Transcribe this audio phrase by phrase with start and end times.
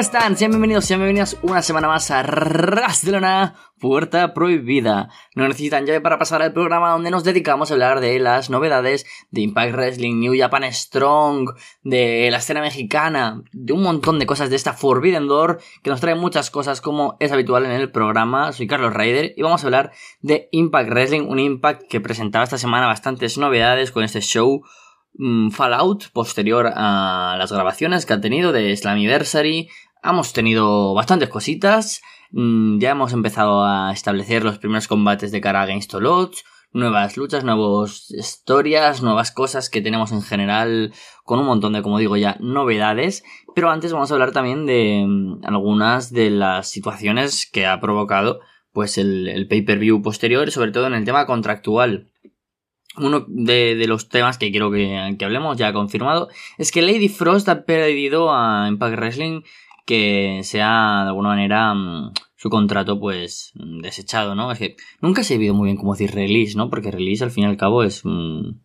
[0.00, 0.34] ¿cómo están?
[0.38, 5.10] Sean bienvenidos, sean bienvenidos una semana más a Rastelona, Puerta Prohibida.
[5.34, 9.04] No necesitan llave para pasar al programa donde nos dedicamos a hablar de las novedades
[9.30, 11.50] de Impact Wrestling, New Japan Strong,
[11.82, 16.00] de la escena mexicana, de un montón de cosas de esta Forbidden Door que nos
[16.00, 18.54] trae muchas cosas como es habitual en el programa.
[18.54, 22.56] Soy Carlos Ryder y vamos a hablar de Impact Wrestling, un Impact que presentaba esta
[22.56, 24.62] semana bastantes novedades con este show
[25.14, 29.68] Mm, Fallout posterior a las grabaciones que ha tenido de Slammiversary.
[30.02, 32.00] Hemos tenido bastantes cositas.
[32.30, 36.44] Mm, ya hemos empezado a establecer los primeros combates de cara a Against All Odds,
[36.72, 40.92] nuevas luchas, nuevas historias, nuevas cosas que tenemos en general
[41.24, 43.24] con un montón de, como digo ya, novedades.
[43.54, 48.40] Pero antes vamos a hablar también de mm, algunas de las situaciones que ha provocado
[48.72, 52.10] pues el, el pay-per-view posterior, sobre todo en el tema contractual
[52.96, 57.64] uno de, los temas que quiero que, hablemos, ya confirmado, es que Lady Frost ha
[57.64, 59.42] pedido a Impact Wrestling
[59.86, 64.52] que sea de alguna manera mm, su contrato pues mm, desechado, ¿no?
[64.52, 66.70] Es que nunca se ha visto muy bien cómo decir release, ¿no?
[66.70, 68.62] Porque release al fin y al cabo es un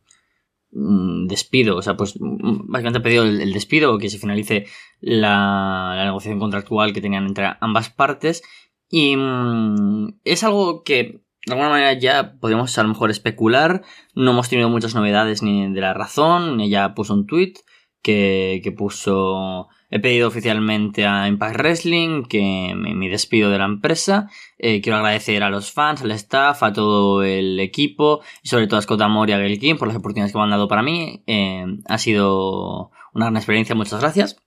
[1.27, 4.65] despido, o sea, pues mm, básicamente ha pedido el, despido que se finalice
[4.99, 8.43] la, la, negociación contractual que tenían entre ambas partes
[8.89, 9.15] y
[10.23, 13.83] es algo que de alguna manera ya podemos a lo mejor especular.
[14.15, 16.59] No hemos tenido muchas novedades ni de la razón.
[16.59, 17.53] Ella puso un tweet
[18.01, 19.67] que, que puso.
[19.89, 24.29] He pedido oficialmente a Impact Wrestling que me, despido de la empresa.
[24.57, 28.79] Eh, quiero agradecer a los fans, al staff, a todo el equipo y sobre todo
[28.79, 30.81] a Scott Amor y a Gail King por las oportunidades que me han dado para
[30.81, 31.23] mí.
[31.27, 34.37] Eh, ha sido una gran experiencia, muchas gracias.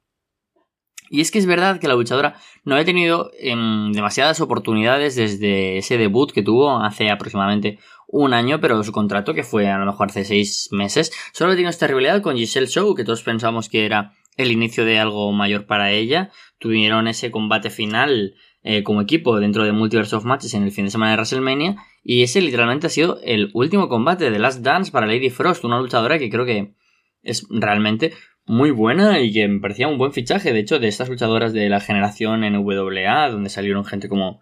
[1.10, 5.78] Y es que es verdad que la luchadora no había tenido em, demasiadas oportunidades desde
[5.78, 9.86] ese debut que tuvo hace aproximadamente un año, pero su contrato, que fue a lo
[9.86, 13.86] mejor hace seis meses, solo tiene esta rivalidad con Giselle Show, que todos pensamos que
[13.86, 16.30] era el inicio de algo mayor para ella.
[16.58, 20.86] Tuvieron ese combate final eh, como equipo dentro de Multiverse of Matches en el fin
[20.86, 24.90] de semana de WrestleMania, y ese literalmente ha sido el último combate de Last Dance
[24.90, 26.74] para Lady Frost, una luchadora que creo que
[27.22, 28.12] es realmente
[28.46, 30.52] muy buena y que me parecía un buen fichaje.
[30.52, 34.40] De hecho, de estas luchadoras de la generación en WA, donde salieron gente como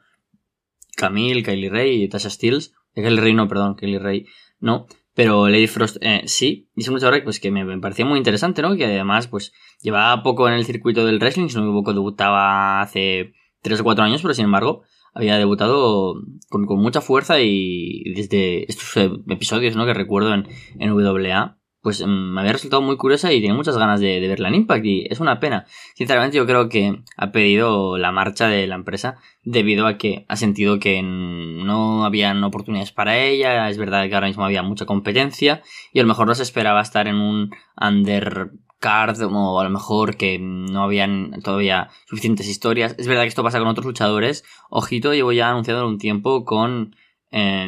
[0.96, 2.72] Camille, Kylie Ray y Tasha Steels.
[2.94, 4.26] Eh, Kylie Ray no, perdón, Kylie Ray
[4.60, 4.86] no.
[5.16, 6.68] Pero Lady Frost eh, sí.
[6.76, 8.76] Es una luchadora pues, que me, parecía muy interesante, ¿no?
[8.76, 11.48] Que además, pues, llevaba poco en el circuito del wrestling.
[11.48, 13.32] Si no me equivoco, debutaba hace
[13.62, 14.82] 3 o 4 años, pero sin embargo,
[15.14, 16.16] había debutado
[16.50, 19.86] con, mucha fuerza y desde estos eh, episodios, ¿no?
[19.86, 23.78] Que recuerdo en, en WA pues mm, me había resultado muy curiosa y tenía muchas
[23.78, 25.66] ganas de, verla en Impact y es una pena.
[25.94, 30.34] Sinceramente yo creo que ha pedido la marcha de la empresa debido a que ha
[30.34, 35.62] sentido que no habían oportunidades para ella, es verdad que ahora mismo había mucha competencia
[35.92, 40.16] y a lo mejor no se esperaba estar en un undercard o a lo mejor
[40.16, 42.96] que no habían todavía suficientes historias.
[42.98, 44.42] Es verdad que esto pasa con otros luchadores.
[44.70, 46.96] Ojito, llevo ya anunciado un tiempo con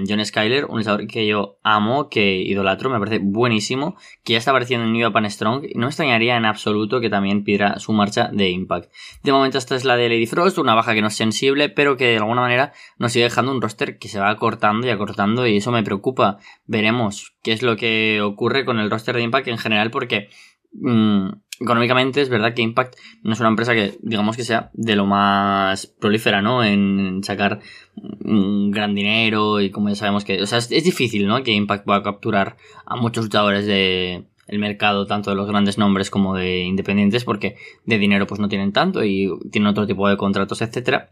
[0.09, 4.53] John Skyler, un luchador que yo amo, que idolatro, me parece buenísimo, que ya está
[4.53, 7.93] apareciendo en New Japan Strong y no me extrañaría en absoluto que también pidiera su
[7.93, 8.91] marcha de Impact.
[9.23, 11.97] De momento esta es la de Lady Frost, una baja que no es sensible, pero
[11.97, 15.47] que de alguna manera nos sigue dejando un roster que se va acortando y acortando
[15.47, 16.39] y eso me preocupa.
[16.67, 20.31] Veremos qué es lo que ocurre con el roster de Impact en general porque...
[20.73, 21.31] Mm,
[21.61, 25.07] económicamente es verdad que Impact no es una empresa que digamos que sea de lo
[25.07, 26.65] más prolífera, ¿no?
[26.65, 27.61] En sacar
[27.97, 31.43] un gran dinero y como ya sabemos que, o sea, es, difícil, ¿no?
[31.43, 32.57] Que Impact pueda capturar
[32.87, 37.57] a muchos luchadores de el mercado tanto de los grandes nombres como de independientes porque
[37.85, 41.11] de dinero pues no tienen tanto y tienen otro tipo de contratos, etcétera.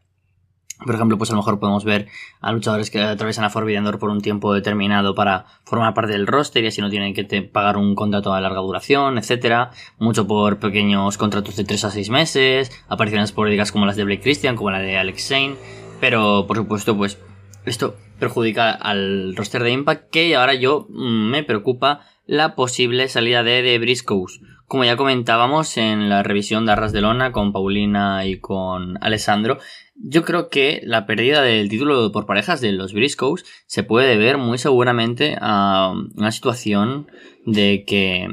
[0.84, 2.09] Por ejemplo, pues a lo mejor podemos ver
[2.41, 6.27] a luchadores que atraviesan a Forbidden Door por un tiempo determinado para formar parte del
[6.27, 9.71] roster y así no tienen que pagar un contrato a larga duración, etcétera.
[9.98, 14.22] Mucho por pequeños contratos de 3 a 6 meses, apariciones políticas como las de Blake
[14.22, 15.56] Christian, como la de Alex Zane.
[15.98, 17.18] Pero, por supuesto, pues
[17.65, 23.42] esto perjudica al roster de Impact que ahora yo mm, me preocupa la posible salida
[23.42, 24.41] de The Briscoes.
[24.66, 29.59] Como ya comentábamos en la revisión de Arras de Lona con Paulina y con Alessandro,
[29.98, 34.39] yo creo que la pérdida del título por parejas de los Briscoes se puede deber
[34.39, 37.09] muy seguramente a una situación
[37.45, 38.28] de que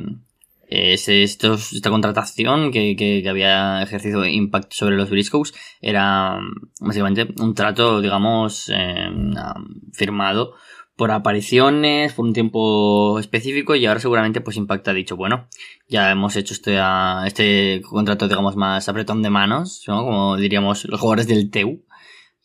[0.70, 6.40] eh, esta contratación que, que, había ejercido Impact sobre los Briscoes era
[6.80, 9.10] básicamente un trato, digamos, eh,
[9.94, 10.56] firmado
[10.96, 15.48] por apariciones, por un tiempo específico y ahora seguramente pues Impact ha dicho, bueno,
[15.88, 20.04] ya hemos hecho este, ah, este contrato digamos más apretón de manos, ¿no?
[20.04, 21.84] como diríamos los jugadores del TEU,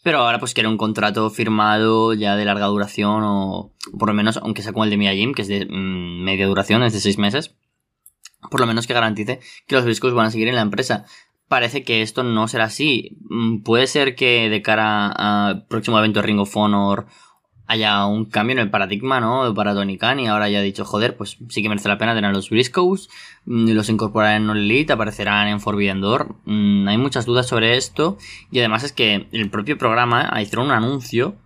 [0.03, 4.39] pero ahora pues quiere un contrato firmado ya de larga duración o por lo menos
[4.39, 7.01] aunque sea como el de Mia Jim, que es de mm, media duración, es de
[7.01, 7.55] seis meses,
[8.51, 11.05] por lo menos que garantice que los discos van a seguir en la empresa.
[11.49, 13.19] parece que esto no será así.
[13.29, 17.07] Mm, puede ser que de cara al próximo evento de Ring of Honor
[17.69, 19.55] haya un cambio en el paradigma, ¿no?
[19.55, 22.33] Para Tony Khan y ahora haya dicho, joder, pues sí que merece la pena tener
[22.33, 23.11] los Briscoes,
[23.45, 26.35] mm, los incorporarán en All aparecerán en Forbidden Door.
[26.47, 28.17] Mm, hay muchas dudas sobre esto
[28.51, 31.37] y además es que el propio programa hicieron un anuncio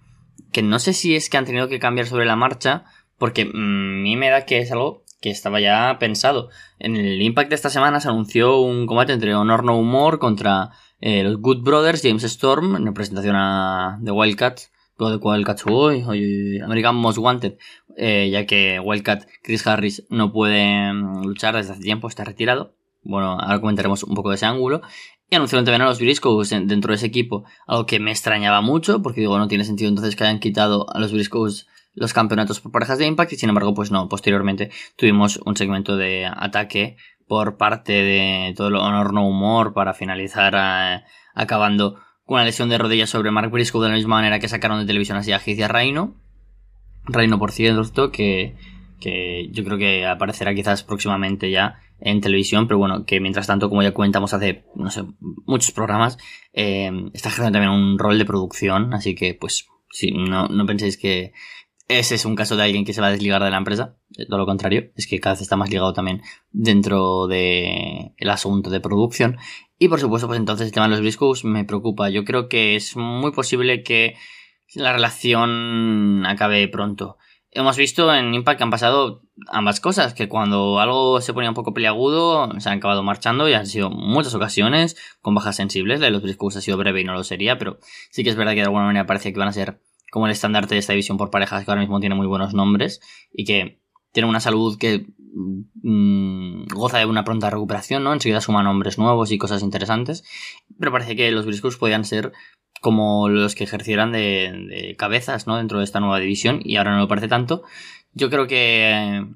[0.53, 2.85] que no sé si es que han tenido que cambiar sobre la marcha
[3.19, 6.51] porque mm, a mí me da que es algo que estaba ya pensado.
[6.79, 10.71] En el Impact de esta semana se anunció un combate entre Honor No Humor contra
[11.01, 14.72] eh, los Good Brothers, James Storm, en representación a The Wildcats
[15.11, 16.03] de Wildcat hoy,
[16.61, 17.59] American Most Wanted,
[17.97, 22.75] eh, ya que Wildcat Chris Harris no puede mm, luchar desde hace tiempo, está retirado.
[23.03, 24.83] Bueno, ahora comentaremos un poco de ese ángulo.
[25.29, 29.01] Y anunciaron también a los Briscoes dentro de ese equipo, algo que me extrañaba mucho,
[29.01, 32.71] porque digo, no tiene sentido entonces que hayan quitado a los Briscoes los campeonatos por
[32.71, 36.97] parejas de Impact, y sin embargo, pues no, posteriormente tuvimos un segmento de ataque
[37.27, 41.03] por parte de todo el Honor No Humor para finalizar eh,
[41.35, 41.99] acabando
[42.35, 45.19] una lesión de rodilla sobre Mark Briscoe de la misma manera que sacaron de televisión
[45.19, 46.15] así a Heath Reino.
[47.05, 48.57] Reino, por cierto, que,
[49.01, 53.69] que yo creo que aparecerá quizás próximamente ya en televisión, pero bueno, que mientras tanto,
[53.69, 55.05] como ya comentamos hace, no sé,
[55.47, 56.19] muchos programas,
[56.53, 60.97] eh, está ejerciendo también un rol de producción, así que pues, si no, no penséis
[60.97, 61.33] que
[61.89, 64.27] ese es un caso de alguien que se va a desligar de la empresa, eh,
[64.27, 68.71] todo lo contrario, es que cada vez está más ligado también dentro del el asunto
[68.71, 69.37] de producción
[69.79, 72.09] y por supuesto, pues entonces el tema de los Briscoes me preocupa.
[72.09, 74.15] Yo creo que es muy posible que
[74.75, 77.19] la relación acabe pronto.
[77.51, 81.55] Hemos visto en Impact que han pasado ambas cosas, que cuando algo se ponía un
[81.55, 86.01] poco peliagudo, se han acabado marchando y han sido muchas ocasiones con bajas sensibles.
[86.01, 87.79] La de los Briscoes ha sido breve y no lo sería, pero
[88.11, 90.33] sí que es verdad que de alguna manera parecía que van a ser como el
[90.33, 93.01] estandarte de esta división por parejas, que ahora mismo tiene muy buenos nombres
[93.33, 93.82] y que
[94.13, 95.07] tiene una salud que
[95.83, 98.13] mm, goza de una pronta recuperación, ¿no?
[98.13, 100.23] Enseguida suman nombres nuevos y cosas interesantes.
[100.79, 102.33] Pero parece que los Briscoes podían ser
[102.81, 105.57] como los que ejercieran de, cabezas, ¿no?
[105.57, 107.63] Dentro de esta nueva división y ahora no lo parece tanto.
[108.13, 109.27] Yo creo que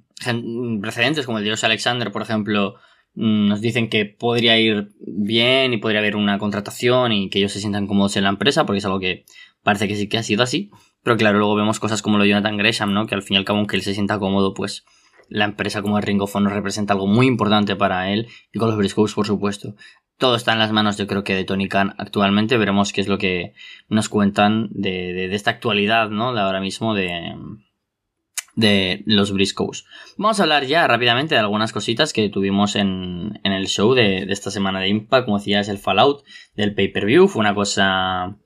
[0.81, 2.75] precedentes como el de Alexander, por ejemplo,
[3.15, 7.53] mm, nos dicen que podría ir bien y podría haber una contratación y que ellos
[7.53, 9.25] se sientan cómodos en la empresa, porque es algo que
[9.63, 10.71] parece que sí que ha sido así.
[11.07, 13.07] Pero claro, luego vemos cosas como lo de Jonathan Gresham, ¿no?
[13.07, 14.85] Que al fin y al cabo, aunque él se sienta cómodo, pues
[15.29, 18.67] la empresa como el Ring of Honor representa algo muy importante para él y con
[18.71, 19.77] los Briscoes, por supuesto.
[20.19, 22.57] Todo está en las manos, yo creo que de Tony Khan actualmente.
[22.57, 23.55] Veremos qué es lo que
[23.89, 26.35] nos cuentan de, de, esta actualidad, ¿no?
[26.35, 27.37] De ahora mismo de,
[28.57, 29.85] de los Briscoes.
[30.17, 34.27] Vamos a hablar ya rápidamente de algunas cositas que tuvimos en, en el show de,
[34.27, 35.27] de, esta semana de Impact.
[35.27, 36.25] Como decía, es el Fallout
[36.57, 37.29] del pay-per-view.
[37.29, 38.37] Fue una cosa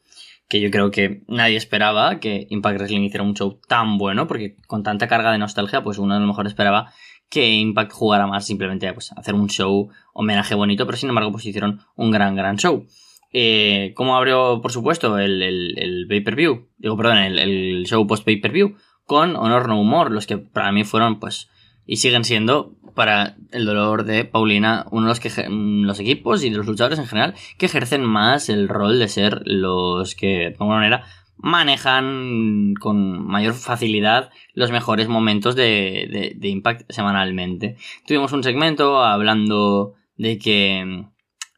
[0.50, 4.56] que yo creo que nadie esperaba que Impact Wrestling hiciera un show tan bueno, porque
[4.66, 6.92] con tanta carga de nostalgia, pues uno a lo mejor esperaba
[7.28, 11.46] que Impact jugara más simplemente pues, hacer un show homenaje bonito, pero sin embargo pues
[11.46, 12.84] hicieron un gran, gran show.
[13.32, 16.66] Eh, ¿Cómo abrió, por supuesto, el, el, el pay-per-view?
[16.78, 21.20] Digo, perdón, el, el show post-pay-per-view con Honor No Humor, los que para mí fueron
[21.20, 21.48] pues
[21.86, 26.50] y siguen siendo para el dolor de Paulina uno de los, que, los equipos y
[26.50, 30.46] de los luchadores en general que ejercen más el rol de ser los que de
[30.58, 31.04] alguna manera
[31.36, 37.76] manejan con mayor facilidad los mejores momentos de, de, de Impact semanalmente.
[38.06, 41.06] Tuvimos un segmento hablando de que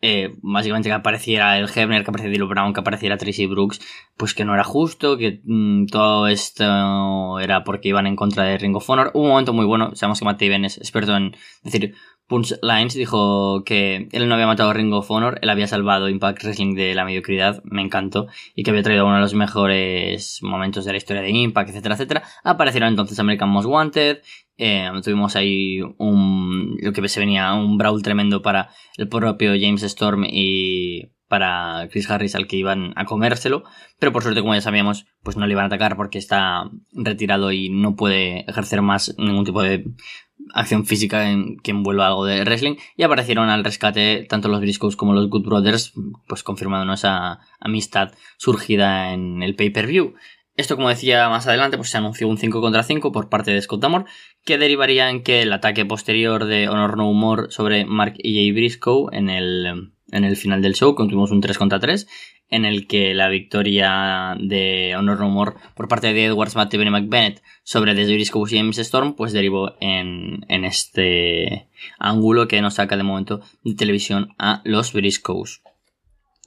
[0.03, 3.81] eh, básicamente que apareciera el Hebner, que apareciera Dilo Brown, que apareciera Tracy Brooks,
[4.17, 8.59] pues que no era justo, que mm, todo esto era porque iban en contra de
[8.59, 9.13] Ring of Honor.
[9.15, 11.95] un momento muy bueno, sabemos que Matt Taven es experto en decir
[12.27, 16.43] punchlines, dijo que él no había matado a Ring of Honor, él había salvado Impact
[16.43, 20.85] Wrestling de la mediocridad, me encantó, y que había traído uno de los mejores momentos
[20.85, 22.23] de la historia de Impact, etcétera, etcétera.
[22.43, 24.23] Aparecieron entonces American Most Wanted,
[24.57, 29.83] eh, tuvimos ahí un, lo que se venía, un brawl tremendo para el propio James
[29.83, 33.65] Storm y para Chris Harris al que iban a comérselo,
[33.99, 37.53] pero por suerte como ya sabíamos, pues no le iban a atacar porque está retirado
[37.53, 39.85] y no puede ejercer más ningún tipo de
[40.55, 42.77] acción física en que envuelva algo de wrestling.
[42.97, 45.95] Y aparecieron al rescate tanto los Briscoes como los Good Brothers,
[46.29, 50.15] pues confirmando esa amistad surgida en el pay-per-view.
[50.55, 53.63] Esto, como decía más adelante, pues se anunció un 5 contra 5 por parte de
[53.63, 54.05] Scott Amor,
[54.45, 58.53] que derivaría en que el ataque posterior de Honor No Humor sobre Mark y Jay
[58.53, 62.07] Briscoe en el, en el final del show, tuvimos un 3 contra 3,
[62.49, 66.79] en el que la victoria de Honor No Humor por parte de Edwards, Matt y
[66.79, 71.69] McBennett sobre The Briscoe y James Storm, pues derivó en, en este
[71.99, 75.63] ángulo que nos saca de momento de televisión a los Briscoes.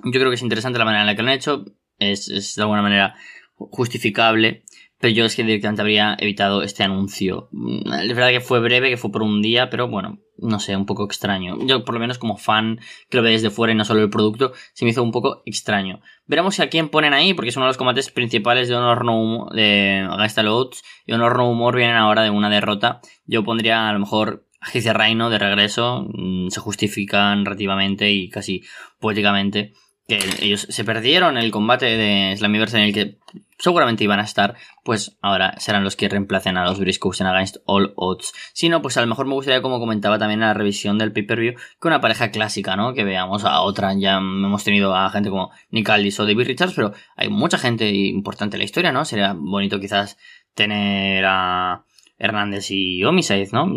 [0.03, 1.65] Yo creo que es interesante la manera en la que lo han hecho,
[1.97, 3.15] es, es de alguna manera
[3.55, 4.63] justificable,
[4.99, 7.49] pero yo es que directamente habría evitado este anuncio.
[7.51, 10.75] Mm, es verdad que fue breve, que fue por un día, pero bueno, no sé,
[10.75, 11.57] un poco extraño.
[11.65, 14.09] Yo, por lo menos como fan que lo ve desde fuera y no solo el
[14.09, 16.01] producto, se me hizo un poco extraño.
[16.27, 19.21] Veremos a quién ponen ahí, porque es uno de los combates principales de Honor No
[19.21, 23.01] Humor, de Against Odds, y Honor No Humor vienen ahora de una derrota.
[23.25, 28.63] Yo pondría a lo mejor a Reino de regreso, mm, se justifica narrativamente y casi
[28.99, 29.73] poéticamente
[30.07, 33.17] que ellos se perdieron el combate de Slammiverse en el que
[33.57, 37.57] seguramente iban a estar, pues ahora serán los que reemplacen a los Briscoes en Against
[37.65, 38.33] All Odds.
[38.53, 41.11] Si no, pues a lo mejor me gustaría, como comentaba también en la revisión del
[41.11, 42.93] pay-per-view, que una pareja clásica, ¿no?
[42.93, 46.73] Que veamos a otra, ya hemos tenido a gente como Nick Aldis o David Richards,
[46.75, 49.05] pero hay mucha gente importante en la historia, ¿no?
[49.05, 50.17] Sería bonito quizás
[50.53, 51.85] tener a
[52.17, 53.69] Hernández y Homicide, ¿no?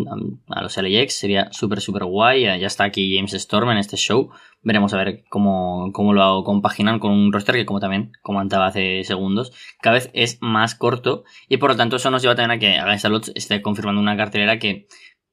[0.49, 2.43] A los LAX sería súper, súper guay.
[2.43, 4.31] Ya está aquí James Storm en este show.
[4.63, 9.03] Veremos a ver cómo, cómo lo compaginan con un roster que, como también comentaba hace
[9.05, 11.25] segundos, cada vez es más corto.
[11.49, 14.17] Y por lo tanto, eso nos lleva también a que Against Lots esté confirmando una
[14.17, 14.87] cartelera que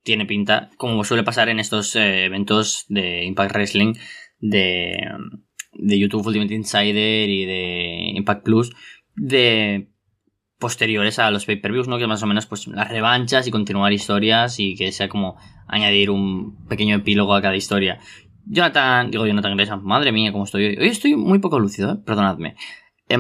[0.03, 3.93] tiene pinta, como suele pasar en estos eh, eventos de Impact Wrestling
[4.39, 4.97] de,
[5.74, 8.71] de YouTube Ultimate Insider y de Impact Plus,
[9.15, 9.89] de
[10.65, 12.00] posteriores a los pay-per-views, ¿no?
[12.00, 16.10] Que más o menos, pues, las revanchas y continuar historias y que sea como añadir
[16.10, 18.00] un pequeño epílogo a cada historia.
[18.48, 20.77] Jonathan, digo Jonathan Gresham, madre mía, cómo estoy hoy.
[20.77, 21.98] Hoy estoy muy poco lúcido, ¿eh?
[22.03, 22.55] perdonadme.
[23.10, 23.17] Eh,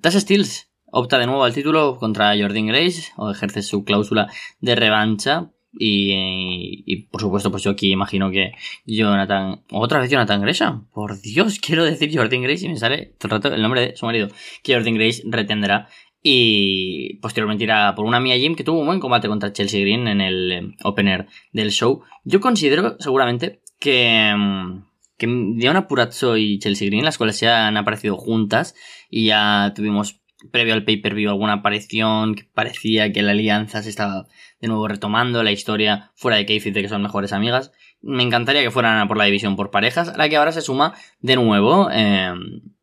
[0.00, 4.26] Tess Steels opta de nuevo al título contra Jordan Grace o ejerce su cláusula
[4.60, 5.52] de revancha.
[5.78, 8.54] Y, y, por supuesto, pues yo aquí imagino que
[8.86, 13.28] Jonathan, otra vez Jonathan Gresham, por Dios, quiero decir Jordan Grace y me sale todo
[13.28, 14.28] el rato el nombre de su marido,
[14.64, 15.88] que Jordan Grace retendrá
[16.22, 20.06] y posteriormente irá por una Mia Jim que tuvo un buen combate contra Chelsea Green
[20.06, 22.02] en el eh, opener del show.
[22.24, 24.84] Yo considero seguramente que, mm,
[25.18, 25.26] que
[25.56, 28.74] Diana Purazzo y Chelsea Green, las cuales se han aparecido juntas
[29.10, 34.26] y ya tuvimos previo al pay-per-view alguna aparición que parecía que la alianza se estaba
[34.60, 37.72] de nuevo retomando, la historia fuera de Kayfabe de que son mejores amigas.
[38.00, 40.94] Me encantaría que fueran por la división por parejas, a la que ahora se suma
[41.20, 42.32] de nuevo eh,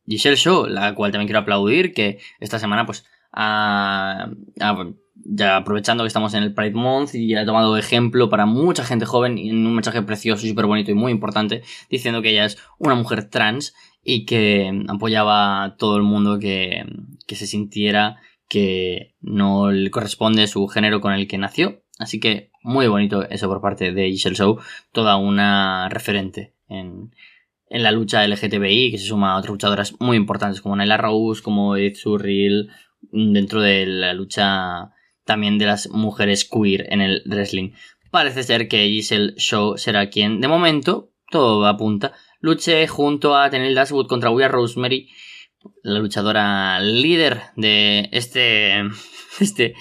[0.08, 3.06] Giselle Show, la cual también quiero aplaudir, que esta semana pues
[5.32, 9.06] ya aprovechando que estamos en el Pride Month y ha tomado ejemplo para mucha gente
[9.06, 12.96] joven en un mensaje precioso súper bonito y muy importante diciendo que ella es una
[12.96, 16.86] mujer trans y que apoyaba a todo el mundo que,
[17.28, 18.18] que se sintiera
[18.48, 21.84] que no le corresponde su género con el que nació.
[22.00, 24.60] Así que muy bonito eso por parte de Giselle Show,
[24.92, 27.12] toda una referente en,
[27.70, 31.44] en la lucha LGTBI, que se suma a otras luchadoras muy importantes como Naila Rose,
[31.44, 32.70] como Ed Surreal,
[33.02, 34.92] dentro de la lucha
[35.24, 37.72] también de las mujeres queer en el wrestling.
[38.12, 43.76] Parece ser que Giselle Show será quien, de momento, todo apunta, luche junto a Tenil
[43.76, 45.10] Dashwood contra Weir Rosemary,
[45.84, 48.80] la luchadora líder de este,
[49.40, 49.76] este,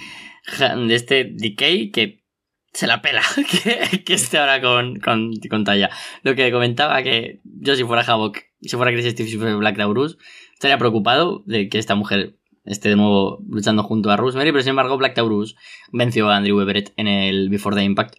[0.59, 2.19] de este decay que
[2.71, 3.23] se la pela
[3.63, 5.89] que, que esté ahora con, con, con Talla.
[6.23, 9.77] Lo que comentaba que yo si fuera Havoc, si fuera Chris Steve, si fuera Black
[9.77, 10.17] Taurus,
[10.53, 12.38] estaría preocupado de que esta mujer
[12.69, 15.55] esté de nuevo luchando junto a Rosemary, pero sin embargo Black Taurus
[15.91, 18.15] venció a Andrew Everett en el Before the Impact,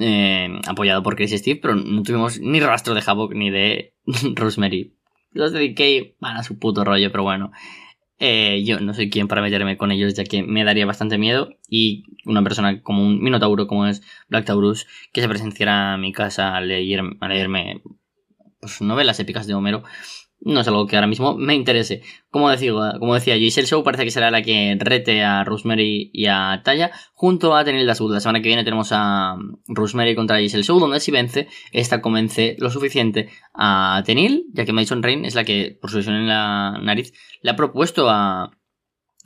[0.00, 3.94] eh, apoyado por Chris Steve, pero no tuvimos ni rastro de Havoc ni de
[4.34, 4.94] Rosemary.
[5.32, 7.50] Los de DK van a su puto rollo, pero bueno.
[8.20, 11.56] Eh, yo no soy quien para meterme con ellos, ya que me daría bastante miedo.
[11.68, 16.12] Y una persona como un Minotauro, como es Black Taurus, que se presenciara a mi
[16.12, 17.82] casa a, leer, a leerme
[18.60, 19.82] pues, novelas épicas de Homero,
[20.44, 22.02] no es algo que ahora mismo me interese.
[22.30, 26.26] Como, decía, como decía, Giselle Show parece que será la que rete a Rosemary y
[26.26, 28.12] a Taya junto a Tenil Daswood.
[28.12, 29.36] La semana que viene tenemos a
[29.66, 34.72] Rosemary contra Giselle Show, donde si vence, esta convence lo suficiente a Tenil, ya que
[34.72, 38.50] Mason Rain es la que, por su lesión en la nariz, le ha propuesto a,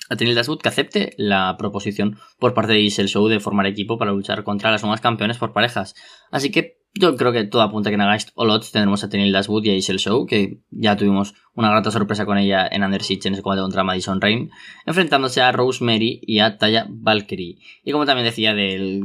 [0.08, 3.98] a Tenil Daswood que acepte la proposición por parte de Giselle Show de formar equipo
[3.98, 5.94] para luchar contra las nuevas campeones por parejas.
[6.30, 9.32] Así que yo creo que todo apunta que en Against All Odds tendremos a Tenil
[9.32, 13.02] Dashwood y a Isel Show, que ya tuvimos una grata sorpresa con ella en Under
[13.02, 14.50] Siege en ese combate contra Madison Rain,
[14.86, 17.58] enfrentándose a Rosemary y a Taya Valkyrie.
[17.84, 19.02] Y como también decía del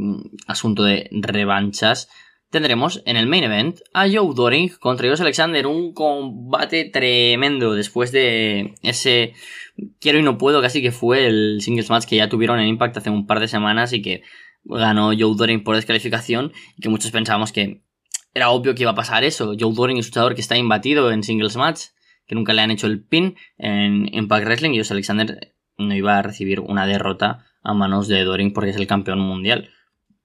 [0.47, 2.09] asunto de revanchas,
[2.49, 8.11] tendremos en el main event a Joe Doring contra Josh Alexander, un combate tremendo después
[8.11, 9.33] de ese
[9.99, 12.97] quiero y no puedo, casi que fue el singles match que ya tuvieron en Impact
[12.97, 14.21] hace un par de semanas y que
[14.63, 17.83] ganó Joe Doring por descalificación y que muchos pensábamos que
[18.33, 19.53] era obvio que iba a pasar eso.
[19.59, 21.87] Joe Doring es un luchador que está imbatido en singles match,
[22.25, 26.17] que nunca le han hecho el pin en Impact Wrestling y Josh Alexander no iba
[26.17, 29.69] a recibir una derrota a manos de Doring porque es el campeón mundial.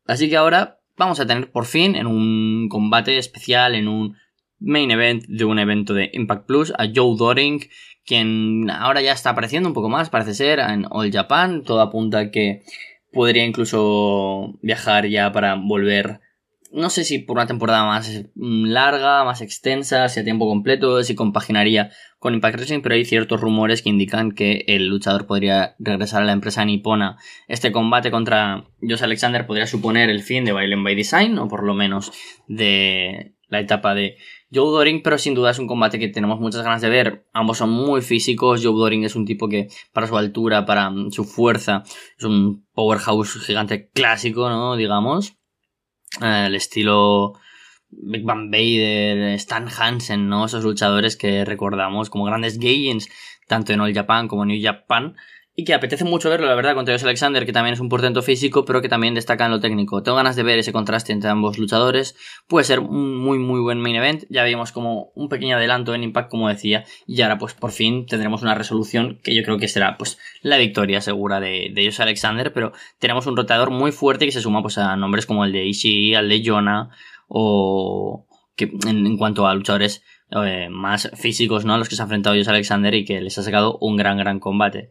[0.07, 4.17] Así que ahora vamos a tener por fin en un combate especial, en un
[4.59, 7.61] main event de un evento de Impact Plus a Joe Doring,
[8.05, 11.63] quien ahora ya está apareciendo un poco más, parece ser, en All Japan.
[11.63, 12.63] Todo apunta a que
[13.13, 16.21] podría incluso viajar ya para volver
[16.71, 21.15] no sé si por una temporada más larga, más extensa, si a tiempo completo, si
[21.15, 26.23] compaginaría con Impact Wrestling, pero hay ciertos rumores que indican que el luchador podría regresar
[26.23, 27.17] a la empresa nipona.
[27.47, 31.65] Este combate contra Josh Alexander podría suponer el fin de Violent by Design, o por
[31.65, 32.13] lo menos
[32.49, 34.17] de la etapa de
[34.53, 37.27] Joe Doring, pero sin duda es un combate que tenemos muchas ganas de ver.
[37.33, 38.61] Ambos son muy físicos.
[38.63, 41.83] Joe Doring es un tipo que, para su altura, para su fuerza,
[42.17, 44.77] es un powerhouse gigante clásico, ¿no?
[44.77, 45.35] Digamos.
[46.23, 47.35] Eh, el estilo
[47.91, 50.47] Big Bang Vader, Stan Hansen, ¿no?
[50.47, 53.09] Esos luchadores que recordamos como grandes gains,
[53.47, 55.17] tanto en All Japan como en New Japan,
[55.59, 58.23] y que apetece mucho verlo, la verdad, contra Josh Alexander, que también es un portento
[58.23, 60.05] físico, pero que también destaca en lo técnico.
[60.05, 62.15] Tengo ganas de ver ese contraste entre ambos luchadores.
[62.47, 64.23] Puede ser un muy, muy buen main event.
[64.31, 68.07] Ya vimos como un pequeño adelanto en Impact, como decía, y ahora, pues por fin
[68.07, 72.03] tendremos una resolución que yo creo que será, pues, la victoria segura de, de Josh
[72.03, 75.51] Alexander, pero tenemos un rotador muy fuerte que se suma, pues, a nombres como el
[75.51, 76.91] de Ishii, al de Jonah,
[77.27, 81.75] o que en, cuanto a luchadores eh, más físicos, ¿no?
[81.75, 84.19] A los que se ha enfrentado Josh Alexander y que les ha sacado un gran,
[84.19, 84.91] gran combate.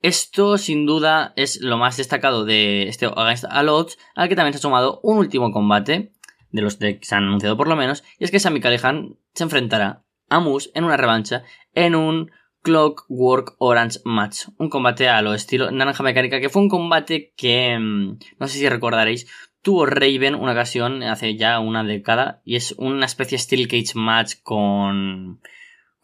[0.00, 4.58] Esto, sin duda, es lo más destacado de este Against All al que también se
[4.58, 6.12] ha sumado un último combate,
[6.50, 9.44] de los que se han anunciado por lo menos, y es que Sami Callihan se
[9.44, 11.42] enfrentará a Moose en una revancha
[11.74, 12.30] en un
[12.62, 17.78] Clockwork Orange Match, un combate a lo estilo Naranja Mecánica, que fue un combate que,
[17.78, 19.26] mm, no sé si recordaréis,
[19.62, 23.92] tuvo Raven una ocasión hace ya una década, y es una especie de Steel Cage
[23.94, 25.40] Match con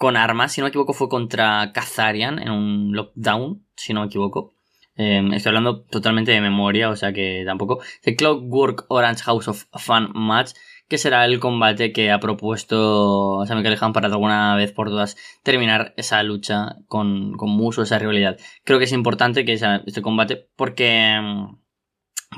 [0.05, 4.07] con armas, si no me equivoco fue contra Kazarian en un lockdown, si no me
[4.09, 4.53] equivoco.
[4.97, 7.81] Em, estoy hablando totalmente de memoria, o sea que tampoco.
[8.03, 10.51] The Clockwork Orange House of Fun Match,
[10.91, 15.95] que será el combate que ha propuesto Sammy Callihan para alguna vez por todas terminar
[15.97, 18.37] esa lucha con, con Muso, esa rivalidad.
[18.63, 21.57] Creo que es importante que sea este combate porque em,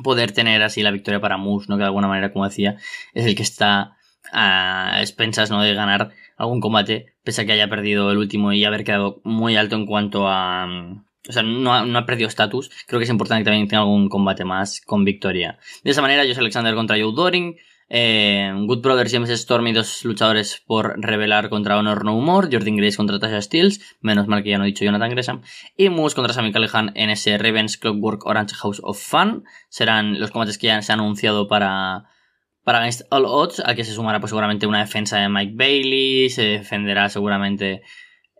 [0.05, 1.79] poder tener así la victoria para Moose, ¿no?
[1.79, 2.76] Que de alguna manera, como decía,
[3.12, 3.96] es el que está
[4.33, 5.61] a expensas, ¿no?
[5.62, 9.57] De ganar algún combate, pese a que haya perdido el último y haber quedado muy
[9.57, 10.66] alto en cuanto a...
[11.29, 12.70] O sea, no ha, no ha perdido estatus.
[12.87, 15.59] Creo que es importante que también tenga algún combate más con victoria.
[15.83, 17.57] De esa manera, Josh Alexander contra Joe Doring.
[17.88, 22.49] Eh, Good Brothers, James Storm y dos luchadores por revelar contra Honor No More.
[22.51, 23.81] Jordan Grace contra Tasha Steels.
[24.01, 25.42] Menos mal que ya no he dicho Jonathan Gresham.
[25.77, 29.44] Y Moose contra Sammy Callihan en ese Ravens Clockwork Orange House of Fun.
[29.68, 32.05] Serán los combates que ya se han anunciado para
[32.66, 36.29] para Against All Odds, al que se sumará pues, seguramente una defensa de Mike Bailey,
[36.31, 37.83] se defenderá seguramente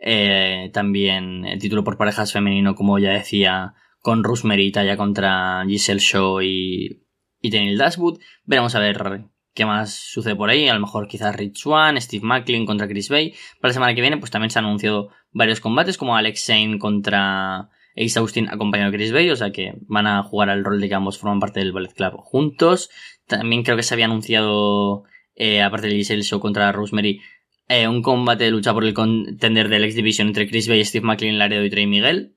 [0.01, 6.01] eh, también el título por parejas femenino, como ya decía, con Rosemary ya contra Giselle
[6.01, 7.05] Shaw y,
[7.41, 8.19] y Daniel Dashwood.
[8.45, 10.67] Veremos a ver qué más sucede por ahí.
[10.67, 13.33] A lo mejor quizás Rich Swan, Steve Macklin contra Chris Bay.
[13.61, 16.81] Para la semana que viene, pues también se han anunciado varios combates, como Alex Zane
[16.81, 20.81] contra Ace Austin acompañado de Chris Bay, o sea que van a jugar al rol
[20.81, 22.91] de que ambos forman parte del Ballet Club juntos.
[23.27, 27.21] También creo que se había anunciado, eh, aparte del Giselle Show contra Rosemary,
[27.69, 31.05] eh, un combate de lucha por el contender del X Division entre Chris Bay, Steve
[31.05, 32.37] McLean, Laredo y Trey Miguel.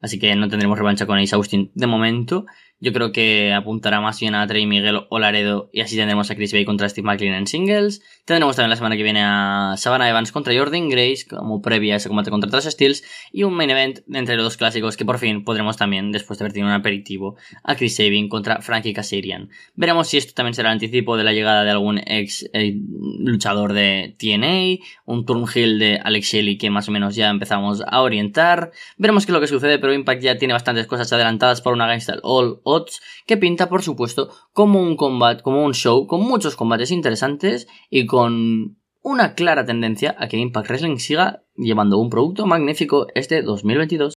[0.00, 2.46] Así que no tendremos revancha con Ace Austin de momento.
[2.84, 6.34] Yo creo que apuntará más bien a Trey Miguel o Laredo y así tendremos a
[6.34, 8.02] Chris Bay contra Steve McLean en singles.
[8.26, 11.96] Tendremos también la semana que viene a Savannah Evans contra Jordan Grace como previa a
[11.96, 15.18] ese combate contra Trash Steels y un main event entre los dos clásicos que por
[15.18, 19.48] fin podremos también, después de haber tenido un aperitivo, a Chris Sabin contra Frankie Kazarian.
[19.76, 22.78] Veremos si esto también será el anticipo de la llegada de algún ex eh,
[23.18, 28.02] luchador de TNA, un Turnhill de Alex Shelley que más o menos ya empezamos a
[28.02, 28.72] orientar.
[28.98, 31.86] Veremos qué es lo que sucede, pero Impact ya tiene bastantes cosas adelantadas por una
[31.86, 32.60] Gangsta All
[33.26, 38.06] que pinta, por supuesto, como un combate, como un show con muchos combates interesantes y
[38.06, 44.14] con una clara tendencia a que Impact Wrestling siga llevando un producto magnífico este 2022.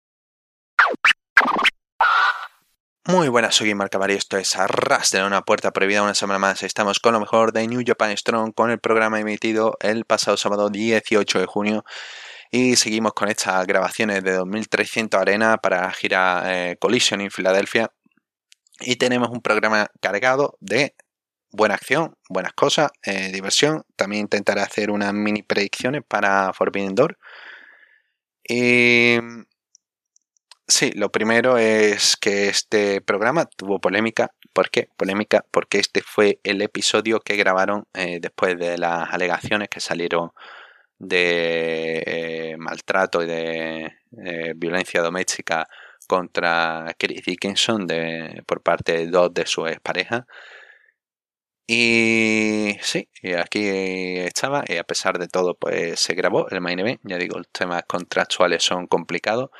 [3.08, 6.64] Muy buenas, soy Marca y esto es Arras de una puerta prohibida una semana más.
[6.64, 10.70] Estamos con lo mejor de New Japan Strong con el programa emitido el pasado sábado
[10.70, 11.84] 18 de junio
[12.50, 17.92] y seguimos con estas grabaciones de 2300 Arena para gira eh, Collision en Filadelfia
[18.80, 20.94] y tenemos un programa cargado de
[21.50, 23.84] buena acción, buenas cosas, eh, diversión.
[23.96, 27.18] También intentaré hacer unas mini predicciones para Forbidden Door.
[28.48, 29.18] Y
[30.68, 34.32] sí, lo primero es que este programa tuvo polémica.
[34.52, 34.88] ¿Por qué?
[34.96, 40.30] Polémica porque este fue el episodio que grabaron eh, después de las alegaciones que salieron
[40.98, 43.92] de eh, maltrato y de
[44.56, 45.68] violencia doméstica
[46.06, 50.24] contra Chris Dickinson de, por parte de dos de sus parejas.
[51.68, 57.00] Y sí, aquí estaba, y a pesar de todo, pues se grabó el main event.
[57.02, 59.50] Ya digo, los temas contractuales son complicados.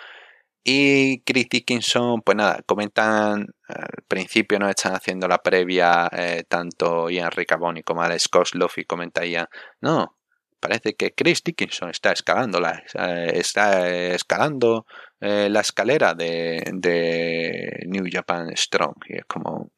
[0.65, 7.09] Y Chris Dickinson, pues nada, comentan, al principio no están haciendo la previa, eh, tanto
[7.09, 9.49] Ian Riccaboni como Alex Kosloff, y comentaría,
[9.81, 10.16] no,
[10.61, 14.87] parece que Chris Dickinson está escalando la, eh, está escalando
[15.21, 18.97] eh, la escalera de, de, New Japan Strong.
[19.09, 19.71] Y es como,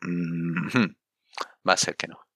[1.67, 2.29] va a ser que no.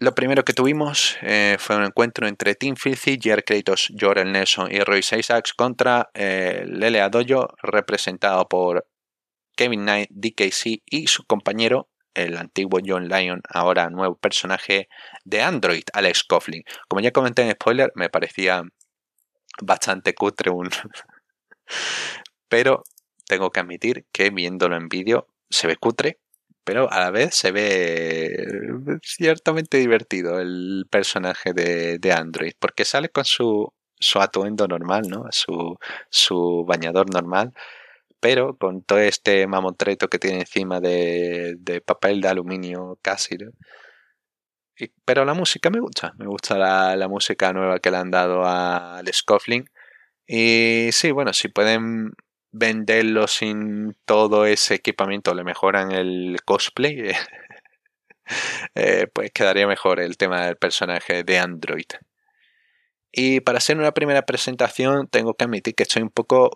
[0.00, 4.70] Lo primero que tuvimos eh, fue un encuentro entre Team Filthy, Jer Kratos, Jorel Nelson
[4.70, 8.86] y Royce Isaacs contra eh, Lele Adoyo, representado por
[9.56, 14.88] Kevin Knight, DKC y su compañero, el antiguo John Lyon, ahora nuevo personaje
[15.24, 16.64] de Android, Alex Coughlin.
[16.88, 18.62] Como ya comenté en spoiler, me parecía
[19.62, 20.70] bastante cutre un...
[22.48, 22.82] Pero
[23.26, 26.18] tengo que admitir que viéndolo en vídeo se ve cutre
[26.68, 28.46] pero a la vez se ve
[29.02, 35.24] ciertamente divertido el personaje de, Android, porque sale con su, su atuendo normal, ¿no?
[35.30, 35.78] Su,
[36.10, 37.54] su bañador normal,
[38.20, 43.36] pero con todo este mamotreto que tiene encima de, papel de aluminio casi,
[45.04, 48.44] pero la música me gusta, me gusta la, la música nueva que le han dado
[48.44, 49.68] al Scoffling.
[50.26, 52.12] Y sí, bueno, si pueden
[52.52, 57.12] venderlo sin todo ese equipamiento, le mejoran el cosplay,
[58.74, 61.86] eh, pues quedaría mejor el tema del personaje de Android.
[63.12, 66.50] Y para hacer una primera presentación tengo que admitir que estoy un poco,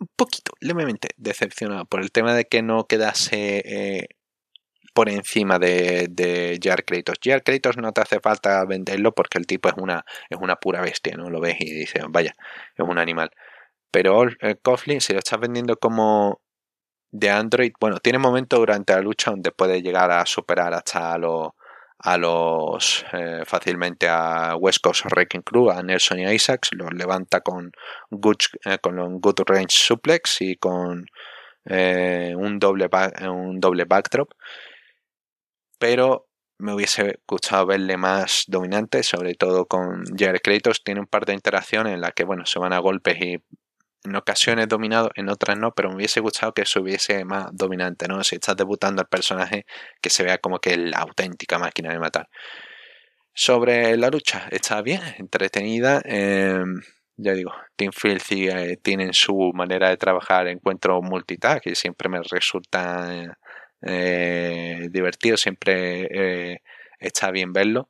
[0.00, 4.08] un poquito, levemente decepcionado por el tema de que no quedase eh,
[4.94, 7.18] por encima de, de Jar Kratos.
[7.22, 7.42] Jar
[7.78, 11.30] no te hace falta venderlo porque el tipo es una, es una pura bestia, ¿no?
[11.30, 12.34] Lo ves y dices, vaya,
[12.76, 13.30] es un animal.
[13.90, 16.40] Pero eh, Coughlin, si lo estás vendiendo como
[17.12, 21.50] de Android, bueno, tiene momentos durante la lucha donde puede llegar a superar hasta los,
[22.02, 26.92] a los eh, fácilmente a West Coast Wrecking Crew, a Nelson y a Isaacs, los
[26.92, 27.72] levanta con
[28.10, 31.06] good, eh, con un good range suplex y con
[31.64, 32.88] un, doble
[33.28, 34.30] un doble backdrop.
[35.78, 36.26] Pero
[36.60, 40.82] me hubiese gustado verle más dominante, sobre todo con Jared Kratos.
[40.84, 43.38] Tiene un par de interacciones en las que bueno, se van a golpes y
[44.04, 48.08] en ocasiones dominado, en otras no, pero me hubiese gustado que eso hubiese más dominante,
[48.08, 48.22] ¿no?
[48.24, 49.66] Si estás debutando al personaje,
[50.00, 52.28] que se vea como que la auténtica máquina de matar.
[53.34, 56.00] Sobre la lucha, está bien, entretenida.
[56.04, 56.80] Em,
[57.16, 62.20] ya digo, Team Filthy eh, tienen su manera de trabajar encuentro multitask y siempre me
[62.22, 63.36] resulta
[63.82, 66.62] eh, divertido, siempre eh,
[66.98, 67.88] está bien verlo.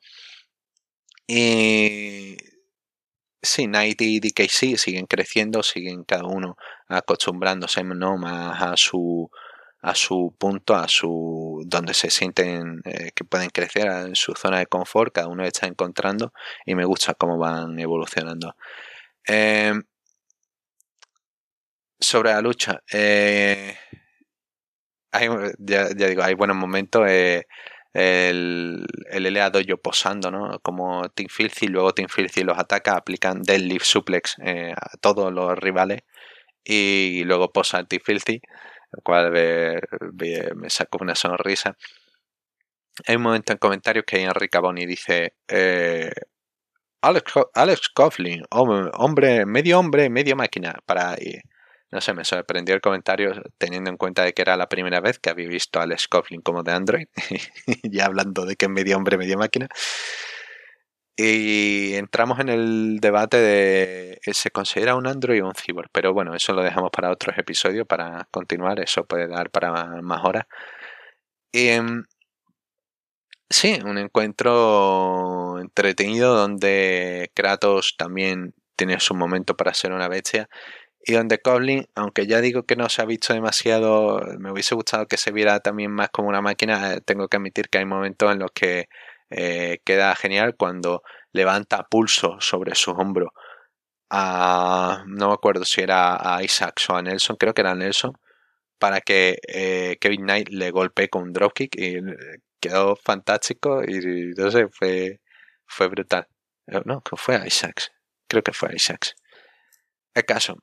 [1.26, 2.36] Y
[3.42, 6.56] Sí, Night y DKC siguen creciendo, siguen cada uno
[6.88, 8.18] acostumbrándose ¿no?
[8.18, 9.30] más a su
[9.82, 14.58] a su punto, a su donde se sienten eh, que pueden crecer en su zona
[14.58, 16.32] de confort, cada uno está encontrando
[16.66, 18.54] y me gusta cómo van evolucionando.
[19.26, 19.82] Em,
[21.98, 23.76] sobre la lucha, eh,
[25.58, 27.02] ya, digo, hay buenos momentos.
[27.94, 30.60] Eh, el, el LA Dojo posando, ¿no?
[30.60, 35.58] Como Team Filthy, luego Team Filthy los ataca, aplican deadlift suplex eh, a todos los
[35.58, 36.02] rivales
[36.64, 38.40] y luego posa Team Filthy,
[38.92, 41.76] el cual me, sacó una sonrisa.
[43.06, 46.10] Hay un momento en comentarios que Enrique Boni dice eh,
[47.02, 51.16] Alex, Alex Coughlin, hombre, medio hombre, medio máquina, para
[51.90, 55.18] no sé, me sorprendió el comentario teniendo en cuenta de que era la primera vez
[55.18, 57.06] que había visto al Scoffling como de Android,
[57.82, 59.68] ya hablando de que es medio hombre, medio máquina.
[61.16, 65.90] Y entramos en el debate de ¿se considera un Android o un cyborg?
[65.92, 70.24] Pero bueno, eso lo dejamos para otros episodios para continuar, eso puede dar para más
[70.24, 70.46] horas.
[71.52, 72.04] Y, em,
[73.48, 80.48] sí, un encuentro entretenido donde Kratos también tiene su momento para ser una bestia
[81.04, 85.06] y donde Coblin, aunque ya digo que no se ha visto demasiado, me hubiese gustado
[85.06, 88.30] que se viera también más como una máquina, eh, tengo que admitir que hay momentos
[88.32, 88.88] en los que
[89.30, 93.32] eh, queda genial cuando levanta pulso sobre su hombro
[94.10, 98.12] a, no me acuerdo si era a Isaac o a Nelson, creo que era Nelson,
[98.78, 102.00] para que eh, Kevin Knight le golpee con un dropkick y
[102.60, 105.20] quedó fantástico y no sé, fue,
[105.66, 106.26] fue brutal.
[106.84, 107.90] No, fue a Isaacs,
[108.28, 109.14] creo que fue a Isaacs.
[110.14, 110.56] El caso,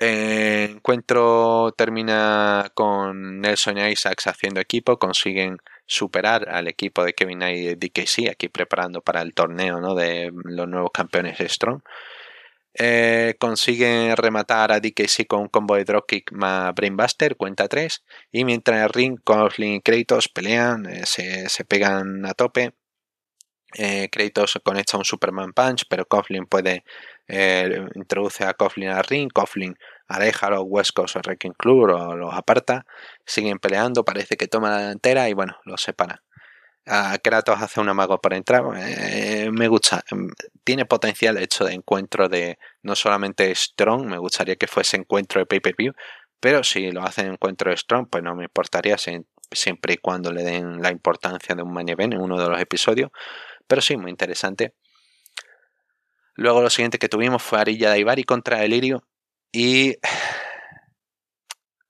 [0.00, 7.42] el encuentro termina con Nelson y Isaacs haciendo equipo, consiguen superar al equipo de Kevin
[7.42, 9.94] y DKC, aquí preparando para el torneo ¿no?
[9.94, 11.82] de los nuevos campeones Strong.
[12.74, 18.04] Eh, consiguen rematar a DKC con un combo de dropkick más Brainbuster, cuenta 3.
[18.32, 22.72] Y mientras ring, Coughlin y Kratos pelean, eh, se, pegan a tope.
[23.74, 26.84] Eh, Kratos conecta un Superman Punch, pero Coughlin puede
[27.94, 29.30] introduce a Coughlin al ring.
[29.32, 29.76] Coughlin
[30.08, 32.86] aleja a los West Coast Wrecking Club o los aparta.
[33.24, 36.22] Siguen peleando, parece que toma la delantera y bueno, los separa
[37.22, 38.64] Kratos hace un amago para entrar.
[38.76, 40.02] Eh, me gusta.
[40.10, 40.30] Em,
[40.64, 45.46] tiene potencial hecho de encuentro de no solamente Strong, me gustaría que fuese encuentro de
[45.46, 45.92] pay-per-view,
[46.40, 48.96] pero si lo hacen encuentro de Strong, pues no me importaría
[49.52, 52.60] siempre y cuando le den la importancia de un main event en uno de los
[52.60, 53.10] episodios.
[53.70, 54.74] Pero sí, muy interesante.
[56.34, 59.04] Luego lo siguiente que tuvimos fue Arilla Daivari contra Delirio.
[59.52, 59.96] Y.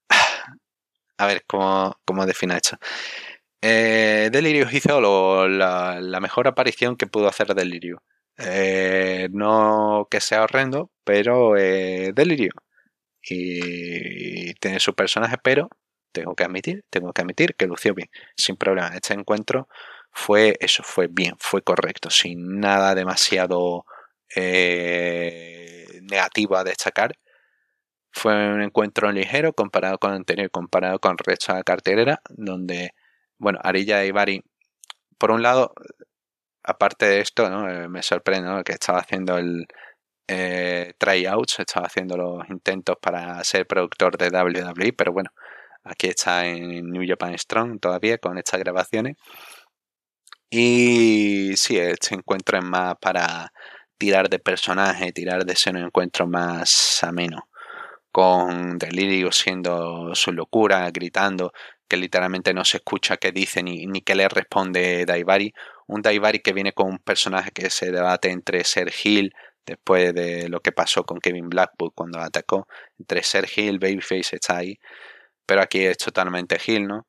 [1.17, 2.77] A ver, ¿cómo, cómo defino esto?
[3.61, 8.03] Eh, Delirio hizo la, mejor aparición que pudo hacer Delirio.
[8.37, 12.51] Eh, no que sea horrendo, pero eh, Delirio.
[13.23, 15.69] Y tiene su personaje, pero
[16.11, 18.89] tengo que admitir, tengo que admitir que lució bien, sin problema.
[18.95, 19.67] Este encuentro
[20.11, 23.85] fue eso, fue bien, fue correcto, sin nada demasiado
[26.01, 27.13] negativo a destacar.
[28.11, 32.93] Fue un encuentro ligero comparado con anterior, comparado con resto de la cartelera, donde
[33.41, 34.43] bueno, Arilla y Bari,
[35.17, 35.73] por un lado,
[36.63, 37.45] aparte de esto.
[37.69, 39.67] Eh, me sorprende que estaba haciendo el
[40.27, 45.31] eh, tryouts, estaba haciendo los intentos para ser productor de WWE, pero bueno,
[45.83, 49.17] aquí está en New Japan Strong todavía con estas grabaciones.
[50.53, 53.53] Y sí, este encuentro es más para
[53.97, 57.47] tirar de personaje, tirar de ser encuentro más ameno.
[58.11, 61.53] Con Delirio siendo su locura, gritando
[61.87, 65.53] que literalmente no se escucha qué dice ni, ni qué le responde Daivari.
[65.87, 69.33] Un Daivari que viene con un personaje que se debate entre ser Hill,
[69.65, 72.67] después de lo que pasó con Kevin Blackwood cuando atacó,
[72.99, 74.77] entre ser Hill, Babyface está ahí,
[75.45, 77.07] pero aquí es totalmente Hill, ¿no?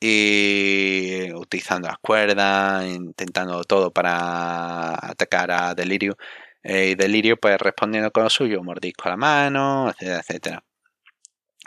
[0.00, 6.16] Y utilizando las cuerdas, intentando todo para atacar a Delirio.
[6.62, 10.64] Eh, y Delirio pues respondiendo con lo suyo, mordisco a la mano, etcétera, etcétera.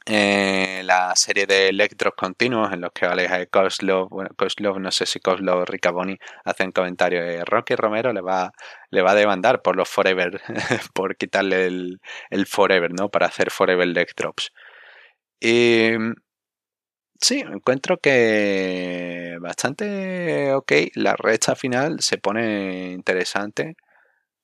[0.07, 4.29] Eh, la serie de electros continuos en los que aleja de Kozlov, bueno,
[4.79, 8.51] no sé si Kozlov o Ricaboni hacen comentarios de Rocky Romero le va,
[8.89, 10.41] le va a demandar por los Forever,
[10.95, 11.99] por quitarle el,
[12.31, 13.09] el, Forever, ¿no?
[13.09, 14.51] Para hacer Forever Electrops.
[15.39, 15.91] Y
[17.21, 20.71] sí, encuentro que bastante ok.
[20.95, 23.75] La recta final se pone interesante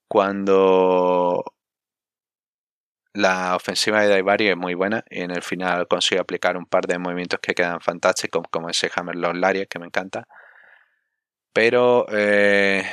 [0.08, 1.44] cuando
[3.14, 6.86] la ofensiva de Daivari es muy buena y en el final consigue aplicar un par
[6.86, 10.26] de movimientos que quedan fantásticos, como ese Hammerlock Lariat que me encanta.
[11.54, 12.84] Pero eh,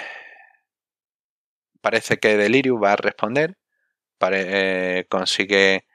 [1.81, 3.57] parece que Delirium va a responder.
[4.33, 5.87] Eh, consigue,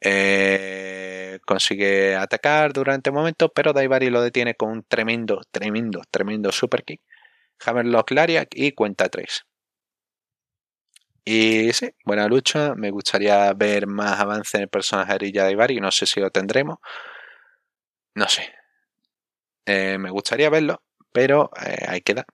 [0.00, 6.52] eh, consigue atacar durante un momento, pero Daivari lo detiene con un tremendo, tremendo, tremendo
[6.52, 7.00] super kick.
[7.64, 9.44] Hammerlock Lariat y cuenta 3.
[11.24, 12.74] Y sí, buena lucha.
[12.76, 15.80] Me gustaría ver más avance en el personaje de Ibarri.
[15.80, 16.78] No sé si lo tendremos.
[18.14, 18.52] No sé.
[19.66, 20.82] Eh, me gustaría verlo,
[21.12, 22.24] pero eh, ahí queda.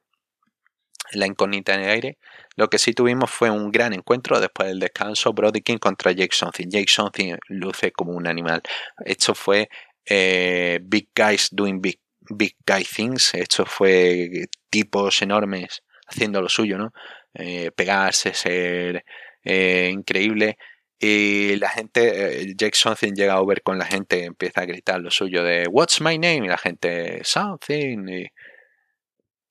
[1.12, 2.18] La incógnita en el aire.
[2.56, 5.32] Lo que sí tuvimos fue un gran encuentro después del descanso.
[5.32, 6.68] Brody King contra Jake Something.
[6.68, 8.62] Jake Something luce como un animal.
[9.04, 9.68] Esto fue
[10.04, 13.34] eh, Big Guys Doing Big, big Guy Things.
[13.34, 16.92] Esto fue tipos enormes haciendo lo suyo, ¿no?
[17.34, 19.04] Eh, pegarse, ser
[19.44, 20.58] eh, increíble.
[20.98, 25.10] Y la gente, Jake Something llega a ver con la gente, empieza a gritar lo
[25.10, 26.44] suyo de What's my name?
[26.44, 28.28] Y la gente, Something.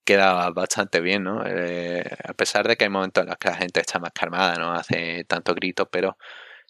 [0.04, 1.42] Queda bastante bien, ¿no?
[1.42, 4.74] a pesar de que hay momentos en los que la gente está más calmada, no
[4.74, 6.18] hace tanto grito, pero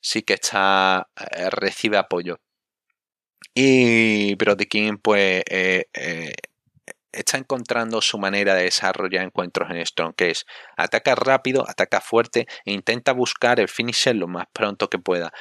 [0.01, 1.07] sí que está,
[1.51, 2.39] recibe apoyo.
[3.53, 5.43] Y Brody King, pues,
[7.11, 10.45] está encontrando su manera de desarrollar encuentros en Strong, que es
[10.77, 15.31] ataca rápido, ataca fuerte e intenta buscar el finisher lo más pronto que pueda.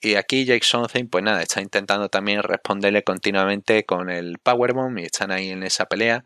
[0.00, 5.04] Y aquí Jake Something, pues nada, está intentando también responderle continuamente con el Powerbomb y
[5.04, 6.22] están ahí en esa pelea.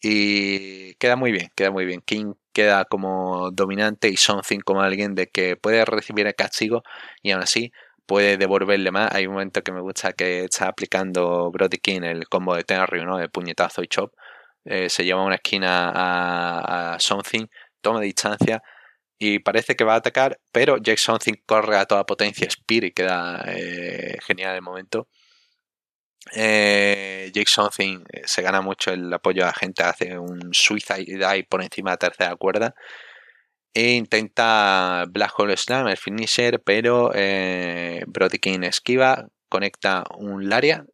[0.00, 2.00] Y queda muy bien, queda muy bien.
[2.02, 6.82] King queda como dominante y Something como alguien de que puede recibir el castigo
[7.22, 7.72] y aún así
[8.06, 9.14] puede devolverle más.
[9.14, 13.04] Hay un momento que me gusta que está aplicando Brody King el combo de Tenry,
[13.04, 13.18] ¿no?
[13.18, 14.14] De puñetazo y chop.
[14.64, 15.92] Eh, se lleva a una esquina
[16.94, 17.46] a, Something,
[17.80, 18.62] toma distancia
[19.18, 23.42] y parece que va a atacar, pero Jake Something corre a toda potencia, Spear queda
[23.46, 25.08] eh, genial el momento.
[26.34, 31.46] Eh, Jake Something se gana mucho el apoyo de la gente, hace un suicide dive
[31.48, 32.74] por encima de la tercera cuerda
[33.74, 40.84] E intenta Black Hole Slam, el finisher, pero eh, Brody King esquiva, conecta un Laria,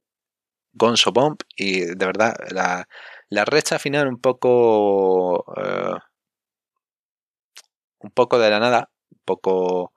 [0.74, 2.86] Gonzo Bomb y de verdad la,
[3.30, 5.44] la recha final un poco...
[5.56, 5.98] Eh,
[8.00, 9.93] un poco de la nada, un poco...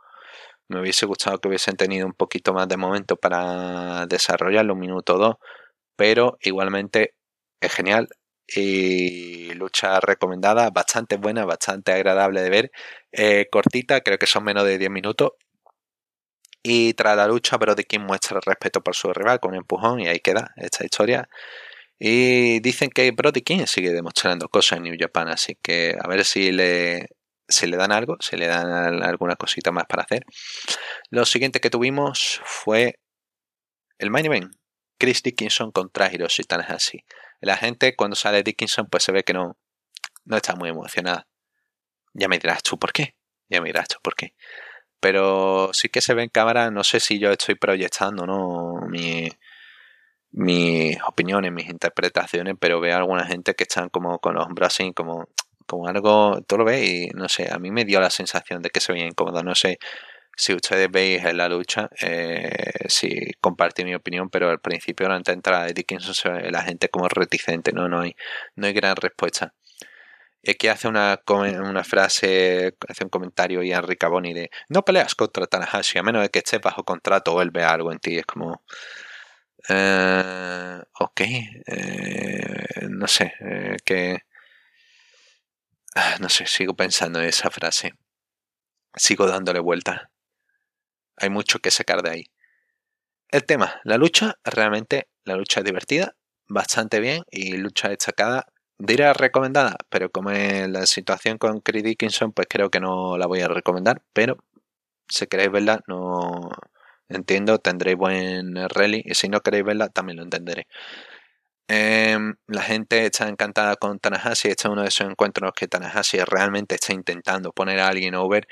[0.70, 5.16] Me hubiese gustado que hubiesen tenido un poquito más de momento para desarrollarlo, un minuto
[5.16, 5.36] o dos,
[5.96, 7.16] pero igualmente
[7.62, 8.10] es genial
[8.48, 12.72] y lucha recomendada, bastante buena, bastante agradable de ver,
[13.12, 15.32] eh, cortita, creo que son menos de 10 minutos.
[16.64, 20.20] Y tras la lucha, Brody muestra respeto por su rival con un empujón y ahí
[20.20, 21.30] queda esta historia.
[22.00, 26.26] Y dicen que Brody King sigue demostrando cosas en New Japan, así que a ver
[26.26, 27.10] si le,
[27.48, 30.26] si le dan algo, si le dan alguna cosita más para hacer.
[31.10, 33.00] Lo siguiente que tuvimos fue
[33.98, 34.54] el main event.
[35.00, 37.04] Chris Dickinson contra Hiroshi Tanahashi.
[37.40, 39.58] La gente cuando sale Dickinson pues se ve que no,
[40.26, 41.28] no está muy emocionada.
[42.14, 43.16] Ya me dirás tú por qué.
[43.50, 44.34] Ya me dirás tú por qué.
[45.00, 48.82] Pero sí que se ve en cámara, no sé si yo estoy proyectando ¿no?
[48.90, 49.30] mi,
[50.32, 54.68] mis opiniones, mis interpretaciones, pero veo a alguna gente que están como con los hombros
[54.68, 55.30] así, como,
[55.68, 58.94] como algo, ves y no sé, a mí me dio la sensación de que se
[58.94, 59.78] veía incómodo, no sé
[60.38, 62.50] si ustedes veis en la lucha, eh,
[62.88, 67.08] si compartí mi opinión, pero al principio, durante la entrada de Dickinson, la gente como
[67.10, 68.16] reticente, no, no hay,
[68.56, 69.54] no hay gran respuesta.
[70.42, 75.16] Y aquí hace una, una frase, hace un comentario y Enrique Caboni de no peleas
[75.16, 78.18] contra Tanahashi a menos de que estés bajo contrato o él algo en ti.
[78.18, 78.62] Es como,
[79.70, 81.22] eh, ok,
[81.68, 84.27] eh, no sé, eh, que...
[86.00, 87.94] Ah, no sé, sigo pensando en esa frase.
[88.96, 90.12] Sigo dándole vuelta.
[91.16, 92.24] Hay mucho que sacar de ahí.
[93.30, 96.16] El tema, la lucha, realmente la lucha es divertida,
[96.48, 98.46] bastante bien y lucha destacada.
[98.78, 103.26] Diré recomendada, pero como es la situación con Chris Dickinson, pues creo que no la
[103.26, 104.38] voy a recomendar, pero
[105.08, 106.52] si queréis verla, no
[107.10, 110.68] entiendo, tendréis buen rally y si no queréis verla, también lo entenderé.
[111.70, 114.50] Em, la gente está encantada con Tanahashi.
[114.50, 118.48] Este es uno de esos encuentros que Tanahashi realmente está intentando poner a alguien over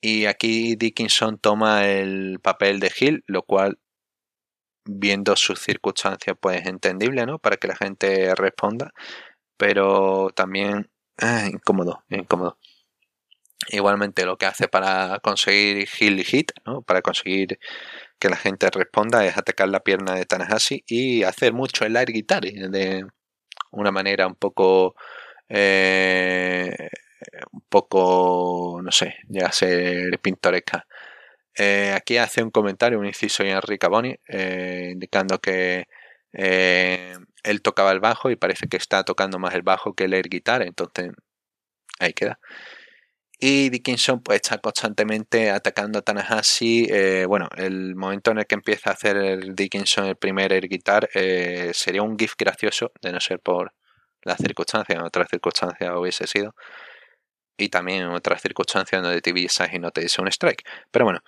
[0.00, 3.78] y aquí Dickinson toma el papel de Hill, lo cual,
[4.84, 7.38] viendo sus circunstancias, pues es entendible, ¿no?
[7.38, 8.92] Para que la gente responda,
[9.56, 10.90] pero también
[11.20, 12.58] eh, incómodo, incómodo.
[13.70, 16.82] Igualmente lo que hace para conseguir Hill y Hit, ¿no?
[16.82, 17.58] Para conseguir
[18.18, 22.12] que la gente responda es atacar la pierna de Tanahashi y hacer mucho el air
[22.12, 23.04] guitar de
[23.70, 24.94] una manera un poco
[25.48, 26.88] eh,
[27.52, 30.86] un poco, no sé, llega a ser pintoresca.
[31.56, 35.86] Eh, aquí hace un comentario, un inciso de Enrique Boni, eh, indicando que
[36.32, 40.14] eh, él tocaba el bajo y parece que está tocando más el bajo que el
[40.14, 41.10] air guitar, entonces
[42.00, 42.38] ahí queda.
[43.40, 46.88] Y Dickinson pues está constantemente atacando a Tanahashi.
[47.26, 51.08] bueno, el momento en el que empieza a hacer el Dickinson el primer air guitar
[51.72, 53.72] sería un gif gracioso, de no ser por
[54.22, 56.54] las circunstancias, en otras circunstancias hubiese sido
[57.56, 60.62] y también en otras circunstancias donde te visas y no te dice un strike.
[60.90, 61.20] Pero bueno,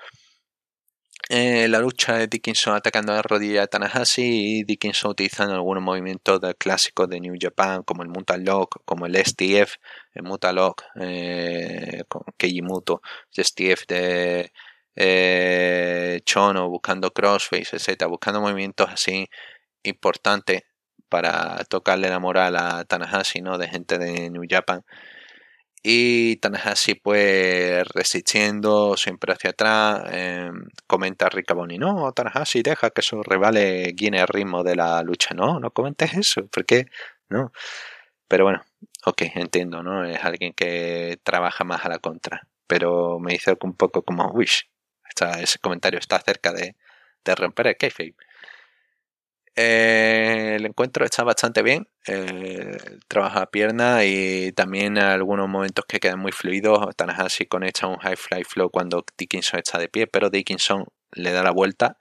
[1.28, 6.40] eh, la lucha de Dickinson atacando la rodilla de Tanahashi y Dickinson utilizando algunos movimientos
[6.58, 9.76] clásicos de New Japan como el Mutal Lock, como el STF,
[10.14, 12.62] el Mutal Lock, eh, con Keiji
[13.32, 14.52] STF de
[14.96, 18.06] eh, Chono buscando crossface, etc.
[18.08, 19.28] Buscando movimientos así
[19.82, 20.62] importantes
[21.08, 23.58] para tocarle la moral a Tanahashi, ¿no?
[23.58, 24.84] De gente de New Japan.
[25.82, 30.04] Y Tanahashi pues resistiendo siempre hacia atrás.
[30.12, 30.50] Eh,
[30.86, 35.34] comenta Riccaboni, no, Tanahashi deja que su rivales guíen el ritmo de la lucha.
[35.34, 36.86] No, no comentes eso, porque
[37.30, 37.52] no.
[38.28, 38.62] Pero bueno,
[39.06, 40.04] ok, entiendo, ¿no?
[40.04, 42.46] Es alguien que trabaja más a la contra.
[42.66, 44.70] Pero me dice un poco como, wish,
[45.40, 46.76] ese comentario está cerca de,
[47.24, 48.14] de romper el kayfabe.
[49.62, 51.86] Eh, el encuentro está bastante bien.
[52.06, 56.96] Eh, trabaja pierna y también algunos momentos que quedan muy fluidos.
[56.96, 61.42] Tanahashi conecta un high fly flow cuando Dickinson está de pie, pero Dickinson le da
[61.42, 61.98] la vuelta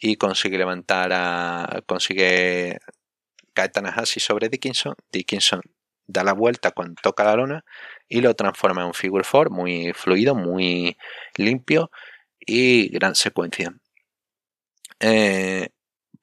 [0.00, 1.82] y consigue levantar a.
[1.86, 2.78] consigue
[3.54, 4.94] caer Tanahashi sobre Dickinson.
[5.12, 5.60] Dickinson
[6.08, 7.64] da la vuelta cuando toca la lona
[8.08, 10.96] y lo transforma en un figure four muy fluido, muy
[11.36, 11.90] limpio
[12.40, 13.72] y gran secuencia.
[15.00, 15.68] Eh,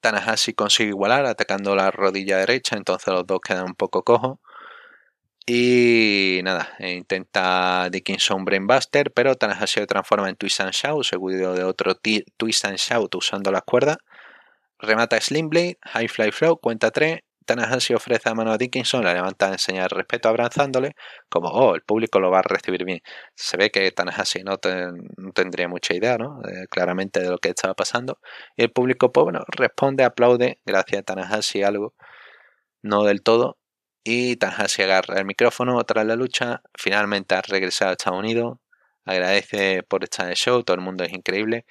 [0.04, 4.38] Tanahashi consigue igualar atacando la rodilla derecha, entonces los dos quedan un poco cojos.
[5.46, 11.54] Y nada, e intenta Dickinson Brainbuster, pero Tanahashi se transforma en Twist and Shout, seguido
[11.54, 13.96] de otro Twist and Shout usando las cuerdas.
[14.78, 19.14] Remata Slim Blade, High Fly Flow, cuenta 3, Tanahashi ofrece a mano a Dickinson, la
[19.14, 20.94] levanta a enseñar respeto abrazándole,
[21.28, 23.00] como, oh, el público lo va a recibir bien.
[23.34, 26.40] Se ve que Tanahashi no, tendría mucha idea, ¿no?
[26.42, 28.18] Eh, claramente de lo que estaba pasando.
[28.56, 31.94] Y el público, pues bueno, responde, aplaude, gracias a Tanahashi algo,
[32.82, 33.58] no del todo.
[34.04, 38.58] Y Tanahashi agarra el micrófono tras la lucha, finalmente ha regresado a Estados Unidos,
[39.04, 41.66] agradece por estar en el show, todo el mundo es increíble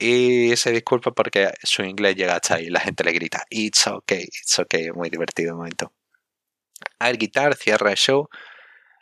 [0.00, 2.68] y se disculpa porque su inglés llega hasta ahí.
[2.70, 4.90] La gente le grita, It's okay, it's okay.
[4.92, 5.92] Muy divertido el momento.
[6.98, 8.28] Air Guitar cierra el show.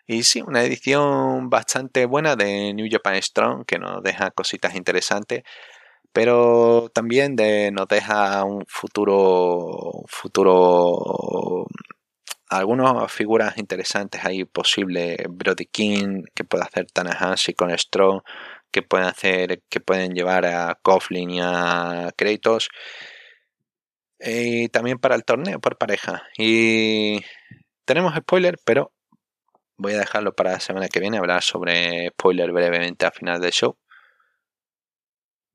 [0.07, 5.45] Y sí, una edición bastante buena de New Japan Strong que nos deja cositas interesantes.
[6.13, 10.05] Pero también de, nos deja un futuro.
[10.09, 11.67] futuro.
[12.51, 15.17] Algunas figuras interesantes ahí posible.
[15.29, 18.23] Brody King, que puede hacer Tanahashi con Strong
[18.71, 22.69] que pueden hacer, que pueden llevar a Coughlin y a Kratos.
[24.21, 26.25] Y también para el torneo por pareja.
[26.37, 27.21] Y
[27.85, 28.93] tenemos spoiler, pero
[29.79, 33.53] voy a dejarlo para la semana que viene, hablar sobre spoiler brevemente al final del
[33.53, 33.79] show.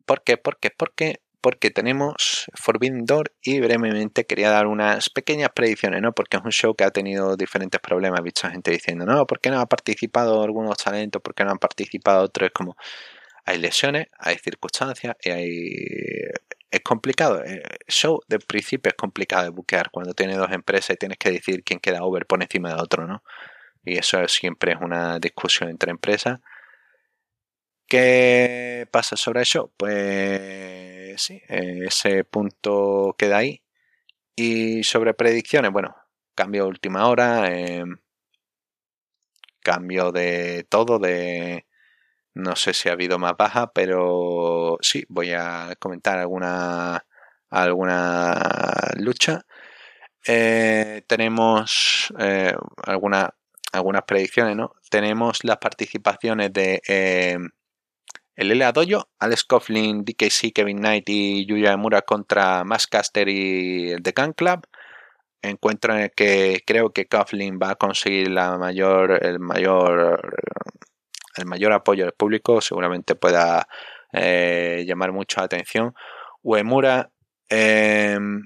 [0.05, 0.38] ¿Por qué?
[0.38, 0.72] ¿Por qué?
[0.72, 6.13] Porque, porque tenemos Forbidden Door y brevemente quería dar unas pequeñas predicciones, ¿no?
[6.13, 8.21] Porque es un show que ha tenido diferentes problemas.
[8.21, 11.21] He visto gente diciendo, no, ¿por qué no ha participado algunos talentos?
[11.21, 12.47] ¿Por qué no han participado otros?
[12.47, 12.77] Es como,
[13.43, 15.51] hay lesiones, hay circunstancias y hay...
[16.71, 17.43] Es complicado.
[17.43, 21.17] El eh, show de principio es complicado de buquear cuando tienes dos empresas y tienes
[21.17, 23.21] que decir quién queda over por encima de otro, ¿no?
[23.83, 26.39] Y eso siempre es una discusión entre empresas.
[27.93, 29.71] ¿Qué pasa sobre eso?
[29.77, 33.61] Pues sí, ese punto queda ahí.
[34.35, 35.95] Y sobre predicciones, bueno,
[36.33, 37.97] cambio última hora, em,
[39.61, 41.67] cambio de todo, de
[42.35, 47.05] no sé si ha habido más baja, pero sí, voy a comentar alguna,
[47.51, 48.33] alguna
[48.97, 49.45] lucha.
[50.27, 53.35] Eh, tenemos eh, alguna,
[53.73, 54.73] algunas predicciones, ¿no?
[54.89, 57.37] Tenemos las participaciones de eh,
[58.36, 58.71] el L.A.
[58.71, 64.34] Dojo, Alex Coughlin, DKC, Kevin Knight y Yuya Mura contra Mascaster y el The Gun
[64.34, 64.67] Club.
[65.41, 70.34] Encuentro en el que creo que Coughlin va a conseguir la mayor, el mayor
[71.36, 73.67] el mayor apoyo del público, seguramente pueda
[74.11, 75.93] eh, llamar mucho la atención.
[76.43, 77.11] Uemura,
[77.49, 78.45] em,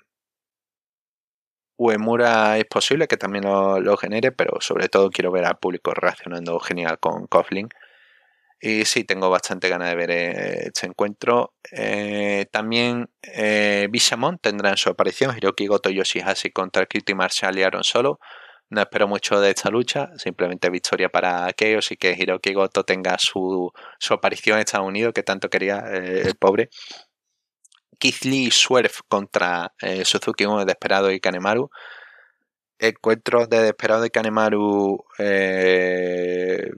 [1.77, 6.59] Uemura es posible que también lo, genere, pero sobre todo quiero ver al público reaccionando
[6.59, 7.69] genial con Coughlin.
[8.59, 11.53] Y sí, tengo bastante ganas de ver eh, este encuentro.
[11.71, 17.63] Eh, también eh, Bishamon tendrá en su aparición Hiroki Goto Yoshihashi contra Kitty Marshall y
[17.63, 18.19] Aaron Solo.
[18.69, 23.17] No espero mucho de esta lucha, simplemente victoria para Chaos y que Hiroki Goto tenga
[23.19, 23.71] su,
[24.09, 26.69] aparición en Estados Unidos, que tanto quería eh, el pobre.
[27.99, 31.69] Keith Lee Swerve contra Suzuki 1 de Desperado y Kanemaru.
[32.79, 36.69] Encuentro de Desperado y Kanemaru eh,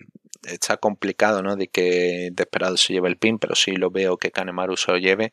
[0.44, 1.56] está complicado, ¿no?
[1.56, 4.98] De que Desperado se lleve el pin, pero sí lo veo que Kanemaru se lo
[4.98, 5.32] lleve.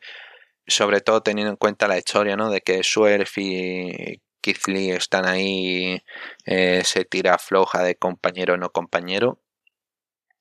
[0.67, 2.49] Sobre todo teniendo en cuenta la historia, ¿no?
[2.51, 6.01] De que Swerve y Keith Lee están ahí,
[6.45, 9.39] eh, se tira floja de compañero o no compañero.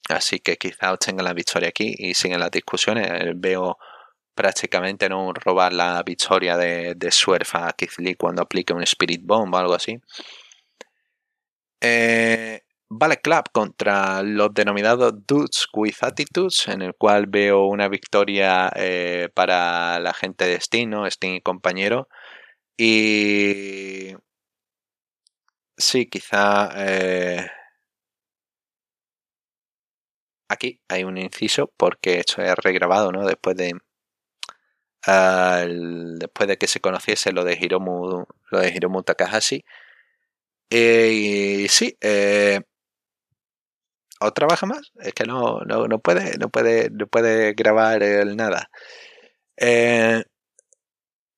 [0.08, 3.08] Así que quizá obtengan la victoria aquí y siguen las discusiones.
[3.10, 3.78] Eh, veo
[4.34, 9.54] prácticamente no robar la victoria de, de Swerve a Keith cuando aplique un Spirit Bomb
[9.54, 9.98] o algo así.
[11.80, 18.70] Eh, Ballet Club contra los denominados Dudes with Attitudes, en el cual veo una victoria
[18.76, 21.10] eh, para la gente de Steam, ¿no?
[21.10, 22.08] Steam y compañero.
[22.78, 24.14] Y
[25.76, 27.46] sí, quizá eh,
[30.48, 33.26] aquí hay un inciso porque esto es regrabado, ¿no?
[33.26, 33.72] Después de
[36.18, 39.64] después de que se conociese lo de Hiromu, lo de Hiromu Takahashi.
[40.70, 42.60] y sí, eh,
[44.20, 48.36] o trabaja más, es que no, no, no, puede, no puede, no puede grabar el
[48.36, 48.70] nada.
[49.56, 50.24] Eh,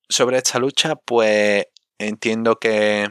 [0.09, 1.67] sobre esta lucha, pues
[1.99, 3.09] entiendo que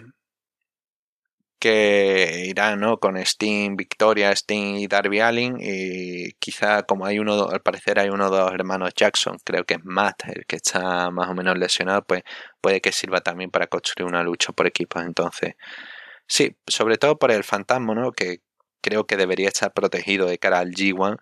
[1.60, 3.00] que irá ¿no?
[3.00, 8.10] con Steam, Victoria, Steam y Darby Allin y quizá como hay uno, al parecer hay
[8.10, 11.58] uno de los hermanos Jackson, creo que es Matt el que está más o menos
[11.58, 12.24] lesionado, pues
[12.62, 15.56] puede que sirva también para construir una lucha por equipos, entonces
[16.28, 18.12] sí, sobre todo por el fantasma, ¿no?
[18.12, 18.42] que
[18.82, 21.18] creo que debería estar protegido de cara al G1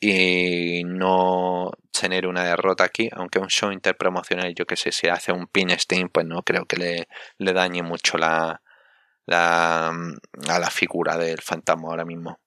[0.00, 5.32] y no tener una derrota aquí, aunque un show interpromocional, yo que sé, si hace
[5.32, 7.08] un pin Steam, pues no creo que le,
[7.38, 8.62] le dañe mucho la,
[9.26, 12.38] la, a la figura del fantasma ahora mismo.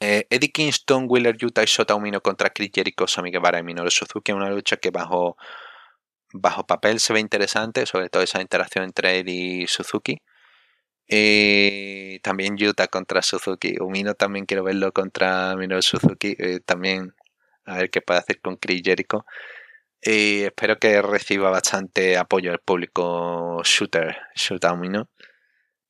[0.00, 3.90] Eh, Eddie Kingston, Wheeler Utah y Sota Umino contra Chris Jericho, Sami Guevara y Minoru
[3.90, 5.36] Suzuki, una lucha que bajo
[6.32, 10.18] bajo papel se ve interesante, sobre todo esa interacción entre él y Suzuki.
[11.08, 13.76] Y también Yuta contra Suzuki.
[13.80, 16.34] Umino también quiero verlo contra Minoru Suzuki.
[16.38, 17.14] Eh, también
[17.64, 19.24] a ver qué puede hacer con Chris Jericho.
[20.02, 25.08] Y espero que reciba bastante apoyo del público shooter, shooter Umino.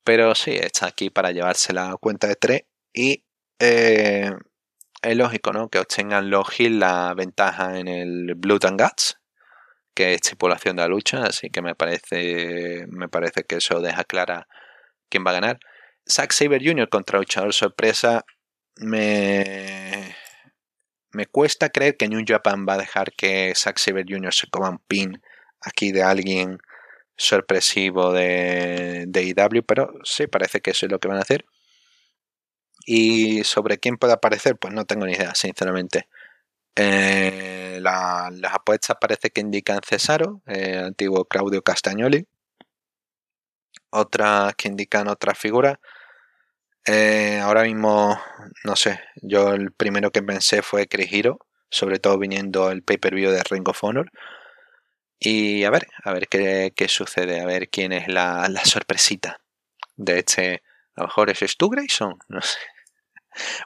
[0.03, 2.61] Pero sí, está aquí para llevarse la cuenta de 3
[2.93, 3.23] y
[3.59, 4.31] eh,
[5.01, 5.69] es lógico, ¿no?
[5.69, 9.17] Que obtengan los Hill la ventaja en el Blood and Guts,
[9.93, 14.03] que es estipulación de la lucha, así que me parece, me parece que eso deja
[14.03, 14.47] clara
[15.09, 15.59] quién va a ganar.
[16.09, 16.89] Zack Saber Jr.
[16.89, 18.25] contra luchador sorpresa,
[18.77, 20.15] me,
[21.11, 24.33] me cuesta creer que New Japan va a dejar que Zack Saber Jr.
[24.33, 25.21] se coma un pin
[25.61, 26.59] aquí de alguien
[27.17, 31.45] sorpresivo de, de IW, pero sí, parece que eso es lo que van a hacer.
[32.85, 36.07] Y sobre quién puede aparecer, pues no tengo ni idea, sinceramente.
[36.75, 42.27] Eh, las apuestas parece que indican Cesaro, eh, antiguo Claudio Castagnoli.
[43.89, 45.79] Otras que indican otra figura.
[46.85, 48.19] Eh, ahora mismo,
[48.63, 51.39] no sé, yo el primero que pensé fue Chris Hero,
[51.69, 54.09] sobre todo viniendo el pay-per-view de Ring of Honor.
[55.19, 59.39] Y a ver, a ver qué, sucede, a ver quién es la, la sorpresita
[59.95, 60.63] de este.
[60.95, 62.59] A lo mejor es Stu Grayson, no sé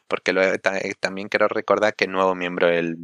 [0.07, 2.97] porque eh, también quiero recordar que es nuevo miembro del,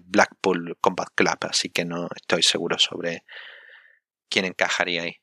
[0.00, 3.24] Blackpool Combat Club, así que no estoy seguro sobre
[4.28, 5.16] quién encajaría ahí.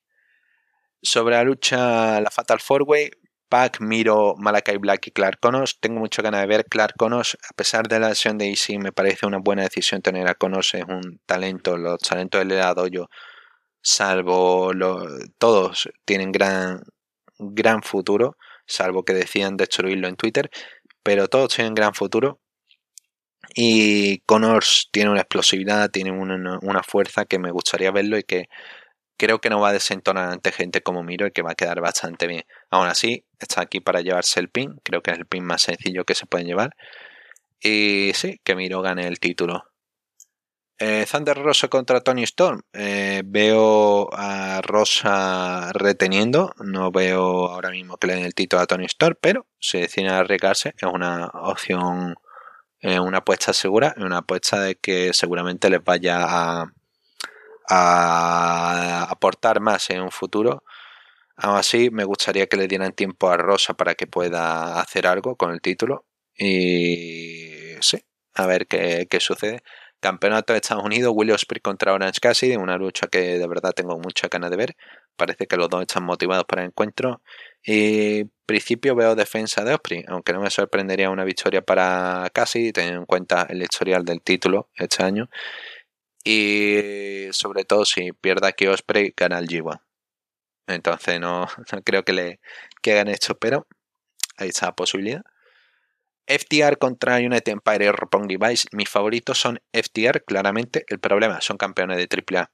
[1.04, 3.12] Sobre la lucha, la Fatal Four Way,
[3.50, 5.78] Pac, Miro, Malakai Black y Clark Connors.
[5.80, 7.38] Tengo mucho ganas de ver Clark Connors.
[7.50, 10.74] A pesar de la lesión de Easy, me parece una buena decisión tener a Connors.
[10.74, 11.78] Es un talento.
[11.78, 12.60] Los talentos del
[12.92, 13.10] yo
[13.82, 14.72] salvo
[15.38, 16.82] todos, tienen gran,
[17.38, 20.50] gran futuro salvo que decían destruirlo en Twitter,
[21.04, 22.40] pero todos tienen gran futuro.
[23.56, 28.48] Y Connors tiene una explosividad, tiene una, fuerza que me gustaría verlo y que
[29.18, 31.82] creo que no va a desentonar ante gente como Miro y que va a quedar
[31.82, 32.44] bastante bien.
[32.70, 36.06] Aún así, está aquí para llevarse el pin, creo que es el pin más sencillo
[36.06, 36.76] que se pueden llevar.
[37.62, 39.64] Y sí, que Miro gane el título.
[40.80, 42.62] Eh, Thunder Rosa contra Tony Storm.
[42.74, 46.54] Eh, veo a Rosa reteniendo.
[46.60, 50.12] No veo ahora mismo que le den el título a Tony Storm, pero si deciden
[50.12, 52.16] arriesgarse, es una opción,
[52.82, 56.74] eh, una apuesta segura, una apuesta de que seguramente les vaya a,
[57.70, 60.64] a aportar más en un futuro.
[61.38, 65.36] Aún así, me gustaría que le dieran tiempo a Rosa para que pueda hacer algo
[65.36, 66.06] con el título.
[66.38, 68.04] Y sí,
[68.36, 69.64] a ver qué, qué sucede.
[70.04, 73.98] Campeonato de Estados Unidos, William Ospreay contra Orange Cassidy, una lucha que de verdad tengo
[74.00, 74.76] mucha ganas de ver.
[75.16, 77.22] Parece que los dos están motivados para el encuentro.
[77.66, 83.00] Y principio veo defensa de Osprey, aunque no me sorprendería una victoria para Cassidy, teniendo
[83.00, 85.30] en cuenta el historial del título este año.
[86.24, 89.82] Y sobre todo si pierda aquí Osprey, gana el G1.
[90.68, 91.48] Entonces no,
[91.84, 92.40] creo que le
[92.82, 93.68] que hagan esto, pero
[94.38, 95.24] ahí está la posibilidad.
[96.26, 98.68] FTR contra United Empire y Roppongi Vice.
[98.72, 100.86] Mis favoritos son FTR, claramente.
[100.88, 102.50] El problema son campeones de AAA.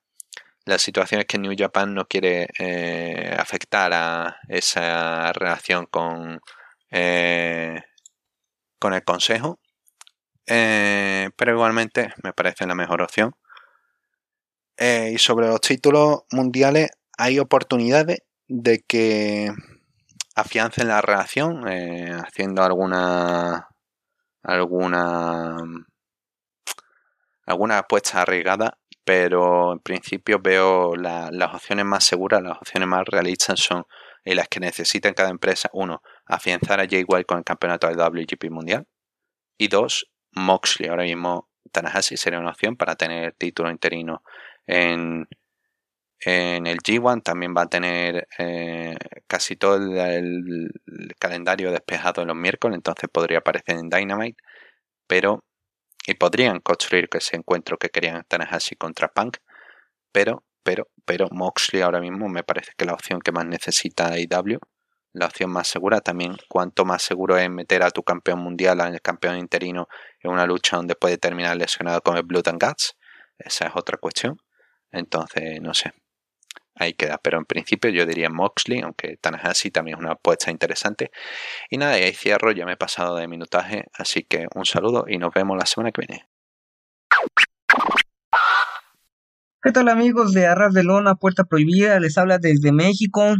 [0.65, 6.41] La situación es que New Japan no quiere eh, afectar a esa relación con,
[6.91, 7.81] eh,
[8.79, 9.59] con el consejo.
[10.47, 13.35] Eh, pero igualmente me parece la mejor opción.
[14.79, 19.51] Y sobre los títulos mundiales, hay oportunidades de que
[20.35, 23.67] afiancen la relación eh, haciendo alguna
[24.41, 25.57] alguna
[27.45, 33.59] alguna apuesta arriesgada pero en principio veo las opciones más seguras las opciones más realistas
[33.59, 33.85] son
[34.23, 38.49] las que necesita cada empresa uno afianzar a Jay White con el campeonato del WGP
[38.49, 38.87] mundial
[39.57, 40.89] y dos Moxley.
[40.89, 44.23] Ahora mismo Tanahashi sería una opción para tener título interino
[46.21, 48.95] en el G1 también va a tener eh,
[49.27, 50.69] casi todo el,
[51.19, 54.41] calendario despejado los miércoles, entonces podría aparecer en Dynamite,
[55.07, 55.43] pero
[56.07, 59.37] y podrían construir ese encuentro que querían así contra Punk,
[60.11, 64.59] pero, pero, pero Moxley ahora mismo me parece que la opción que más necesita IW,
[65.13, 69.01] la opción más segura también, cuanto más seguro es meter a tu campeón mundial, al
[69.01, 69.87] campeón interino
[70.21, 72.97] en una lucha donde puede terminar lesionado con el Blood and Guts,
[73.39, 74.37] esa es otra cuestión.
[74.91, 75.93] Entonces, no sé,
[76.75, 77.19] ahí queda.
[77.21, 81.11] Pero en principio yo diría Moxley, aunque Tanahashi también es una apuesta interesante.
[81.69, 85.05] Y nada, y ahí cierro, ya me he pasado de minutaje, así que un saludo
[85.07, 86.27] y nos vemos la semana que viene.
[89.61, 91.99] ¿Qué tal amigos de Arras de Lona, Puerta Prohibida?
[91.99, 93.35] Les habla desde México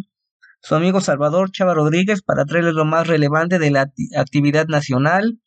[0.61, 5.39] su amigo Salvador Chava Rodríguez para traerles lo más relevante de la actividad nacional,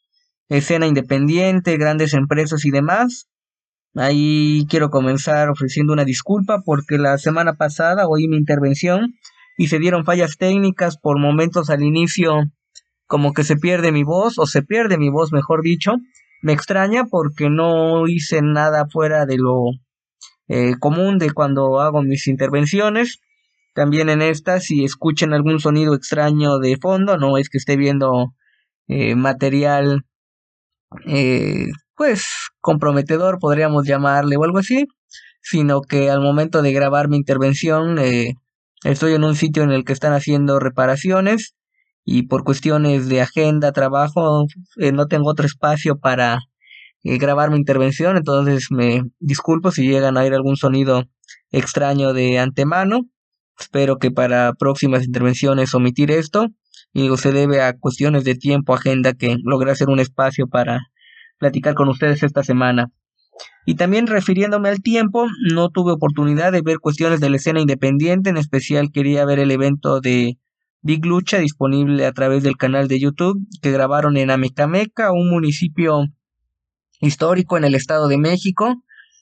[0.48, 3.28] escena independiente, grandes empresas y demás.
[3.94, 9.14] Ahí quiero comenzar ofreciendo una disculpa porque la semana pasada oí mi intervención
[9.58, 12.44] y se dieron fallas técnicas por momentos al inicio
[13.06, 15.96] como que se pierde mi voz o se pierde mi voz mejor dicho.
[16.40, 19.64] Me extraña porque no hice nada fuera de lo
[20.48, 23.20] eh, común de cuando hago mis intervenciones.
[23.74, 28.32] También en esta, si escuchen algún sonido extraño de fondo, no es que esté viendo
[28.88, 30.06] eh, material
[31.06, 31.66] eh,
[32.02, 32.24] pues
[32.60, 34.86] comprometedor podríamos llamarle o algo así,
[35.40, 38.34] sino que al momento de grabar mi intervención eh,
[38.82, 41.54] estoy en un sitio en el que están haciendo reparaciones
[42.04, 44.46] y por cuestiones de agenda, trabajo,
[44.78, 46.40] eh, no tengo otro espacio para
[47.04, 51.04] eh, grabar mi intervención, entonces me disculpo si llegan a oír algún sonido
[51.52, 53.02] extraño de antemano.
[53.60, 56.48] Espero que para próximas intervenciones omitir esto.
[56.92, 60.91] Y se debe a cuestiones de tiempo, agenda, que logré hacer un espacio para
[61.42, 62.92] platicar con ustedes esta semana.
[63.66, 68.30] Y también refiriéndome al tiempo, no tuve oportunidad de ver cuestiones de la escena independiente,
[68.30, 70.38] en especial quería ver el evento de
[70.82, 76.06] Big Lucha disponible a través del canal de YouTube que grabaron en Amecameca, un municipio
[77.00, 78.80] histórico en el Estado de México.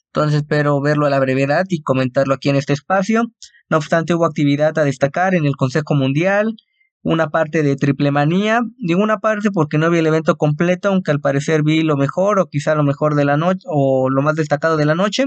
[0.09, 3.33] Entonces espero verlo a la brevedad y comentarlo aquí en este espacio.
[3.71, 6.55] No obstante, hubo actividad a destacar en el Consejo Mundial,
[7.03, 8.61] una parte de triple manía.
[8.79, 12.39] Digo una parte porque no vi el evento completo, aunque al parecer vi lo mejor
[12.39, 15.27] o quizá lo mejor de la noche o lo más destacado de la noche.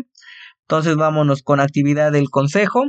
[0.62, 2.84] Entonces vámonos con actividad del consejo.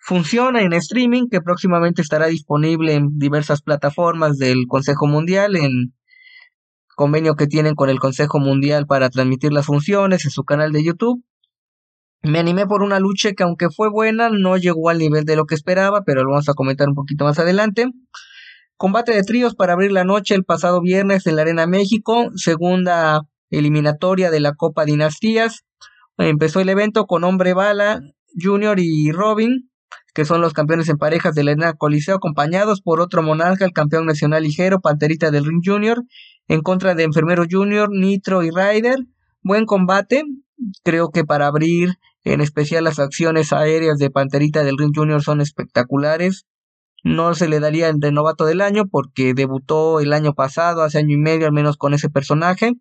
[0.00, 5.94] Funciona en streaming que próximamente estará disponible en diversas plataformas del Consejo Mundial en
[6.94, 10.84] convenio que tienen con el Consejo Mundial para transmitir las funciones en su canal de
[10.84, 11.24] YouTube.
[12.24, 15.44] Me animé por una lucha que aunque fue buena, no llegó al nivel de lo
[15.44, 17.90] que esperaba, pero lo vamos a comentar un poquito más adelante.
[18.78, 23.28] Combate de tríos para abrir la noche el pasado viernes en la Arena México, segunda
[23.50, 25.66] eliminatoria de la Copa Dinastías.
[26.16, 28.00] Empezó el evento con Hombre Bala,
[28.40, 29.70] Junior y Robin,
[30.14, 33.72] que son los campeones en parejas de la Arena Coliseo, acompañados por otro monarca, el
[33.72, 36.02] campeón nacional ligero, Panterita del Ring Junior,
[36.48, 39.00] en contra de Enfermero Junior, Nitro y Ryder.
[39.42, 40.22] Buen combate,
[40.82, 45.40] creo que para abrir en especial las acciones aéreas de Panterita del Ring Junior son
[45.40, 46.46] espectaculares.
[47.02, 50.98] No se le daría el de novato del año porque debutó el año pasado, hace
[50.98, 52.72] año y medio al menos con ese personaje,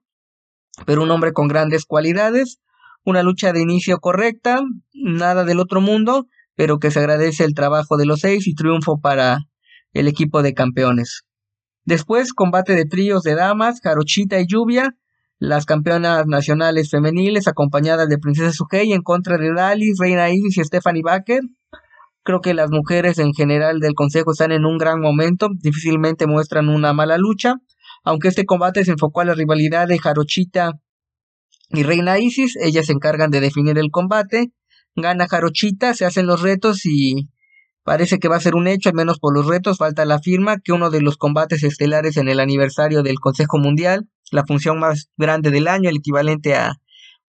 [0.85, 2.59] pero un hombre con grandes cualidades,
[3.03, 4.61] una lucha de inicio correcta,
[4.93, 9.01] nada del otro mundo, pero que se agradece el trabajo de los seis y triunfo
[9.01, 9.39] para
[9.91, 11.23] el equipo de campeones.
[11.83, 14.95] Después, combate de tríos de damas, Jarochita y Lluvia,
[15.43, 20.63] las campeonas nacionales femeniles acompañadas de Princesa Sugei en contra de Dalis, Reina Isis y
[20.63, 21.41] Stephanie Baker.
[22.23, 26.69] Creo que las mujeres en general del consejo están en un gran momento, difícilmente muestran
[26.69, 27.55] una mala lucha,
[28.05, 30.79] aunque este combate se enfocó a la rivalidad de Jarochita
[31.71, 34.53] y Reina Isis, ellas se encargan de definir el combate,
[34.95, 37.27] gana Jarochita, se hacen los retos y
[37.83, 40.57] Parece que va a ser un hecho, al menos por los retos, falta la firma
[40.59, 45.09] que uno de los combates estelares en el aniversario del Consejo Mundial, la función más
[45.17, 46.79] grande del año, el equivalente a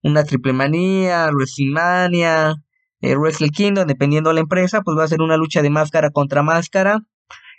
[0.02, 2.57] una triple manía, WrestleMania,
[3.00, 6.11] eh, Wrestle Kingdom, dependiendo de la empresa, pues va a ser una lucha de máscara
[6.11, 7.00] contra máscara,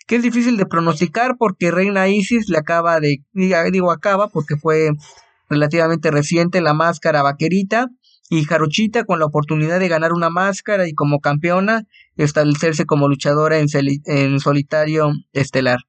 [0.07, 4.91] que es difícil de pronosticar porque Reina Isis le acaba de, digo acaba porque fue
[5.49, 7.89] relativamente reciente la máscara vaquerita,
[8.29, 11.83] y Jarochita con la oportunidad de ganar una máscara y como campeona
[12.17, 15.79] establecerse como luchadora en, solitario estelar.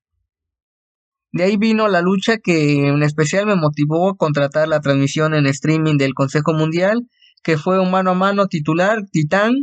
[1.33, 5.47] De ahí vino la lucha que en especial me motivó a contratar la transmisión en
[5.47, 7.09] streaming del Consejo Mundial,
[7.43, 9.55] que fue un mano a mano titular, Titán,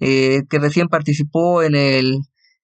[0.00, 2.18] eh, que recién participó en el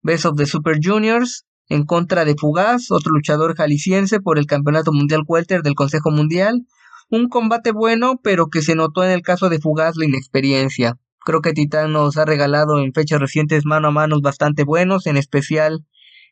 [0.02, 4.92] Best of the Super Juniors, en contra de Fugaz, otro luchador jalisciense por el Campeonato
[4.92, 6.66] Mundial Welter del Consejo Mundial.
[7.12, 10.98] Un combate bueno, pero que se notó en el caso de Fugaz la inexperiencia.
[11.20, 15.18] Creo que Titán nos ha regalado en fechas recientes mano a mano bastante buenos, en
[15.18, 15.86] especial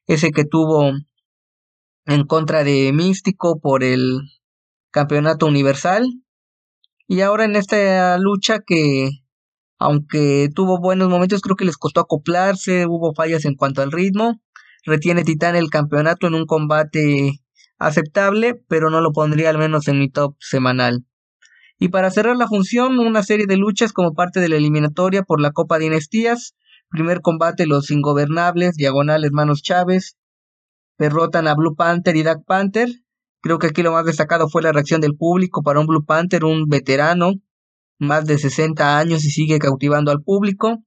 [0.07, 0.93] ese que tuvo
[2.05, 4.21] en contra de Místico por el
[4.89, 6.05] campeonato universal.
[7.07, 9.09] Y ahora en esta lucha que,
[9.79, 14.39] aunque tuvo buenos momentos, creo que les costó acoplarse, hubo fallas en cuanto al ritmo.
[14.85, 17.41] Retiene Titán el campeonato en un combate
[17.79, 21.05] aceptable, pero no lo pondría al menos en mi top semanal.
[21.79, 25.39] Y para cerrar la función, una serie de luchas como parte de la eliminatoria por
[25.39, 26.55] la Copa Dinastías.
[26.89, 30.17] Primer combate, los ingobernables, diagonal hermanos Chávez,
[30.97, 32.89] derrotan a Blue Panther y Dark Panther.
[33.41, 36.43] Creo que aquí lo más destacado fue la reacción del público para un Blue Panther,
[36.43, 37.33] un veterano,
[37.97, 40.83] más de 60 años y sigue cautivando al público.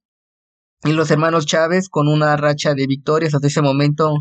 [0.83, 4.13] Y los hermanos Chávez con una racha de victorias hasta ese momento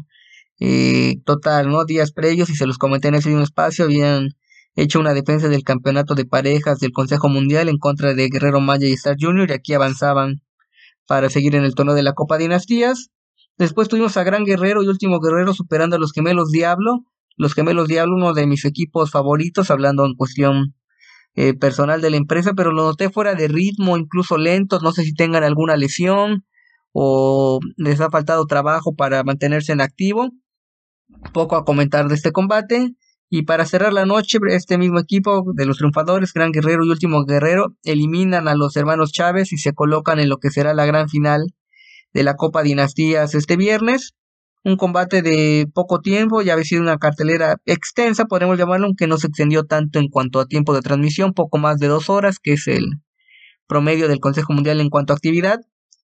[0.65, 1.85] eh, total, ¿no?
[1.85, 4.29] Días previos, y se los comenté en ese mismo espacio, habían
[4.77, 8.87] hecho una defensa del campeonato de parejas del Consejo Mundial en contra de Guerrero Maya
[8.87, 10.41] y Star Junior y aquí avanzaban
[11.09, 13.11] para seguir en el tono de la Copa Dinastías.
[13.59, 17.01] Después tuvimos a Gran Guerrero y Último Guerrero superando a los Gemelos Diablo.
[17.37, 20.77] Los Gemelos Diablo, uno de mis equipos favoritos, hablando en cuestión
[21.35, 24.81] eh, personal de la empresa, pero lo noté fuera de ritmo, incluso lentos.
[24.85, 26.45] No sé si tengan alguna lesión
[26.93, 30.31] o les ha faltado trabajo para mantenerse en activo.
[31.33, 32.95] Poco a comentar de este combate.
[33.29, 37.25] Y para cerrar la noche, este mismo equipo de los triunfadores, Gran Guerrero y Último
[37.25, 41.09] Guerrero, eliminan a los hermanos Chávez y se colocan en lo que será la gran
[41.09, 41.47] final
[42.13, 44.13] de la Copa Dinastías este viernes.
[44.65, 49.17] Un combate de poco tiempo, ya había sido una cartelera extensa, podemos llamarlo, aunque no
[49.17, 52.53] se extendió tanto en cuanto a tiempo de transmisión, poco más de dos horas, que
[52.53, 52.85] es el
[53.67, 55.59] promedio del Consejo Mundial en cuanto a actividad.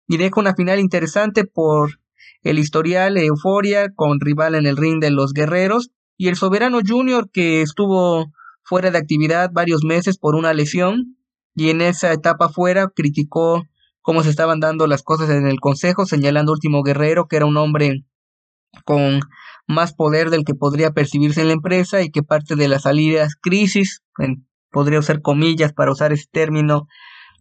[0.06, 2.00] Y deja una final interesante por
[2.42, 7.30] el historial Euforia con rival en el ring de los guerreros y el Soberano Junior
[7.30, 8.26] que estuvo
[8.62, 11.16] fuera de actividad varios meses por una lesión
[11.54, 13.64] y en esa etapa fuera criticó
[14.00, 17.56] cómo se estaban dando las cosas en el consejo, señalando Último Guerrero que era un
[17.56, 18.04] hombre
[18.84, 19.20] con
[19.66, 23.34] más poder del que podría percibirse en la empresa y que parte de las salidas
[23.40, 24.02] crisis,
[24.70, 26.86] podría usar comillas para usar ese término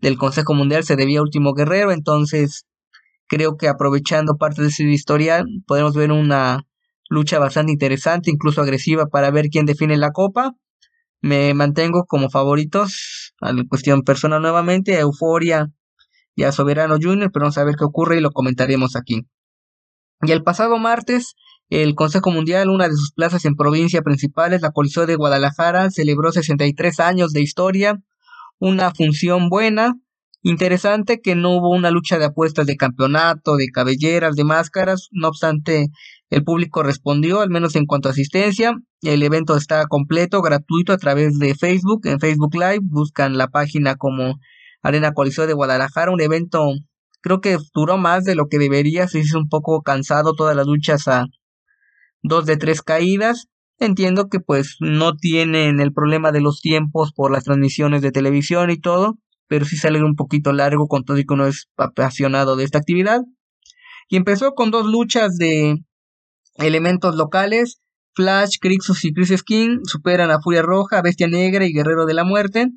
[0.01, 2.65] del Consejo Mundial, se debía a Último Guerrero, entonces
[3.27, 6.65] creo que aprovechando parte de ese historial podemos ver una
[7.09, 10.53] lucha bastante interesante, incluso agresiva para ver quién define la copa.
[11.21, 15.71] Me mantengo como favoritos a la cuestión personal nuevamente, a Euforia
[16.35, 19.25] y a Soberano Junior, pero vamos a ver qué ocurre y lo comentaremos aquí.
[20.21, 21.35] Y el pasado martes,
[21.69, 26.31] el Consejo Mundial, una de sus plazas en provincia principales, la Coliseo de Guadalajara, celebró
[26.31, 28.01] 63 años de historia,
[28.59, 29.95] una función buena,
[30.43, 35.29] interesante que no hubo una lucha de apuestas de campeonato, de cabelleras, de máscaras, no
[35.29, 35.89] obstante
[36.33, 38.73] el público respondió, al menos en cuanto a asistencia.
[39.01, 42.79] El evento está completo, gratuito a través de Facebook, en Facebook Live.
[42.81, 44.39] Buscan la página como
[44.81, 46.11] Arena Coliseo de Guadalajara.
[46.11, 46.71] Un evento,
[47.21, 49.07] creo que duró más de lo que debería.
[49.07, 51.27] Se hizo un poco cansado todas las luchas a
[52.23, 53.47] dos de tres caídas.
[53.77, 58.71] Entiendo que pues no tienen el problema de los tiempos por las transmisiones de televisión
[58.71, 62.55] y todo, pero sí sale un poquito largo con todo y que uno es apasionado
[62.55, 63.21] de esta actividad.
[64.09, 65.77] Y empezó con dos luchas de
[66.55, 67.81] Elementos locales,
[68.13, 72.23] Flash, Crixus y Chris King superan a Furia Roja, Bestia Negra y Guerrero de la
[72.23, 72.67] Muerte.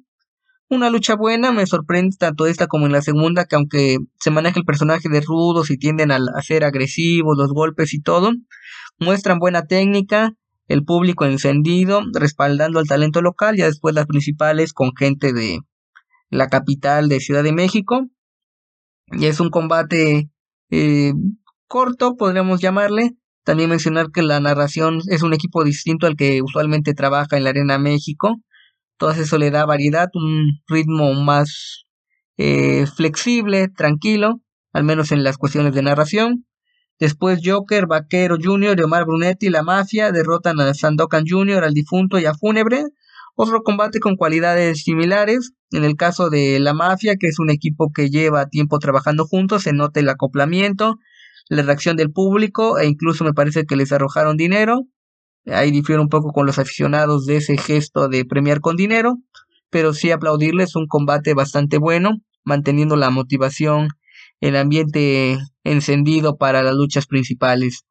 [0.69, 4.59] Una lucha buena, me sorprende tanto esta como en la segunda, que aunque se maneja
[4.59, 8.33] el personaje de rudos y tienden a, ser agresivos, los golpes y todo,
[8.99, 10.33] muestran buena técnica,
[10.67, 15.61] el público encendido, respaldando al talento local, ya después las principales con gente de
[16.31, 18.07] la capital de Ciudad de México.
[19.13, 20.31] Y es un combate
[20.71, 21.13] eh,
[21.69, 23.13] corto, podríamos llamarle,
[23.45, 27.51] también mencionar que la narración es un equipo distinto al que usualmente trabaja en la
[27.51, 28.37] Arena México.
[28.99, 31.85] Todo eso le da variedad, un ritmo más
[32.39, 34.41] eh, flexible, tranquilo,
[34.73, 36.47] al menos en las cuestiones de narración.
[36.99, 38.79] Después Joker, Vaquero Jr.
[38.79, 42.85] y Omar Brunetti, la mafia, derrotan a Sandokan Jr., al difunto y a Fúnebre.
[43.35, 45.53] Otro combate con cualidades similares.
[45.73, 49.65] En el caso de la mafia, que es un equipo que lleva tiempo trabajando juntos,
[49.65, 50.99] se nota el acoplamiento,
[51.49, 54.87] la reacción del público e incluso me parece que les arrojaron dinero.
[55.47, 59.19] Ahí difiere un poco con los aficionados de ese gesto de premiar con dinero,
[59.71, 63.89] pero sí aplaudirles un combate bastante bueno, manteniendo la motivación,
[64.41, 67.85] el ambiente encendido para las luchas principales.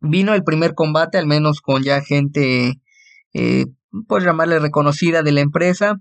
[0.00, 2.80] Vino el primer combate, al menos con ya gente,
[3.32, 3.66] eh,
[4.06, 6.00] pues llamarle reconocida de la empresa,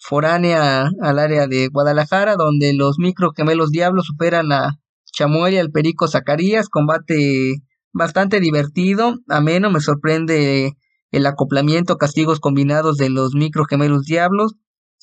[0.00, 4.80] foránea al área de Guadalajara, donde los micro gemelos diablos superan a
[5.12, 10.72] Chamuel y el Perico Zacarías, combate bastante divertido, ameno, me sorprende
[11.10, 14.54] el acoplamiento, castigos combinados de los micro gemelos diablos,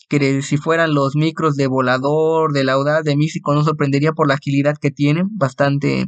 [0.10, 4.28] que si fueran los micros de volador, de la audaz, de místico, no sorprendería por
[4.28, 6.08] la agilidad que tienen, bastante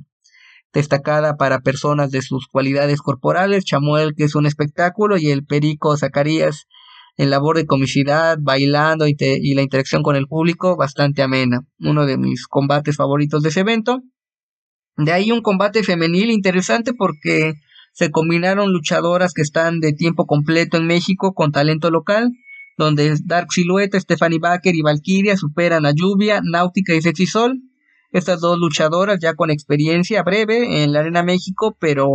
[0.73, 5.95] destacada para personas de sus cualidades corporales, Chamuel que es un espectáculo y el Perico
[5.97, 6.65] Zacarías
[7.19, 11.59] en labor de comicidad, bailando y, la interacción con el público bastante amena.
[11.77, 14.01] Uno de mis combates favoritos de ese evento.
[14.95, 17.55] De ahí un combate femenil interesante porque
[17.91, 22.31] se combinaron luchadoras que están de tiempo completo en México con talento local,
[22.77, 27.59] donde Dark Silhouette, Stephanie Baker y Valkyria superan a Lluvia, Náutica y Sexy Sol.
[28.13, 32.07] Estas dos luchadoras ya con experiencia breve en la Arena México, pero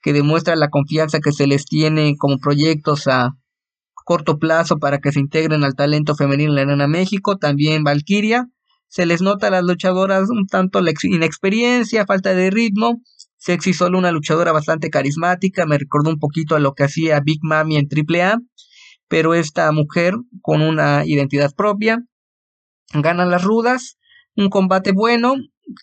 [0.00, 3.32] que demuestran la confianza que se les tiene como proyectos a
[4.04, 8.46] corto plazo para que se integren al talento femenino en la Arena México, también Valkyria.
[8.88, 13.00] Se les nota a las luchadoras un tanto la inexperiencia, falta de ritmo.
[13.36, 17.40] Sexy solo una luchadora bastante carismática, me recordó un poquito a lo que hacía Big
[17.42, 18.38] Mami en AAA.
[19.08, 21.98] pero esta mujer con una identidad propia
[22.92, 23.98] gana las rudas,
[24.36, 25.34] un combate bueno,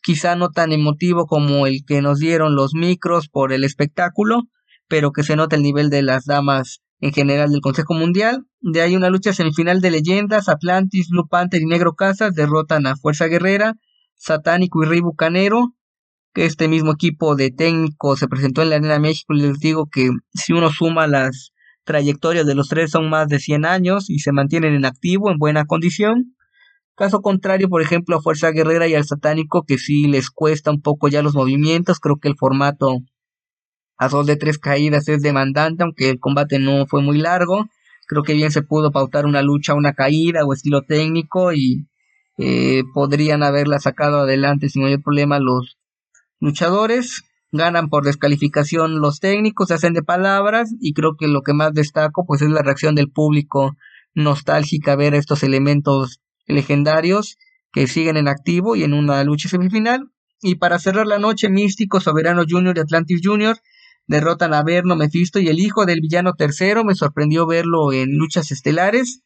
[0.04, 4.44] quizá no tan emotivo como el que nos dieron los micros por el espectáculo,
[4.88, 8.46] pero que se nota el nivel de las damas en general del Consejo Mundial.
[8.62, 12.96] De ahí una lucha semifinal de leyendas, Atlantis, Blue Panther y Negro Casas derrotan a
[12.96, 13.76] Fuerza Guerrera,
[14.16, 15.76] Satánico y Rey Bucanero,
[16.36, 20.12] este mismo equipo de técnicos se presentó en la Arena México y les digo que
[20.34, 21.52] si uno suma las
[21.84, 25.38] trayectorias de los tres son más de 100 años y se mantienen en activo, en
[25.38, 26.36] buena condición.
[26.96, 30.82] Caso contrario, por ejemplo, a Fuerza Guerrera y al Satánico, que sí les cuesta un
[30.82, 33.00] poco ya los movimientos, creo que el formato
[34.02, 37.68] a dos de tres caídas es demandante, aunque el combate no fue muy largo.
[38.08, 41.86] Creo que bien se pudo pautar una lucha, una caída o estilo técnico y
[42.40, 45.78] eh, podrían haberla sacado adelante sin mayor problema los
[46.40, 47.26] luchadores.
[47.52, 51.72] Ganan por descalificación los técnicos, se hacen de palabras y creo que lo que más
[51.72, 53.78] destaco pues es la reacción del público
[54.16, 57.38] nostálgica a ver estos elementos legendarios
[57.72, 60.10] que siguen en activo y en una lucha semifinal.
[60.42, 63.58] Y para cerrar la noche, Místico, Soberano Junior y Atlantis Junior
[64.12, 66.84] derrotan a Verno, Mephisto y el hijo del villano tercero.
[66.84, 69.22] Me sorprendió verlo en luchas estelares.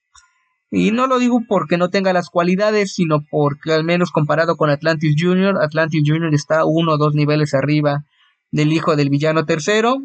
[0.70, 4.70] Y no lo digo porque no tenga las cualidades, sino porque al menos comparado con
[4.70, 8.04] Atlantis Junior, Atlantis Junior está uno o dos niveles arriba
[8.52, 9.98] del hijo del villano tercero.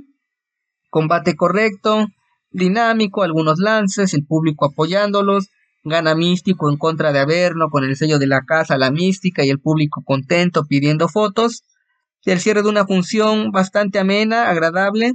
[0.88, 2.06] Combate correcto,
[2.50, 5.48] dinámico, algunos lances, el público apoyándolos.
[5.82, 9.50] Gana Místico en contra de Averno con el sello de la casa, la mística y
[9.50, 11.64] el público contento pidiendo fotos
[12.24, 15.14] el cierre de una función bastante amena, agradable,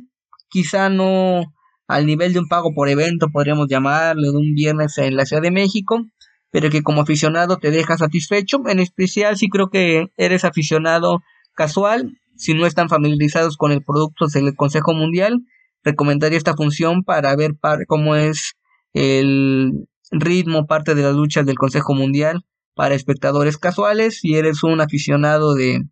[0.49, 1.53] quizá no
[1.88, 5.41] al nivel de un pago por evento, podríamos llamarlo, de un viernes en la Ciudad
[5.41, 6.03] de México,
[6.49, 11.20] pero que como aficionado te deja satisfecho, en especial si creo que eres aficionado
[11.53, 15.41] casual, si no están familiarizados con el producto del Consejo Mundial,
[15.84, 17.56] recomendaría esta función para ver
[17.88, 18.56] cómo es
[18.93, 22.43] el ritmo, parte de las luchas del Consejo Mundial
[22.74, 25.84] para espectadores casuales, si eres un aficionado de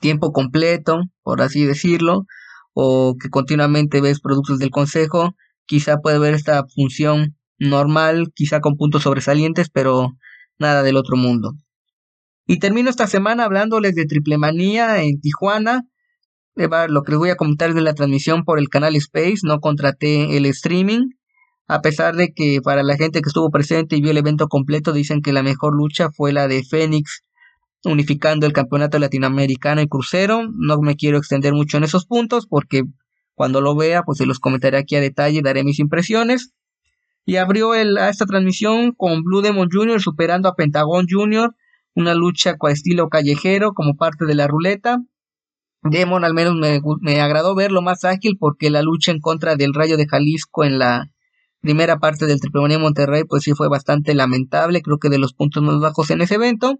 [0.00, 2.26] tiempo completo, por así decirlo,
[2.74, 5.34] o que continuamente ves productos del consejo,
[5.66, 10.12] quizá puede ver esta función normal, quizá con puntos sobresalientes, pero
[10.58, 11.54] nada del otro mundo.
[12.46, 15.82] Y termino esta semana hablándoles de Triple Manía en Tijuana.
[16.54, 19.60] Lo que les voy a comentar es de la transmisión por el canal Space, no
[19.60, 21.10] contraté el streaming.
[21.68, 24.92] A pesar de que para la gente que estuvo presente y vio el evento completo
[24.92, 27.22] dicen que la mejor lucha fue la de Fénix
[27.84, 30.48] unificando el campeonato latinoamericano y crucero.
[30.52, 32.84] No me quiero extender mucho en esos puntos porque
[33.34, 36.52] cuando lo vea, pues se los comentaré aquí a detalle, daré mis impresiones.
[37.24, 40.00] Y abrió el, a esta transmisión con Blue Demon Jr.
[40.00, 41.54] superando a Pentagon Jr.
[41.94, 44.98] Una lucha con estilo callejero como parte de la ruleta.
[45.82, 49.74] Demon al menos me, me agradó verlo más ágil porque la lucha en contra del
[49.74, 51.11] Rayo de Jalisco en la
[51.62, 55.32] primera parte del Triple Manía Monterrey pues sí fue bastante lamentable, creo que de los
[55.32, 56.78] puntos más bajos en ese evento.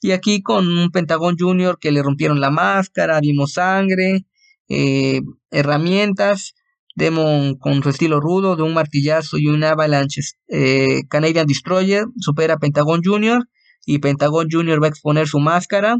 [0.00, 4.24] Y aquí con un Pentagón Junior que le rompieron la máscara, vimos sangre,
[4.68, 5.20] eh,
[5.50, 6.54] herramientas,
[6.94, 12.54] Demon con su estilo rudo de un martillazo y un avalanche eh, Canadian Destroyer supera
[12.54, 13.48] a Pentagón Junior
[13.84, 15.96] y Pentagón Junior va a exponer su máscara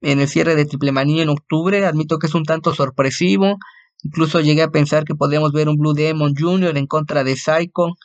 [0.00, 1.84] en el cierre de Triple Manía en octubre.
[1.84, 3.58] Admito que es un tanto sorpresivo.
[4.02, 6.76] Incluso llegué a pensar que podríamos ver un Blue Demon Jr.
[6.76, 7.96] en contra de Psycho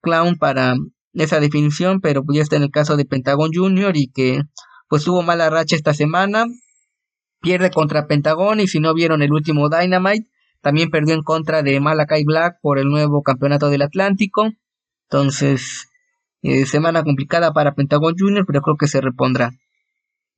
[0.00, 0.74] Clown para
[1.12, 3.96] esa definición, pero pues ya está en el caso de Pentagon Jr.
[3.96, 4.42] y que
[4.88, 6.46] pues tuvo mala racha esta semana.
[7.40, 10.28] Pierde contra Pentagon y si no vieron el último Dynamite,
[10.60, 14.50] también perdió en contra de Malakai Black por el nuevo campeonato del Atlántico.
[15.08, 15.88] Entonces,
[16.42, 19.52] eh, semana complicada para Pentagon Jr., pero creo que se repondrá.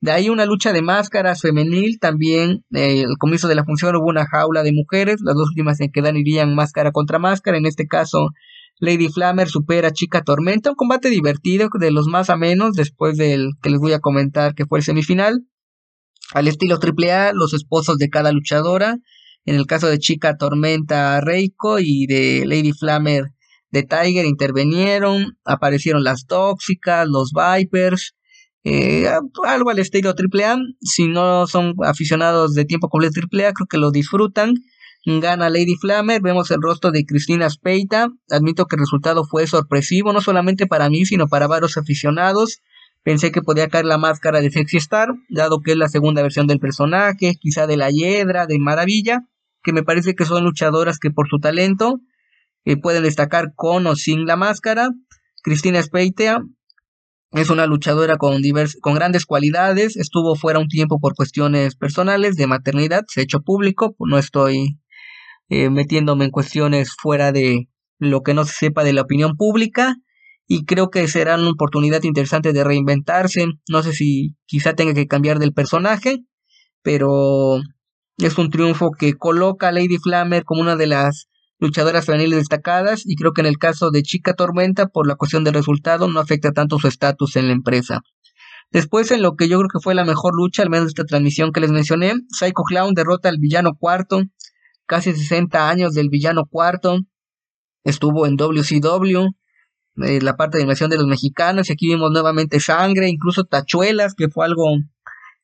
[0.03, 4.09] De ahí una lucha de máscaras femenil, también eh, al comienzo de la función hubo
[4.09, 7.87] una jaula de mujeres, las dos últimas en quedan irían máscara contra máscara, en este
[7.87, 8.31] caso
[8.81, 13.17] Lady Flammer supera a Chica Tormenta, un combate divertido de los más a menos después
[13.17, 15.47] del que les voy a comentar que fue el semifinal.
[16.35, 18.97] Al estilo AAA, los esposos de cada luchadora,
[19.45, 23.27] en el caso de Chica Tormenta Reiko y de Lady Flammer
[23.71, 28.17] de Tiger intervinieron, aparecieron las tóxicas, los Vipers,
[28.65, 29.09] eh,
[29.45, 30.59] algo al estilo AAA.
[30.81, 34.55] Si no son aficionados de tiempo completo AAA, creo que lo disfrutan.
[35.05, 38.09] Gana Lady Flammer, vemos el rostro de Cristina Speita.
[38.31, 42.61] Admito que el resultado fue sorpresivo, no solamente para mí, sino para varios aficionados.
[43.03, 46.47] Pensé que podía caer la máscara de Sexy Star, dado que es la segunda versión
[46.47, 49.27] del personaje, quizá de la Hiedra, de Maravilla,
[49.65, 51.99] que me parece que son luchadoras que por su talento
[52.65, 54.91] eh, pueden destacar con o sin la máscara.
[55.43, 56.45] Cristina Speita
[57.33, 58.41] es una luchadora con,
[58.81, 59.97] con grandes cualidades.
[59.97, 63.05] Estuvo fuera un tiempo por cuestiones personales de maternidad.
[63.09, 63.95] Se ha hecho público.
[63.99, 64.79] No estoy
[65.49, 67.69] eh, metiéndome en cuestiones fuera de,
[68.03, 69.97] lo que no se sepa de la opinión pública
[70.49, 73.47] y creo que será una oportunidad interesante de reinventarse.
[73.69, 76.19] No sé si quizá tenga que cambiar del personaje,
[76.83, 77.61] pero
[78.19, 81.29] es un triunfo que coloca a Lady Flammer como una de las
[81.63, 85.45] luchadoras femeniles destacadas y creo que en el caso de Chica Tormenta, por la cuestión
[85.45, 88.01] del resultado, no afecta tanto su estatus en la empresa.
[88.73, 91.53] Después, en lo que yo creo que fue la mejor lucha, al menos esta transmisión
[91.53, 94.23] que les mencioné, Psycho Clown derrota al villano cuarto,
[94.87, 96.99] casi 60 años del villano cuarto,
[97.85, 99.29] estuvo en WCW,
[100.03, 104.15] eh, la parte de invasión de los mexicanos, y aquí vimos nuevamente sangre, incluso tachuelas,
[104.15, 104.65] que fue algo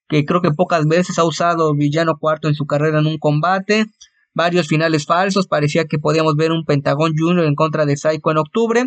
[0.08, 3.86] que creo que pocas veces ha usado Villano Cuarto en su carrera en un combate.
[4.34, 8.38] Varios finales falsos, parecía que podíamos ver un Pentagón Junior en contra de Psycho en
[8.38, 8.84] octubre,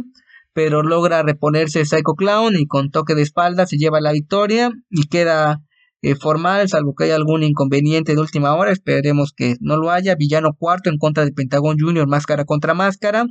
[0.53, 5.07] pero logra reponerse Psycho Clown y con toque de espalda se lleva la victoria y
[5.07, 5.61] queda
[6.01, 10.15] eh, formal, salvo que haya algún inconveniente de última hora, esperemos que no lo haya.
[10.15, 13.25] Villano cuarto en contra de Pentagón Junior, máscara contra máscara,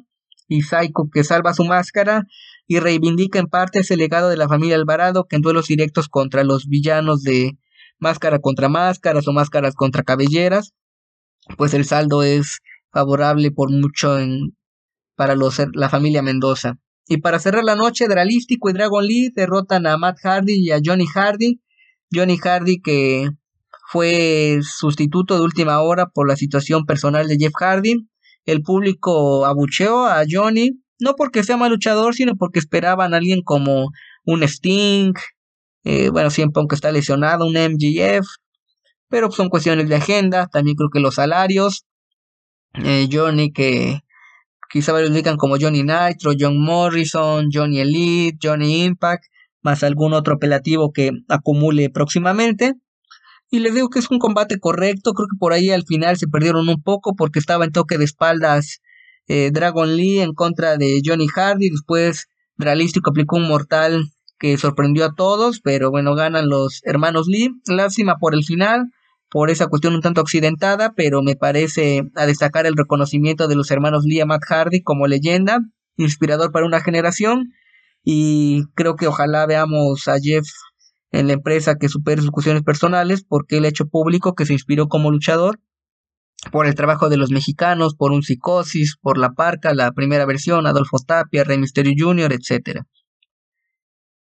[0.50, 2.24] y Psycho que salva su máscara
[2.66, 6.44] y reivindica en parte ese legado de la familia Alvarado que en duelos directos contra
[6.44, 7.58] los villanos de
[7.98, 10.74] máscara contra máscaras o máscaras contra cabelleras,
[11.56, 12.60] pues el saldo es
[12.92, 14.56] favorable por mucho en,
[15.14, 16.78] para la familia Mendoza.
[17.06, 20.80] Y para cerrar la noche, Dralístico y Dragon Lee derrotan a Matt Hardy y a
[20.84, 21.60] Johnny Hardy.
[22.12, 23.28] Johnny Hardy que
[23.90, 28.06] fue sustituto de última hora por la situación personal de Jeff Hardy.
[28.46, 33.42] El público abucheó a Johnny, no porque sea mal luchador, sino porque esperaban a alguien
[33.42, 33.90] como
[34.24, 35.12] un Sting,
[35.82, 38.26] eh, bueno, siempre aunque está lesionado, un MGF,
[39.10, 41.84] pero son cuestiones de agenda, también creo que los salarios,
[42.74, 44.00] eh, Johnny que
[44.70, 49.24] quizá lo indican como Johnny Nitro, John Morrison, Johnny Elite, Johnny Impact,
[49.62, 52.74] más algún otro apelativo que acumule próximamente.
[53.50, 56.28] Y les digo que es un combate correcto, creo que por ahí al final se
[56.28, 58.80] perdieron un poco porque estaba en toque de espaldas
[59.26, 64.04] eh, Dragon Lee en contra de Johnny Hardy, después Dralístico aplicó un mortal
[64.38, 67.50] que sorprendió a todos, pero bueno, ganan los hermanos Lee.
[67.66, 68.90] Lástima por el final,
[69.30, 73.70] por esa cuestión un tanto accidentada, pero me parece a destacar el reconocimiento de los
[73.70, 75.60] hermanos Lee a Matt Hardy como leyenda,
[75.96, 77.52] inspirador para una generación.
[78.02, 80.46] Y creo que ojalá veamos a Jeff
[81.12, 84.88] en la empresa que supere sus cuestiones personales, porque el hecho público que se inspiró
[84.88, 85.60] como luchador
[86.50, 90.66] por el trabajo de los mexicanos, por un psicosis, por la parca, la primera versión,
[90.66, 92.86] Adolfo Tapia, Rey Mysterio Jr., etcétera.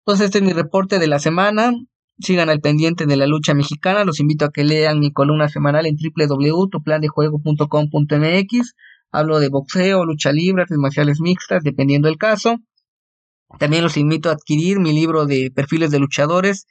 [0.05, 1.73] Entonces este es mi reporte de la semana.
[2.19, 4.05] Sigan al pendiente de la lucha mexicana.
[4.05, 8.73] Los invito a que lean mi columna semanal en www.tuplandejuego.com.mx.
[9.11, 12.57] Hablo de boxeo, lucha libre, artes marciales mixtas, dependiendo del caso.
[13.59, 16.65] También los invito a adquirir mi libro de perfiles de luchadores.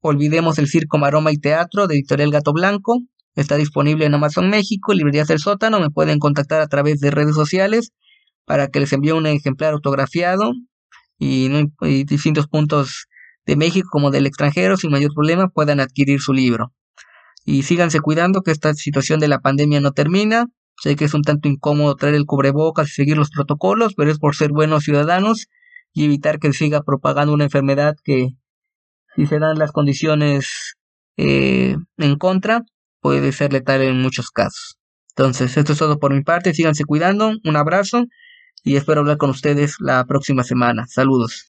[0.00, 3.00] Olvidemos el circo, maroma y teatro de Victorial Gato Blanco.
[3.34, 5.80] Está disponible en Amazon México, Librerías del Sótano.
[5.80, 7.92] Me pueden contactar a través de redes sociales
[8.44, 10.52] para que les envíe un ejemplar autografiado
[11.18, 11.48] y,
[12.04, 13.06] distintos puntos
[13.46, 16.72] de México como del extranjero sin mayor problema puedan adquirir su libro.
[17.44, 20.46] Y síganse cuidando que esta situación de la pandemia no termina.
[20.76, 24.18] Sé que es un tanto incómodo traer el cubrebocas y seguir los protocolos, pero es
[24.18, 25.48] por ser buenos ciudadanos
[25.92, 28.30] y evitar que siga propagando una enfermedad que,
[29.16, 30.76] si se dan las condiciones
[31.16, 32.62] eh, en contra,
[33.00, 34.78] puede ser letal en muchos casos.
[35.16, 36.54] Entonces, esto es todo por mi parte.
[36.54, 37.32] Síganse cuidando.
[37.44, 38.06] Un abrazo
[38.64, 40.86] y espero hablar con ustedes la próxima semana.
[40.88, 41.51] Saludos.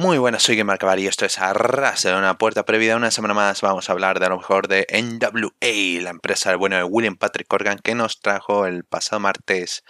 [0.00, 2.96] Muy buenas, soy Gamer Cabar y esto es Arras de una puerta previa.
[2.96, 6.56] Una semana más vamos a hablar de a lo mejor de NWA, la empresa del
[6.56, 9.84] bueno de William Patrick Corgan, que nos trajo el pasado martes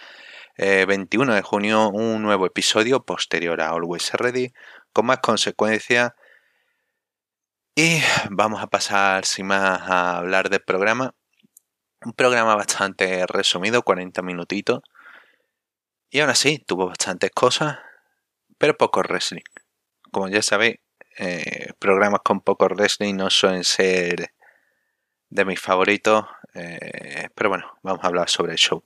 [0.57, 4.51] 21 eh, de junio un nuevo episodio posterior a Always Ready,
[4.91, 6.13] con más consecuencia.
[7.73, 11.15] Y vamos a pasar sin más a hablar del programa.
[12.03, 14.81] Un programa bastante resumido, 40 minutitos.
[16.09, 17.79] Y aún así, tuvo bastantes cosas,
[18.57, 19.43] pero poco wrestling.
[20.11, 20.75] Como ya sabéis,
[21.17, 24.33] eh, programas con poco wrestling no suelen ser
[25.29, 26.25] de mis favoritos.
[26.53, 28.83] Eh, pero bueno, vamos a hablar sobre el show.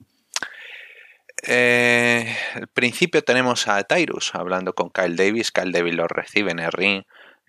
[1.42, 5.50] Eh, al principio tenemos a Tyrus hablando con Kyle Davis.
[5.52, 7.02] Kyle Davis lo recibe en el ring.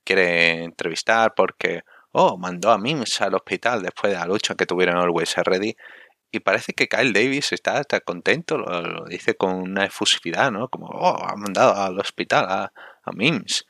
[0.04, 4.98] Quiere entrevistar porque oh, mandó a Mims al hospital después de la lucha que tuvieron
[4.98, 5.76] Always Ready.
[6.32, 10.68] Y parece que Kyle Davis está, está contento, lo, dice con una efusividad, ¿no?
[10.68, 12.74] Como, oh, ha mandado al hospital a,
[13.08, 13.66] a Mims.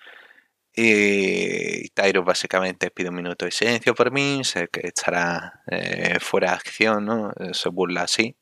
[0.76, 6.56] Y Tyro básicamente pide un minuto de silencio por Mims, que estará eh, fuera de
[6.56, 7.32] acción, ¿no?
[7.54, 8.36] Se burla así.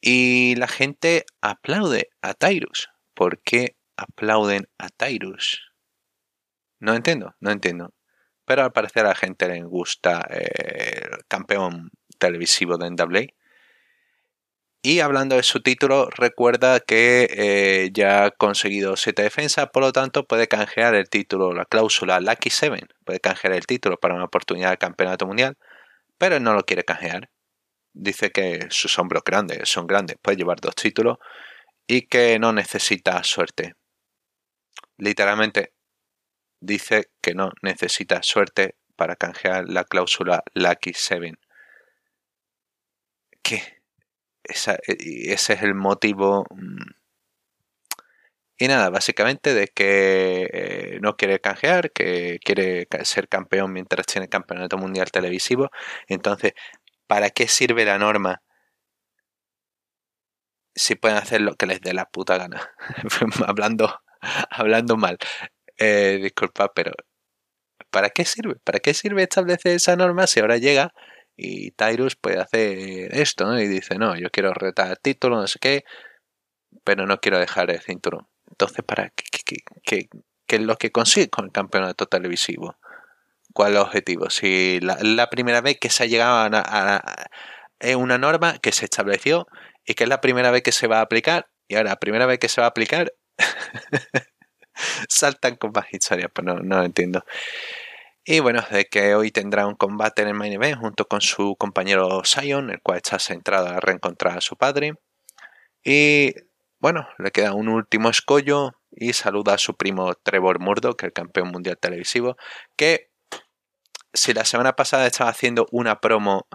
[0.00, 2.90] Y la gente aplaude a Tyrus.
[3.14, 5.72] ¿Por qué aplauden a Tyrus?
[6.80, 7.94] No entiendo, no entiendo
[8.44, 13.26] pero al parecer a la gente le gusta eh, el campeón televisivo de NWA.
[14.84, 19.92] Y hablando de su título, recuerda que eh, ya ha conseguido 7 defensas, por lo
[19.92, 24.24] tanto puede canjear el título, la cláusula Lucky 7, puede canjear el título para una
[24.24, 25.56] oportunidad de campeonato mundial,
[26.18, 27.30] pero no lo quiere canjear.
[27.94, 31.18] Dice que sus hombros grandes son grandes, puede llevar dos títulos
[31.86, 33.74] y que no necesita suerte.
[34.98, 35.74] Literalmente
[36.60, 41.34] dice que no necesita suerte para canjear la cláusula Lucky 7.
[43.42, 43.81] ¿Qué?
[44.44, 44.78] Ese
[45.52, 46.46] es el motivo.
[46.50, 47.02] Mm.
[48.58, 54.28] Y nada, básicamente de que eh, no quiere canjear, que quiere ser campeón mientras tiene
[54.28, 55.70] campeonato mundial televisivo.
[56.06, 56.52] Entonces,
[57.08, 58.42] ¿para qué sirve la norma?
[60.74, 62.70] Si pueden hacer lo que les dé la puta gana.
[63.46, 64.00] hablando,
[64.50, 65.18] hablando mal.
[65.78, 66.92] Eh, disculpa, pero
[67.90, 68.56] ¿para qué sirve?
[68.64, 70.92] ¿Para qué sirve establecer esa norma si ahora llega
[71.36, 73.60] y Tyrus puede hacer esto, ¿no?
[73.60, 75.84] Y dice, no, yo quiero retar el título, no sé qué,
[76.84, 78.28] pero no quiero dejar el cinturón.
[78.50, 80.06] Entonces, ¿para qué,
[80.48, 82.76] es lo que consigue con el campeonato televisivo?
[83.54, 84.30] ¿Cuál es el objetivo?
[84.30, 87.02] Si la, primera vez que se ha llegado a,
[87.96, 89.46] una norma que se estableció
[89.84, 92.26] y que es la primera vez que se va a aplicar, y ahora la primera
[92.26, 93.14] vez que se va a aplicar,
[95.08, 97.24] saltan con más historias, pues no, no lo entiendo.
[98.24, 101.56] Y bueno, de que hoy tendrá un combate en el main event junto con su
[101.56, 104.94] compañero Sion, el cual está centrado a reencontrar a su padre.
[105.84, 106.32] Y
[106.78, 111.48] bueno, le queda un último escollo y saluda a su primo Trevor Murdoch, el campeón
[111.50, 112.36] mundial televisivo,
[112.76, 113.10] que
[114.12, 116.46] si la semana pasada estaba haciendo una promo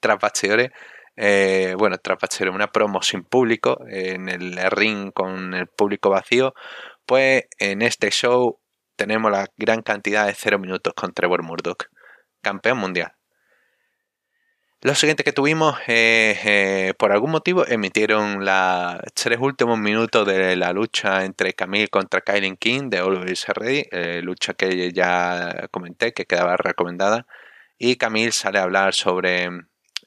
[0.00, 0.18] tras
[1.16, 6.52] eh, bueno, tras una promo sin público, en el ring con el público vacío,
[7.06, 8.58] pues en este show
[8.96, 11.84] tenemos la gran cantidad de 0 minutos con Trevor Murdoch,
[12.42, 13.12] campeón mundial.
[14.82, 20.72] Lo siguiente que tuvimos, eh, por algún motivo, emitieron los tres últimos minutos de la
[20.72, 26.26] lucha entre Camille contra Kylie King de Always Ready, eh, lucha que ya comenté, que
[26.26, 27.26] quedaba recomendada.
[27.78, 29.48] Y Camille sale a hablar sobre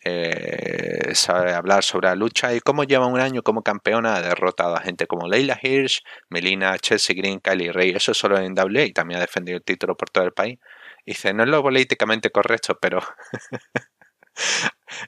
[0.03, 4.75] eh, sabe hablar sobre la lucha y cómo lleva un año como campeona, ha derrotado
[4.75, 8.93] a gente como Leila Hirsch, Melina, Chelsea Green, Kylie Ray, eso solo en WWE y
[8.93, 10.59] también ha defendido el título por todo el país.
[11.05, 12.99] dice, no es lo políticamente correcto, pero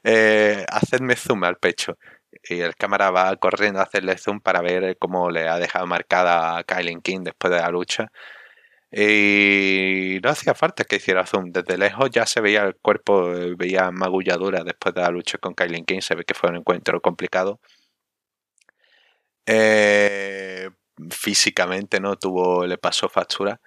[0.03, 1.97] eh, hacedme zoom al pecho.
[2.43, 6.57] Y el cámara va corriendo a hacerle zoom para ver cómo le ha dejado marcada
[6.57, 8.11] a Kylie King después de la lucha.
[8.91, 11.51] Y no hacía falta que hiciera zoom.
[11.51, 15.53] Desde lejos ya se veía el cuerpo, eh, veía magulladura después de la lucha con
[15.53, 16.01] Kylie King.
[16.01, 17.59] Se ve que fue un encuentro complicado.
[19.45, 20.69] Eh,
[21.11, 23.61] físicamente no tuvo, le pasó factura.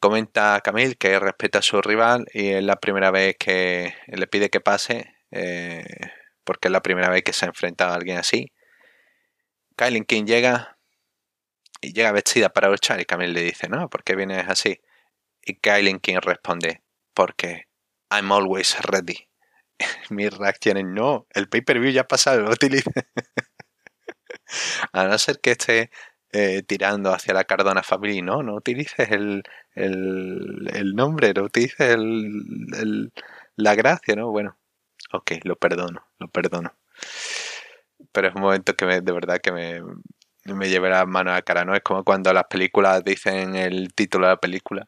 [0.00, 4.50] Comenta Camille que respeta a su rival y es la primera vez que le pide
[4.50, 5.84] que pase, eh,
[6.44, 8.52] porque es la primera vez que se ha enfrentado a alguien así.
[9.76, 10.75] Kylie King llega,
[11.92, 14.80] llega vestida para luchar y Camille le dice, no, ¿por qué vienes así?
[15.42, 16.82] Y Kylie King responde,
[17.14, 17.68] porque
[18.10, 19.28] I'm always ready.
[20.10, 22.90] Mi reacción es, no, el pay-per-view ya ha pasado, lo utilice.
[24.92, 25.90] A no ser que esté
[26.32, 29.42] eh, tirando hacia la Cardona Family, no, no utilices el,
[29.74, 33.12] el, el nombre, no utilices el,
[33.56, 34.30] la gracia, ¿no?
[34.30, 34.56] Bueno,
[35.12, 36.76] ok, lo perdono, lo perdono.
[38.12, 39.82] Pero es un momento que me, de verdad que me,
[40.54, 41.74] me llevé las manos a la cara, ¿no?
[41.74, 44.86] Es como cuando las películas dicen el título de la película.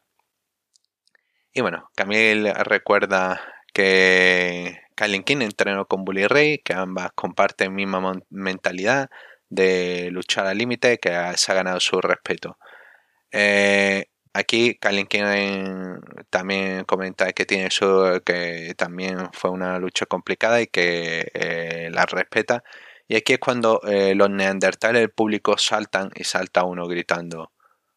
[1.53, 3.41] Y bueno, Camille recuerda
[3.73, 9.09] que Kylie King entrenó con Bully Ray, que ambas comparten misma mentalidad
[9.49, 12.57] de luchar al límite, que se ha ganado su respeto.
[13.31, 15.99] Eh, aquí Kylie King
[16.29, 22.05] también comenta que tiene su que también fue una lucha complicada y que eh, la
[22.05, 22.63] respeta
[23.09, 27.51] y aquí es cuando eh, los neandertales del público saltan y salta uno gritando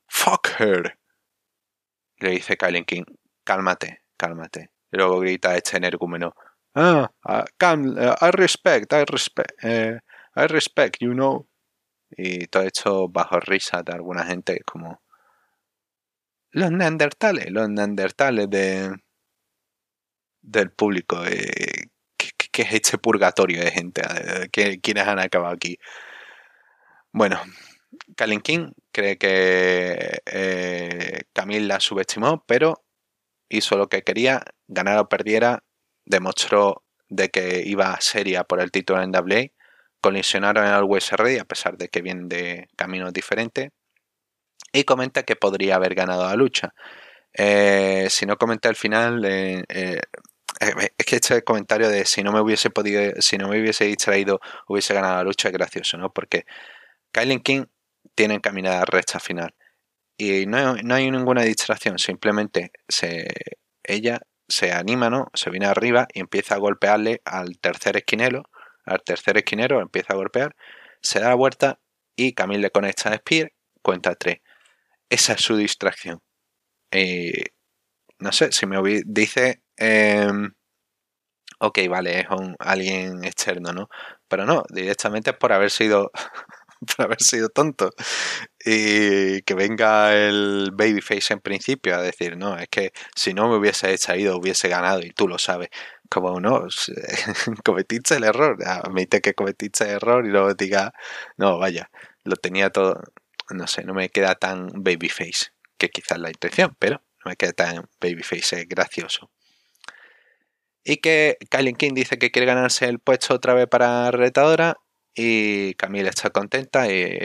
[0.09, 0.99] Fuck her.
[2.17, 3.05] Le dice Kylie King,
[3.45, 4.71] cálmate, cálmate.
[4.91, 6.35] Y luego grita este energúmeno,
[6.75, 9.99] ah, uh, I respect, I respect, eh,
[10.35, 11.47] I respect, you know.
[12.11, 15.03] Y todo esto bajo risa de alguna gente como
[16.53, 18.95] los neandertales, los neandertales de
[20.41, 21.23] del público.
[21.27, 21.91] Eh,
[22.53, 24.03] ¿Qué es este purgatorio de gente?
[24.53, 25.79] ¿Quiénes han acabado aquí?
[27.11, 27.41] Bueno,
[28.17, 32.85] Kalin King cree que eh, Camille la subestimó, pero
[33.49, 35.65] hizo lo que quería, ganar o perdiera,
[36.05, 39.49] demostró de que iba seria por el título en WA,
[40.01, 40.89] colisionaron en el
[41.19, 43.71] Ready a pesar de que vienen de caminos diferentes,
[44.73, 46.75] y comenta que podría haber ganado la lucha.
[47.35, 50.01] Eh, si no comenta al final, Eh,
[50.61, 54.41] es que este comentario de si no me hubiese podido, si no me hubiese distraído,
[54.69, 56.13] hubiese ganado la lucha es gracioso, ¿no?
[56.13, 56.45] Porque
[57.13, 57.67] Kylie King
[58.15, 59.55] tiene encaminada recta final.
[60.17, 63.29] Y no, no, hay ninguna distracción, simplemente se,
[63.83, 65.29] ella se anima, ¿no?
[65.35, 68.45] Se viene arriba y empieza a golpearle al tercer esquinero,
[68.85, 70.55] al tercer esquinero empieza a golpear,
[71.01, 71.81] se da la vuelta
[72.17, 73.53] y Camille le conecta a Spear,
[73.83, 74.41] cuenta tres.
[75.09, 76.21] Esa es su distracción.
[76.91, 77.47] Eh,
[78.23, 80.53] no sé, si me dice, em,
[81.61, 83.89] ok, vale, es un, alguien externo, ¿no?
[84.29, 86.11] Pero no, directamente es por haber sido
[86.97, 87.91] por haber sido tonto.
[88.65, 93.57] Y que venga el babyface en principio a decir, no, es que si no me
[93.57, 95.69] hubiese ido hubiese ganado y tú lo sabes.
[96.11, 96.67] Como no,
[97.65, 100.93] cometiste el error, admite que cometiste el error y luego diga,
[101.39, 101.91] no, vaya,
[102.25, 103.03] lo tenía todo,
[103.51, 107.89] no sé, no me queda tan babyface, que quizás la intención, pero me queda tan
[108.01, 109.31] babyface, es gracioso.
[110.85, 114.77] Y que Kylie King dice que quiere ganarse el puesto otra vez para retadora
[115.15, 117.19] y Camila está contenta y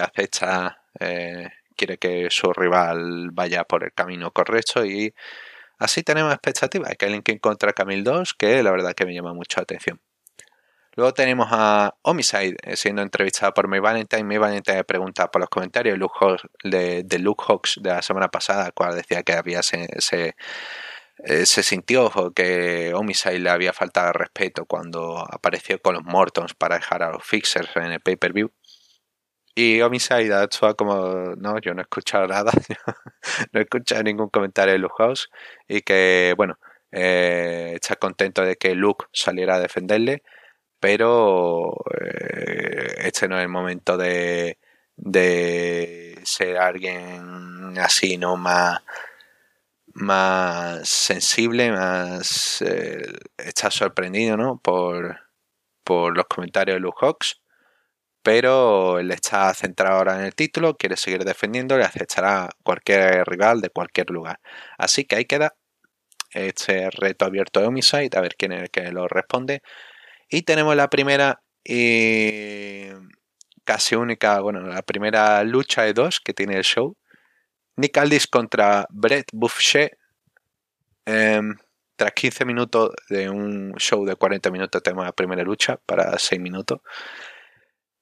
[0.00, 5.14] acecha, eh, quiere que su rival vaya por el camino correcto y
[5.78, 9.60] así tenemos expectativas que King contra Camille 2, que la verdad que me llama mucho
[9.60, 10.00] la atención.
[10.96, 14.24] Luego tenemos a Homicide eh, siendo entrevistada por May Valentine.
[14.24, 15.98] May Valentine pregunta por los comentarios
[16.64, 19.86] de, de Luke Hawks de la semana pasada, cual decía que había se,
[21.18, 26.76] eh, se sintió que Homicide le había faltado respeto cuando apareció con los Mortons para
[26.76, 28.50] dejar a los Fixers en el pay-per-view.
[29.54, 32.52] Y Homicide actúa como, no, yo no he escuchado nada,
[33.52, 35.28] no he escuchado ningún comentario de Luke House
[35.68, 36.58] y que, bueno,
[36.92, 40.22] eh, está contento de que Luke saliera a defenderle,
[40.86, 44.56] pero eh, este no es el momento de,
[44.94, 48.36] de ser alguien así, ¿no?
[48.36, 48.82] Más
[49.94, 53.02] más sensible, más eh,
[53.36, 54.60] está sorprendido ¿no?
[54.60, 55.18] por,
[55.82, 57.40] por los comentarios de Luke Hawks,
[58.22, 63.60] pero él está centrado ahora en el título, quiere seguir defendiendo y aceptará cualquier rival
[63.60, 64.38] de cualquier lugar.
[64.78, 65.56] Así que ahí queda
[66.30, 69.62] este reto abierto de Homicide, a ver quién es el que lo responde.
[70.28, 72.88] Y tenemos la primera y
[73.64, 76.96] casi única, bueno, la primera lucha de dos que tiene el show
[77.76, 79.98] Nick Aldis contra Brett Boucher.
[81.04, 81.56] Em,
[81.94, 86.40] tras 15 minutos de un show de 40 minutos tenemos la primera lucha para 6
[86.40, 86.80] minutos.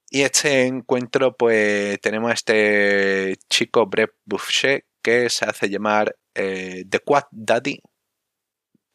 [0.09, 6.85] Y este encuentro pues tenemos a este chico Brett Boucher que se hace llamar eh,
[6.89, 7.81] The Quad Daddy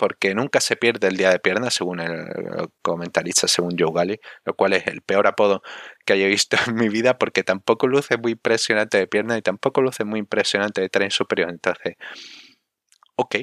[0.00, 2.26] porque nunca se pierde el día de piernas, según el
[2.80, 5.60] comentarista, según Joe Galley, lo cual es el peor apodo
[6.06, 9.82] que haya visto en mi vida, porque tampoco luce muy impresionante de piernas y tampoco
[9.82, 11.50] luce muy impresionante de tren superior.
[11.50, 11.96] Entonces,
[13.16, 13.36] ok.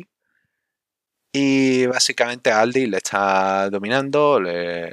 [1.31, 4.89] Y básicamente Aldi le está dominando, le,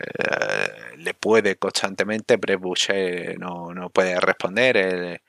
[0.99, 5.23] le puede constantemente, Brett Boucher no, no puede responder.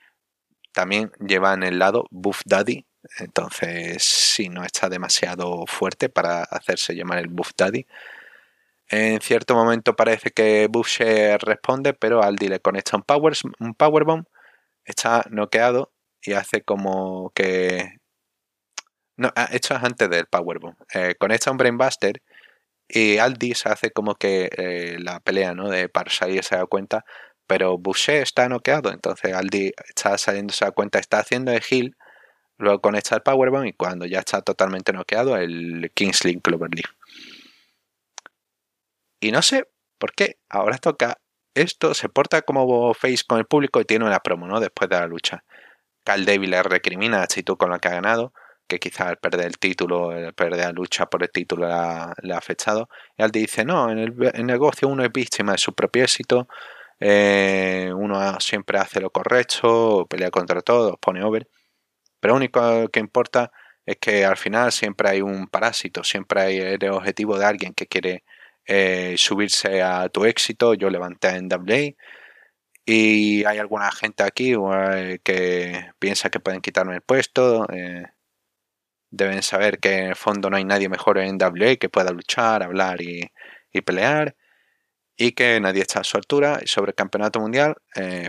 [0.72, 2.84] también lleva en el lado Buff Daddy,
[3.18, 7.86] entonces, si no está demasiado fuerte para hacerse llamar el Buff Daddy.
[8.88, 14.26] En cierto momento parece que Buff responde, pero Aldi le conecta un, power, un Powerbomb,
[14.84, 15.92] está noqueado
[16.22, 17.98] y hace como que...
[19.16, 20.76] No, ah, esto es antes del Powerbomb.
[20.94, 22.22] Eh, conecta un Brainbuster
[22.88, 25.68] y Aldi se hace como que eh, la pelea ¿no?
[25.70, 27.04] de Parasite se da cuenta,
[27.46, 31.96] pero Boucher está noqueado, entonces Aldi está saliendo, se da cuenta, está haciendo el heal
[32.58, 36.90] Luego conecta el Powerbomb y cuando ya está totalmente noqueado, el Kingsling Cloverleaf.
[39.20, 39.68] Y no sé
[39.98, 40.38] por qué.
[40.48, 41.18] Ahora toca
[41.54, 41.94] esto.
[41.94, 44.60] Se porta como face con el público y tiene una promo, ¿no?
[44.60, 45.44] Después de la lucha.
[46.04, 48.32] Cal David le recrimina la actitud con la que ha ganado.
[48.68, 52.38] Que quizás al perder el título, el perder la lucha por el título le ha,
[52.38, 52.88] afectado.
[53.16, 56.48] Y Aldi dice: No, en el, negocio uno es víctima de su propio éxito.
[57.00, 61.46] Eh, uno siempre hace lo correcto, pelea contra todos, pone over.
[62.20, 63.52] Pero lo único que importa
[63.84, 67.86] es que al final siempre hay un parásito, siempre hay el objetivo de alguien que
[67.86, 68.24] quiere
[68.66, 70.74] eh, subirse a tu éxito.
[70.74, 71.94] Yo levanté en WA
[72.84, 77.66] y hay alguna gente aquí eh, que piensa que pueden quitarme el puesto.
[77.72, 78.04] Eh,
[79.10, 82.62] deben saber que en el fondo no hay nadie mejor en WA que pueda luchar,
[82.62, 83.30] hablar y,
[83.84, 84.36] pelear
[85.16, 86.60] y que nadie está a su altura.
[86.62, 88.28] Y sobre el campeonato mundial, eh,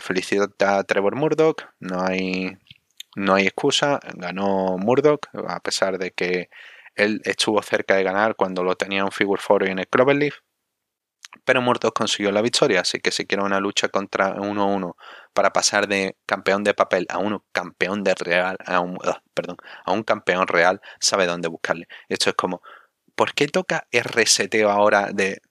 [0.59, 1.63] a Trevor Murdoch.
[1.79, 2.57] No hay
[3.17, 6.49] no hay excusa, ganó Murdoch, a pesar de que
[6.95, 10.35] él estuvo cerca de ganar cuando lo tenía un Figure 4 en el Cloverleaf.
[11.43, 14.95] Pero Murdoch consiguió la victoria, así que si quiere una lucha contra 1-1
[15.33, 18.97] para pasar de campeón de papel a un campeón de real, a un,
[19.33, 21.87] perdón, a un campeón real, sabe dónde buscarle.
[22.09, 22.61] Esto es como
[23.15, 25.41] ¿por qué toca reseteo ahora de...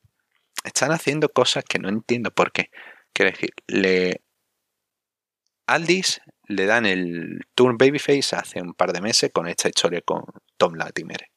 [0.65, 2.71] Están haciendo cosas que no entiendo por qué.
[3.13, 4.23] Quiero decir, le...
[5.67, 10.25] Aldis le dan el turn babyface hace un par de meses con esta historia con
[10.57, 11.29] Tom Latimer.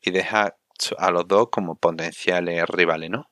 [0.00, 0.56] Y deja
[0.98, 3.30] a los dos como potenciales rivales, ¿no?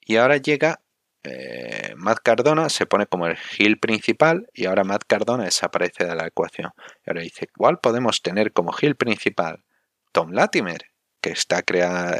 [0.00, 0.80] Y ahora llega
[1.24, 6.14] eh, Matt Cardona, se pone como el heel principal y ahora Matt Cardona desaparece de
[6.14, 6.72] la ecuación.
[7.04, 9.64] Y ahora dice, ¿cuál podemos tener como heel principal?
[10.12, 10.82] Tom Latimer,
[11.22, 11.64] que está,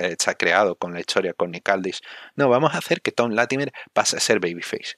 [0.00, 2.00] está creado con la historia con Nick Aldis.
[2.34, 4.96] No, vamos a hacer que Tom Latimer pase a ser babyface.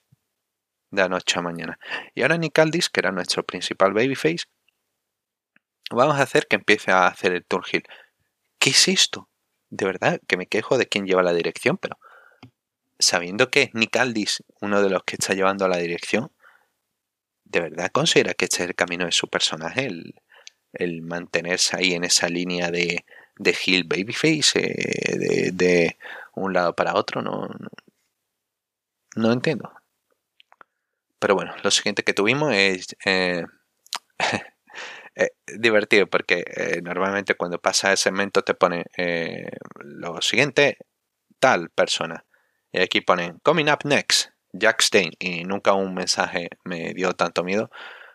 [0.96, 1.78] De la noche a mañana.
[2.14, 4.46] Y ahora Nick Aldis, que era nuestro principal babyface,
[5.90, 7.84] vamos a hacer que empiece a hacer el turn heel.
[8.58, 9.28] ¿Qué es esto?
[9.68, 11.98] De verdad, que me quejo de quién lleva la dirección, pero
[12.98, 16.32] sabiendo que es Nick Aldis uno de los que está llevando a la dirección,
[17.44, 19.86] ¿de verdad considera que este es el camino de su personaje?
[19.86, 23.04] El, mantenerse ahí en esa línea de,
[23.38, 25.96] de Hill Babyface, eh, de,
[26.34, 27.48] un lado para otro, no,
[29.14, 29.72] no, entiendo.
[31.26, 33.42] Pero bueno, lo siguiente que tuvimos es eh,
[35.16, 36.44] eh, divertido porque
[36.84, 38.84] normalmente cuando pasa el segmento te pone
[39.78, 40.78] lo siguiente,
[41.40, 42.24] tal persona.
[42.70, 45.10] Y aquí ponen Coming Up Next, Jack Stein.
[45.18, 47.70] Y nunca un mensaje me dio tanto miedo.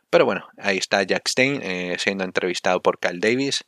[0.09, 3.65] Pero bueno, ahí está Jack Stein eh, siendo entrevistado por Kyle Davis.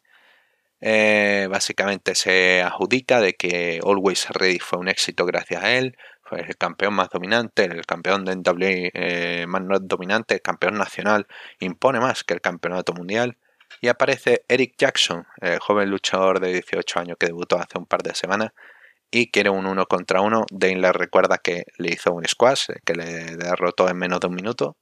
[0.80, 5.98] Eh, básicamente se adjudica de que Always Ready fue un éxito gracias a él.
[6.36, 11.28] El campeón más dominante, el campeón de NWA eh, más dominante, el campeón nacional.
[11.60, 13.38] Impone más que el campeonato mundial.
[13.82, 18.04] Y aparece Eric Jackson, el joven luchador de 18 años que debutó hace un par
[18.04, 18.52] de semanas
[19.14, 20.46] y quiere un uno contra uno.
[20.52, 24.36] Dane le recuerda que le hizo un squash, que le derrotó en menos de un
[24.36, 24.78] minuto.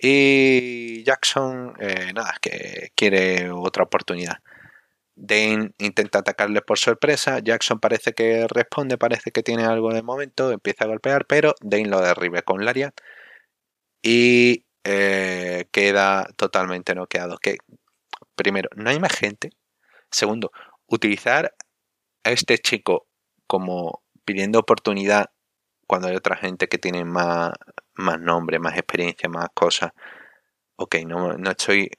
[0.00, 4.36] Y Jackson, eh, nada, que quiere otra oportunidad.
[5.20, 7.40] Dane intenta atacarle por sorpresa.
[7.40, 10.52] Jackson parece que responde, parece que tiene algo de momento.
[10.52, 12.94] Empieza a golpear, pero Dane lo derribe con Lariat.
[14.02, 17.38] Y eh, queda totalmente noqueado.
[17.38, 17.58] Que,
[18.36, 19.50] primero, no hay más gente.
[20.10, 20.52] Segundo,
[20.86, 21.54] utilizar
[22.24, 23.08] a este chico
[23.46, 25.26] como pidiendo oportunidad
[25.88, 27.52] cuando hay otra gente que tiene más,
[27.94, 29.92] más nombre, más experiencia, más cosas.
[30.76, 31.90] Ok, no, no estoy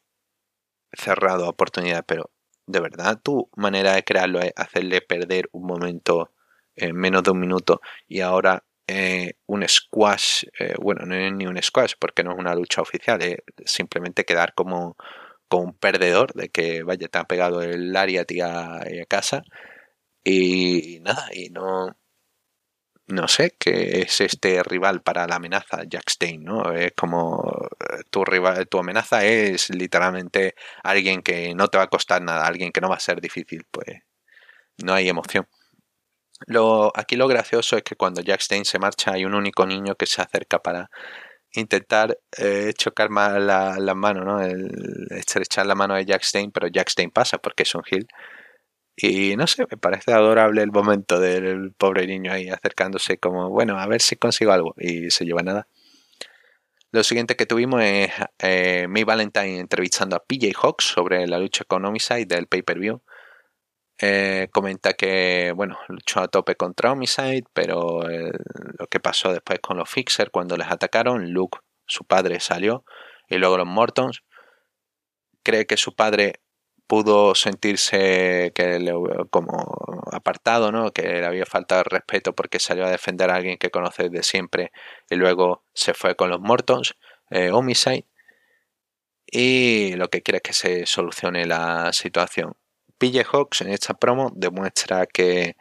[0.94, 2.32] cerrado a oportunidad, pero
[2.72, 6.32] de verdad tu manera de crearlo es hacerle perder un momento
[6.76, 11.46] en menos de un minuto y ahora eh, un squash, eh, bueno, no es ni
[11.46, 13.20] un squash porque no es una lucha oficial,
[13.66, 14.96] simplemente quedar como,
[15.48, 19.44] como un perdedor de que vaya, te ha pegado el área a, a casa
[20.24, 21.96] y nada, y no.
[23.10, 26.72] No sé qué es este rival para la amenaza, Jack Stein, ¿no?
[26.72, 30.54] Es como eh, tu rival, tu amenaza es literalmente
[30.84, 33.66] alguien que no te va a costar nada, alguien que no va a ser difícil,
[33.72, 34.04] pues
[34.84, 35.48] no hay emoción.
[36.48, 39.96] Lo, aquí lo gracioso es que cuando Jack Stein se marcha hay un único niño
[39.96, 40.90] que se acerca para
[41.54, 44.42] intentar eh, chocar más la, la mano, ¿no?
[44.42, 44.70] El,
[45.12, 48.08] estrechar la mano de Jack Stein, pero Jack Stein pasa porque es un Hill
[49.02, 53.80] y no sé, me parece adorable el momento del pobre niño ahí acercándose como, bueno,
[53.80, 55.68] a ver si consigo algo y se lleva nada.
[56.92, 61.64] Lo siguiente que tuvimos es eh, May Valentine entrevistando a PJ Hawks sobre la lucha
[61.64, 63.02] con Homicide del pay-per-view.
[64.02, 68.32] Eh, comenta que, bueno, luchó a tope contra Homicide, pero eh,
[68.80, 72.84] lo que pasó después con los Fixers cuando les atacaron, Luke, su padre, salió
[73.30, 74.24] y luego los Mortons.
[75.44, 76.42] Cree que su padre
[76.90, 78.94] pudo sentirse que
[79.30, 79.48] como
[80.12, 80.92] apartado, ¿no?
[80.92, 84.72] que le había faltado respeto porque salió a defender a alguien que conoce de siempre
[85.08, 86.96] y luego se fue con los Mortons,
[87.30, 88.08] eh, Homicide,
[89.28, 92.56] y lo que quiere es que se solucione la situación.
[92.98, 95.58] PJ Hawks en esta promo demuestra que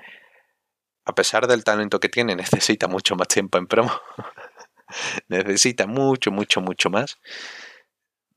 [1.05, 3.93] a pesar del talento que tiene necesita mucho más tiempo en promo.
[5.29, 7.19] necesita mucho, mucho, mucho más.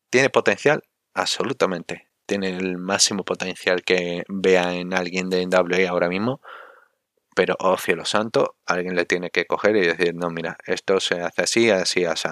[0.10, 6.40] Tiene potencial, absolutamente tiene el máximo potencial que vea en alguien de NWA ahora mismo.
[7.36, 11.20] Pero, oh cielo santo, alguien le tiene que coger y decir, no, mira, esto se
[11.20, 12.30] hace así, así, así.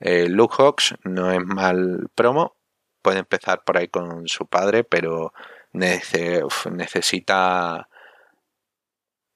[0.00, 2.54] Eh, Luke Hawks no es mal promo,
[3.00, 5.32] puede empezar por ahí con su padre, pero
[5.72, 7.88] necesita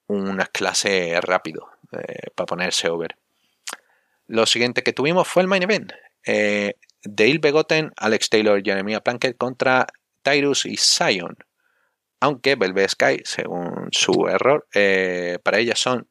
[0.07, 3.17] una clase rápido eh, para ponerse over.
[4.27, 5.93] Lo siguiente que tuvimos fue el main event.
[6.27, 6.75] Eh,
[7.05, 9.87] Dale Begotten, Alex Taylor, Jeremiah Plunkett contra
[10.21, 11.37] Tyrus y Zion.
[12.19, 16.07] Aunque Velvet Sky, según su error, eh, para ella son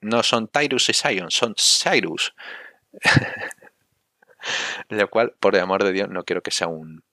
[0.00, 2.34] no son Tyrus y Zion, son Cyrus.
[4.88, 7.04] Lo cual, por el amor de Dios, no quiero que sea un,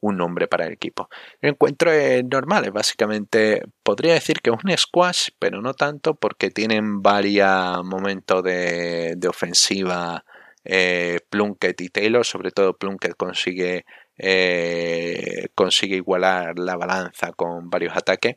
[0.00, 1.08] un nombre para el equipo.
[1.40, 6.50] El encuentro es normal, básicamente, podría decir que es un squash, pero no tanto porque
[6.50, 10.24] tienen varios momentos de, ofensiva
[10.64, 13.84] eh, Plunkett y Taylor, sobre todo Plunkett consigue,
[14.16, 18.36] eh, consigue igualar la balanza con varios ataques.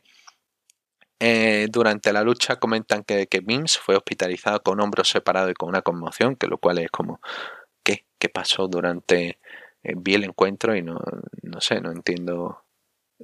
[1.20, 5.70] Eh, durante la lucha comentan que, que Mims fue hospitalizado con hombros separados y con
[5.70, 7.22] una conmoción, que lo cual es como,
[7.84, 8.06] ¿qué?
[8.20, 9.40] ¿Qué pasó durante
[9.84, 11.00] eh, vi el encuentro y no,
[11.44, 12.64] no sé, no entiendo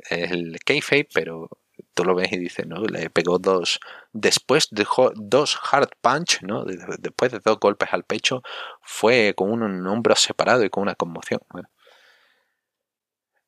[0.10, 1.50] el kayfabe, pero
[1.94, 2.84] tú lo ves y dices, ¿no?
[2.84, 3.80] Le pegó dos,
[4.14, 6.66] después dejó dos hard punch, ¿no?
[6.66, 8.42] Después de dos golpes al pecho,
[8.82, 11.42] fue con un, hombro separado y con una conmoción.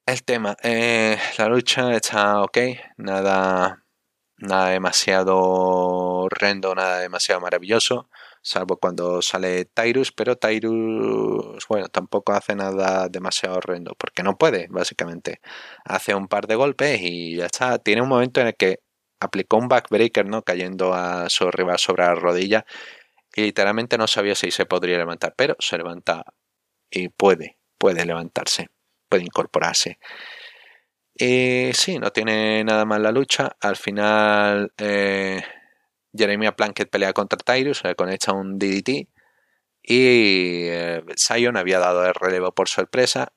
[0.06, 2.58] El tema, eh, la lucha está ok,
[2.98, 3.84] nada,
[4.38, 8.10] nada demasiado horrendo, nada demasiado maravilloso
[8.44, 14.68] salvo cuando sale Tyrus, pero Tyrus, bueno, tampoco hace nada demasiado horrendo, porque no puede,
[14.70, 15.40] básicamente.
[15.86, 17.80] Hace un par de golpes y ya está.
[17.80, 18.80] Tiene un momento en el que
[19.20, 20.44] aplicó un backbreaker, ¿no?
[20.44, 22.66] Cayendo a su rival sobre la rodilla
[23.36, 26.24] y literalmente no sabía si se podría levantar, pero se levanta
[26.92, 28.70] y puede, puede levantarse,
[29.10, 30.00] puede incorporarse.
[31.16, 33.56] Y sí, no tiene nada más la lucha.
[33.62, 34.74] Al final...
[34.78, 35.42] Eh,
[36.16, 39.08] Jeremiah Plunkett pelea contra Tyrus, le conecta un DDT
[39.82, 43.34] y eh, Sion había dado el relevo por sorpresa,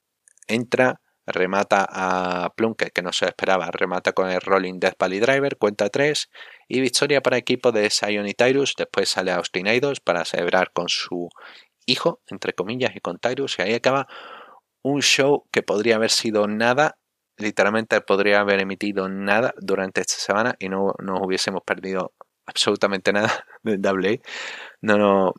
[0.47, 5.57] entra, remata a Plunkett que no se esperaba, remata con el Rolling Death Valley Driver,
[5.57, 6.31] cuenta 3
[6.69, 10.89] y victoria para equipo de Sion y Tyrus, después sale Austin Aidos para celebrar con
[10.89, 11.29] su
[11.87, 14.07] hijo, entre comillas, y con Tyrus y ahí acaba
[14.83, 16.97] un show que podría haber sido nada
[17.39, 22.13] literalmente podría haber emitido nada durante esta semana y no nos hubiésemos perdido
[22.47, 24.23] absolutamente nada de Double
[24.83, 25.35] No, no,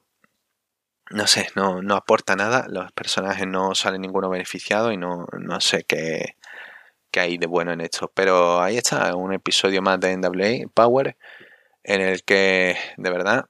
[1.11, 2.65] no sé, no, no aporta nada.
[2.69, 6.35] Los personajes no salen ninguno beneficiado y no, no sé qué,
[7.11, 8.11] qué, hay de bueno en esto.
[8.13, 11.17] Pero ahí está, un episodio más de NWA Power
[11.83, 13.45] en el que de verdad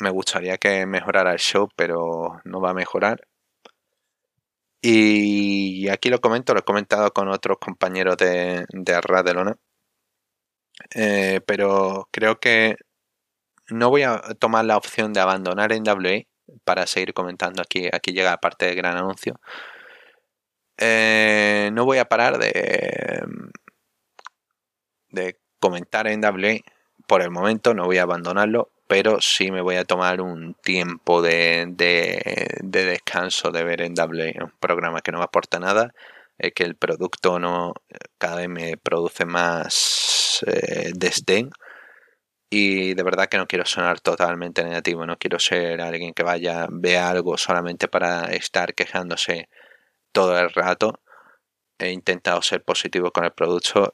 [0.00, 3.26] me gustaría que mejorara el show, pero no va a mejorar.
[4.80, 9.56] Y aquí lo comento, lo he comentado con otros compañeros de, de Radelona.
[10.94, 12.76] Eh, pero creo que
[13.68, 16.22] no voy a tomar la opción de abandonar NWA
[16.64, 17.88] para seguir comentando aquí.
[17.92, 19.40] Aquí llega la parte del gran anuncio.
[20.78, 23.24] Eh, no voy a parar de,
[25.10, 26.60] de comentar NWA
[27.06, 31.22] por el momento, no voy a abandonarlo, pero sí me voy a tomar un tiempo
[31.22, 35.94] de, de, descanso de ver NWA, un programa que no me aporta nada,
[36.38, 37.74] es que el producto no
[38.18, 41.50] cada vez me produce más eh, desdén
[42.50, 46.66] y de verdad que no quiero sonar totalmente negativo, no quiero ser alguien que vaya,
[46.70, 49.48] vea algo solamente para estar quejándose
[50.12, 51.00] todo el rato.
[51.78, 53.92] He intentado ser positivo con el producto.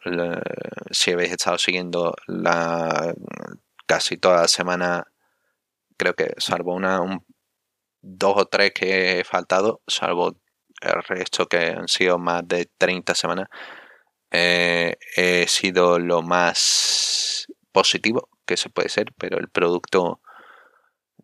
[0.91, 3.15] Si habéis estado siguiendo la
[3.87, 5.07] casi toda la semana,
[5.97, 7.25] creo que salvo una, un,
[8.03, 10.37] dos o tres que he faltado, salvo
[10.81, 13.49] el resto que han sido más de 30 semanas,
[14.33, 20.21] eh, he sido lo más positivo que se puede ser, pero el producto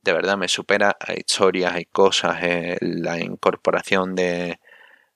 [0.03, 0.97] de verdad me supera.
[1.01, 4.61] Hay historias, hay cosas, eh, la incorporación de,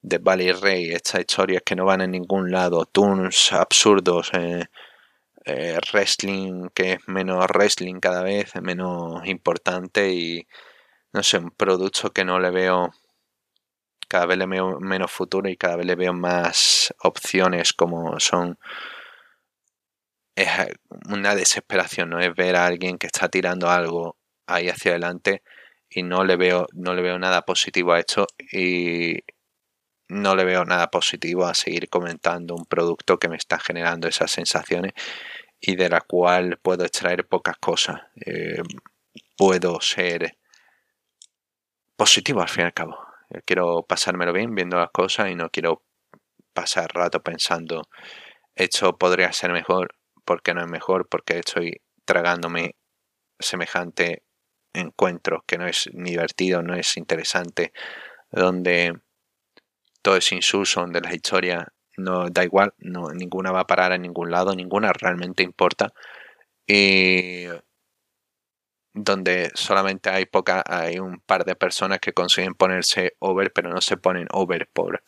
[0.03, 4.67] de Valley Rey, estas historias que no van en ningún lado, tunes absurdos, eh,
[5.93, 10.47] wrestling que es menos wrestling cada vez, menos importante y
[11.13, 12.91] no sé, un producto que no le veo
[14.13, 18.59] cada vez le veo menos futuro y cada vez le veo más opciones como son
[20.37, 20.49] es
[21.09, 22.21] una desesperación, ¿no?
[22.21, 25.43] Es ver a alguien que está tirando algo ahí hacia adelante
[25.89, 29.21] y no le veo, no le veo nada positivo a esto y
[30.09, 34.31] no le veo nada positivo a seguir comentando un producto que me está generando esas
[34.31, 34.93] sensaciones
[35.59, 38.03] y de la cual puedo extraer pocas cosas.
[38.27, 38.63] Eh,
[39.39, 40.37] puedo ser
[41.97, 43.02] positivo al fin y al cabo.
[43.45, 45.83] Quiero pasármelo bien viendo las cosas y no quiero
[46.53, 47.83] pasar rato pensando
[48.55, 49.95] esto podría ser mejor
[50.25, 52.77] porque no es mejor, porque estoy tragándome
[53.39, 54.23] semejante
[54.73, 57.73] encuentro que no es divertido, no es interesante,
[58.31, 58.99] donde
[60.03, 63.99] todo es insulso, donde la historia no da igual, no, ninguna va a parar a
[63.99, 65.93] ningún lado, ninguna realmente importa.
[66.67, 67.47] Y
[68.95, 73.81] donde solamente hay poca, hay un par de personas que consiguen ponerse over, pero no
[73.81, 75.03] se ponen over por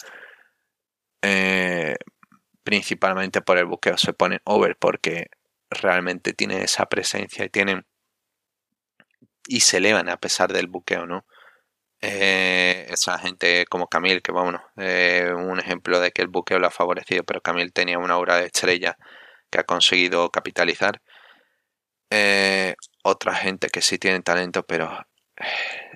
[1.23, 1.97] eh,
[2.63, 5.29] principalmente por el buqueo, se ponen over porque
[5.71, 7.87] realmente tienen esa presencia y tienen
[9.47, 11.27] y se elevan a pesar del buqueo, ¿no?
[12.07, 16.67] eh, esa gente como Camille, que bueno, eh, un ejemplo de que el buqueo lo
[16.67, 18.99] ha favorecido, pero Camille tenía una obra de estrella
[19.51, 21.01] que ha conseguido capitalizar.
[22.17, 24.89] Eh, otra gente que sí tiene talento, pero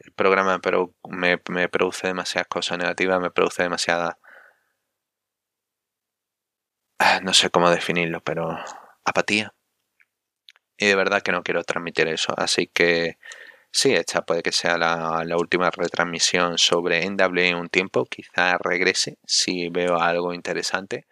[0.05, 4.19] el programa pero me, me produce demasiadas cosas negativas, me produce demasiada...
[6.99, 8.59] Ah, no sé cómo definirlo, pero
[9.05, 9.53] apatía.
[10.77, 12.35] Y de verdad que no quiero transmitir eso.
[12.37, 13.19] Así que
[13.73, 18.07] sí, esta puede que sea la, última retransmisión sobre NW en un tiempo.
[18.07, 21.07] Quizá regrese si veo algo interesante.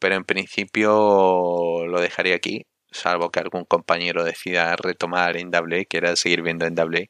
[0.00, 2.66] Pero en principio lo dejaría aquí.
[2.92, 7.08] Salvo que algún compañero decida retomar NW y quiera seguir viendo NW.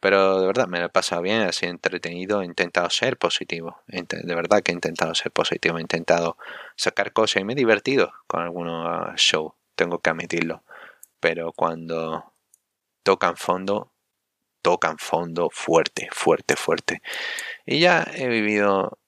[0.00, 3.82] Pero de verdad me lo he pasado bien, ha sido entretenido, he intentado ser positivo.
[3.86, 6.38] De verdad que he intentado ser positivo, he intentado
[6.74, 10.62] sacar cosas y me he divertido con algunos shows, tengo que admitirlo.
[11.20, 12.32] Pero cuando
[13.02, 13.92] tocan fondo,
[14.62, 17.02] tocan fondo fuerte, fuerte, fuerte.
[17.66, 18.98] Y ya he vivido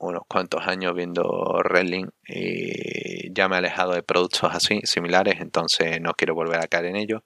[0.00, 1.22] unos cuantos años viendo
[1.64, 6.68] wrestling y ya me he alejado de productos así, similares, entonces no quiero volver a
[6.68, 7.22] caer en ello.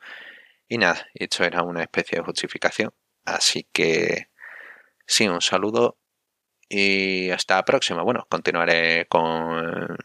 [0.68, 2.92] Y nada, esto era una especie de justificación.
[3.24, 4.28] Así que
[5.06, 5.98] sí, un saludo
[6.68, 8.02] y hasta la próxima.
[8.02, 9.96] Bueno, continuaré con,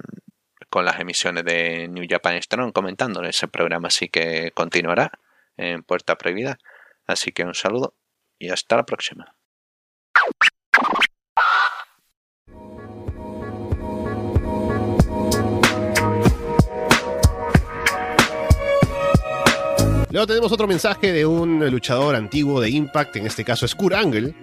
[0.70, 5.12] con las emisiones de New Japan Strong comentando en ese programa, así que continuará
[5.58, 6.60] en Puerta Prohibida.
[7.08, 7.96] Así que un saludo
[8.38, 9.39] y hasta la próxima.
[20.20, 23.96] Luego tenemos otro mensaje de un luchador antiguo de Impact, en este caso es Kurt
[23.96, 24.36] Angle,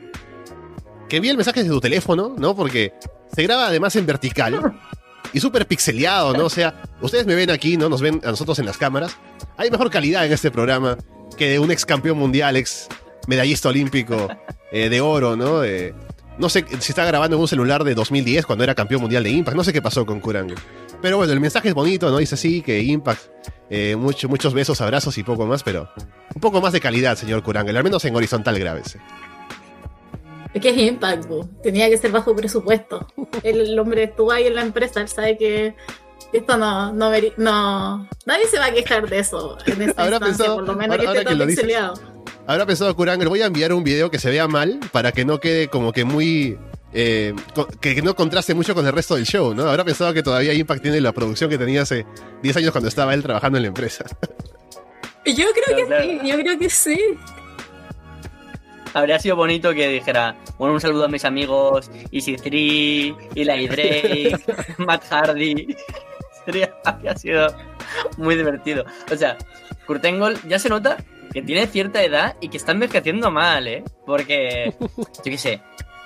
[1.06, 2.56] que envía el mensaje desde tu teléfono, ¿no?
[2.56, 2.94] Porque
[3.30, 4.74] se graba además en vertical
[5.34, 6.46] y súper pixeleado, ¿no?
[6.46, 7.90] O sea, ustedes me ven aquí, ¿no?
[7.90, 9.18] Nos ven a nosotros en las cámaras.
[9.58, 10.96] Hay mejor calidad en este programa
[11.36, 12.88] que de un ex campeón mundial, ex
[13.26, 14.30] medallista olímpico
[14.72, 15.60] eh, de oro, ¿no?
[16.38, 19.30] No sé si está grabando en un celular de 2010 cuando era campeón mundial de
[19.30, 19.54] Impact.
[19.54, 20.56] No sé qué pasó con Kurt Angle.
[21.02, 22.18] Pero bueno, el mensaje es bonito, ¿no?
[22.18, 23.22] Dice sí, que Impact,
[23.70, 25.88] eh, mucho- muchos besos, abrazos y poco más, pero
[26.34, 27.76] un poco más de calidad, señor Kurt Angle.
[27.78, 28.98] Al menos en horizontal grábese.
[30.54, 31.44] Es que es Impact, bu.
[31.62, 33.06] tenía que ser bajo presupuesto.
[33.42, 35.74] El, el hombre estuvo ahí en la empresa, él sabe que
[36.32, 37.10] esto no, no,
[38.24, 41.02] nadie se va a quejar de eso en esta Habrá pensado- por lo menos ahora-
[41.02, 41.66] que ahora esté que lo dices.
[42.48, 45.24] Habrá pensado Kurt Angle, voy a enviar un video que se vea mal para que
[45.24, 46.58] no quede como que muy...
[46.98, 47.34] eh,
[47.78, 49.68] que no contraste mucho con el resto del show, ¿no?
[49.68, 52.06] Habrá pensado que todavía Impact tiene la producción que tenía hace
[52.42, 54.06] 10 años cuando estaba él trabajando en la empresa.
[55.26, 56.98] Yo creo que Claro, sí, yo creo que sí.
[58.94, 62.48] Habría sido bonito que dijera, bueno, un saludo a mis amigos Easy 3,
[63.34, 64.38] Eli Drake,
[64.78, 65.76] Matt Hardy.
[66.46, 67.54] Sería, habría sido
[68.16, 68.86] muy divertido.
[69.12, 69.36] O sea,
[69.86, 70.96] Kurt Angle ya se nota
[71.30, 73.84] que tiene cierta edad y que está envejeciendo mal, ¿eh?
[74.06, 75.60] Porque, yo qué sé,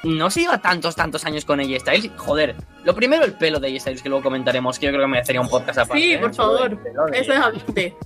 [0.04, 2.10] no se lleva tantos, tantos años con AJ Styles.
[2.16, 5.08] Joder, lo primero el pelo de AJ Styles, que luego comentaremos, que yo creo que
[5.08, 6.02] merecería un podcast aparte.
[6.02, 6.18] Sí, ¿eh?
[6.18, 6.78] por favor.
[7.12, 7.96] Eso es aparte.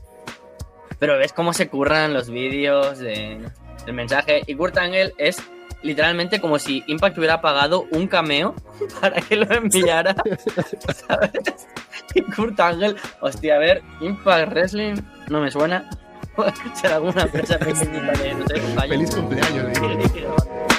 [0.99, 3.41] pero ves cómo se curran los vídeos de,
[3.87, 4.43] del mensaje.
[4.47, 5.43] Y Kurt Angle es
[5.83, 8.55] literalmente como si Impact hubiera pagado un cameo
[9.01, 10.17] para que lo enviara.
[11.09, 11.69] ¿Sabes?
[12.15, 14.95] Y Kurt Angle, hostia, a ver, Impact Wrestling
[15.29, 15.89] no me suena.
[16.75, 18.61] Será alguna empresa pequeñita de, no sé.
[18.89, 20.74] Feliz cumpleaños, le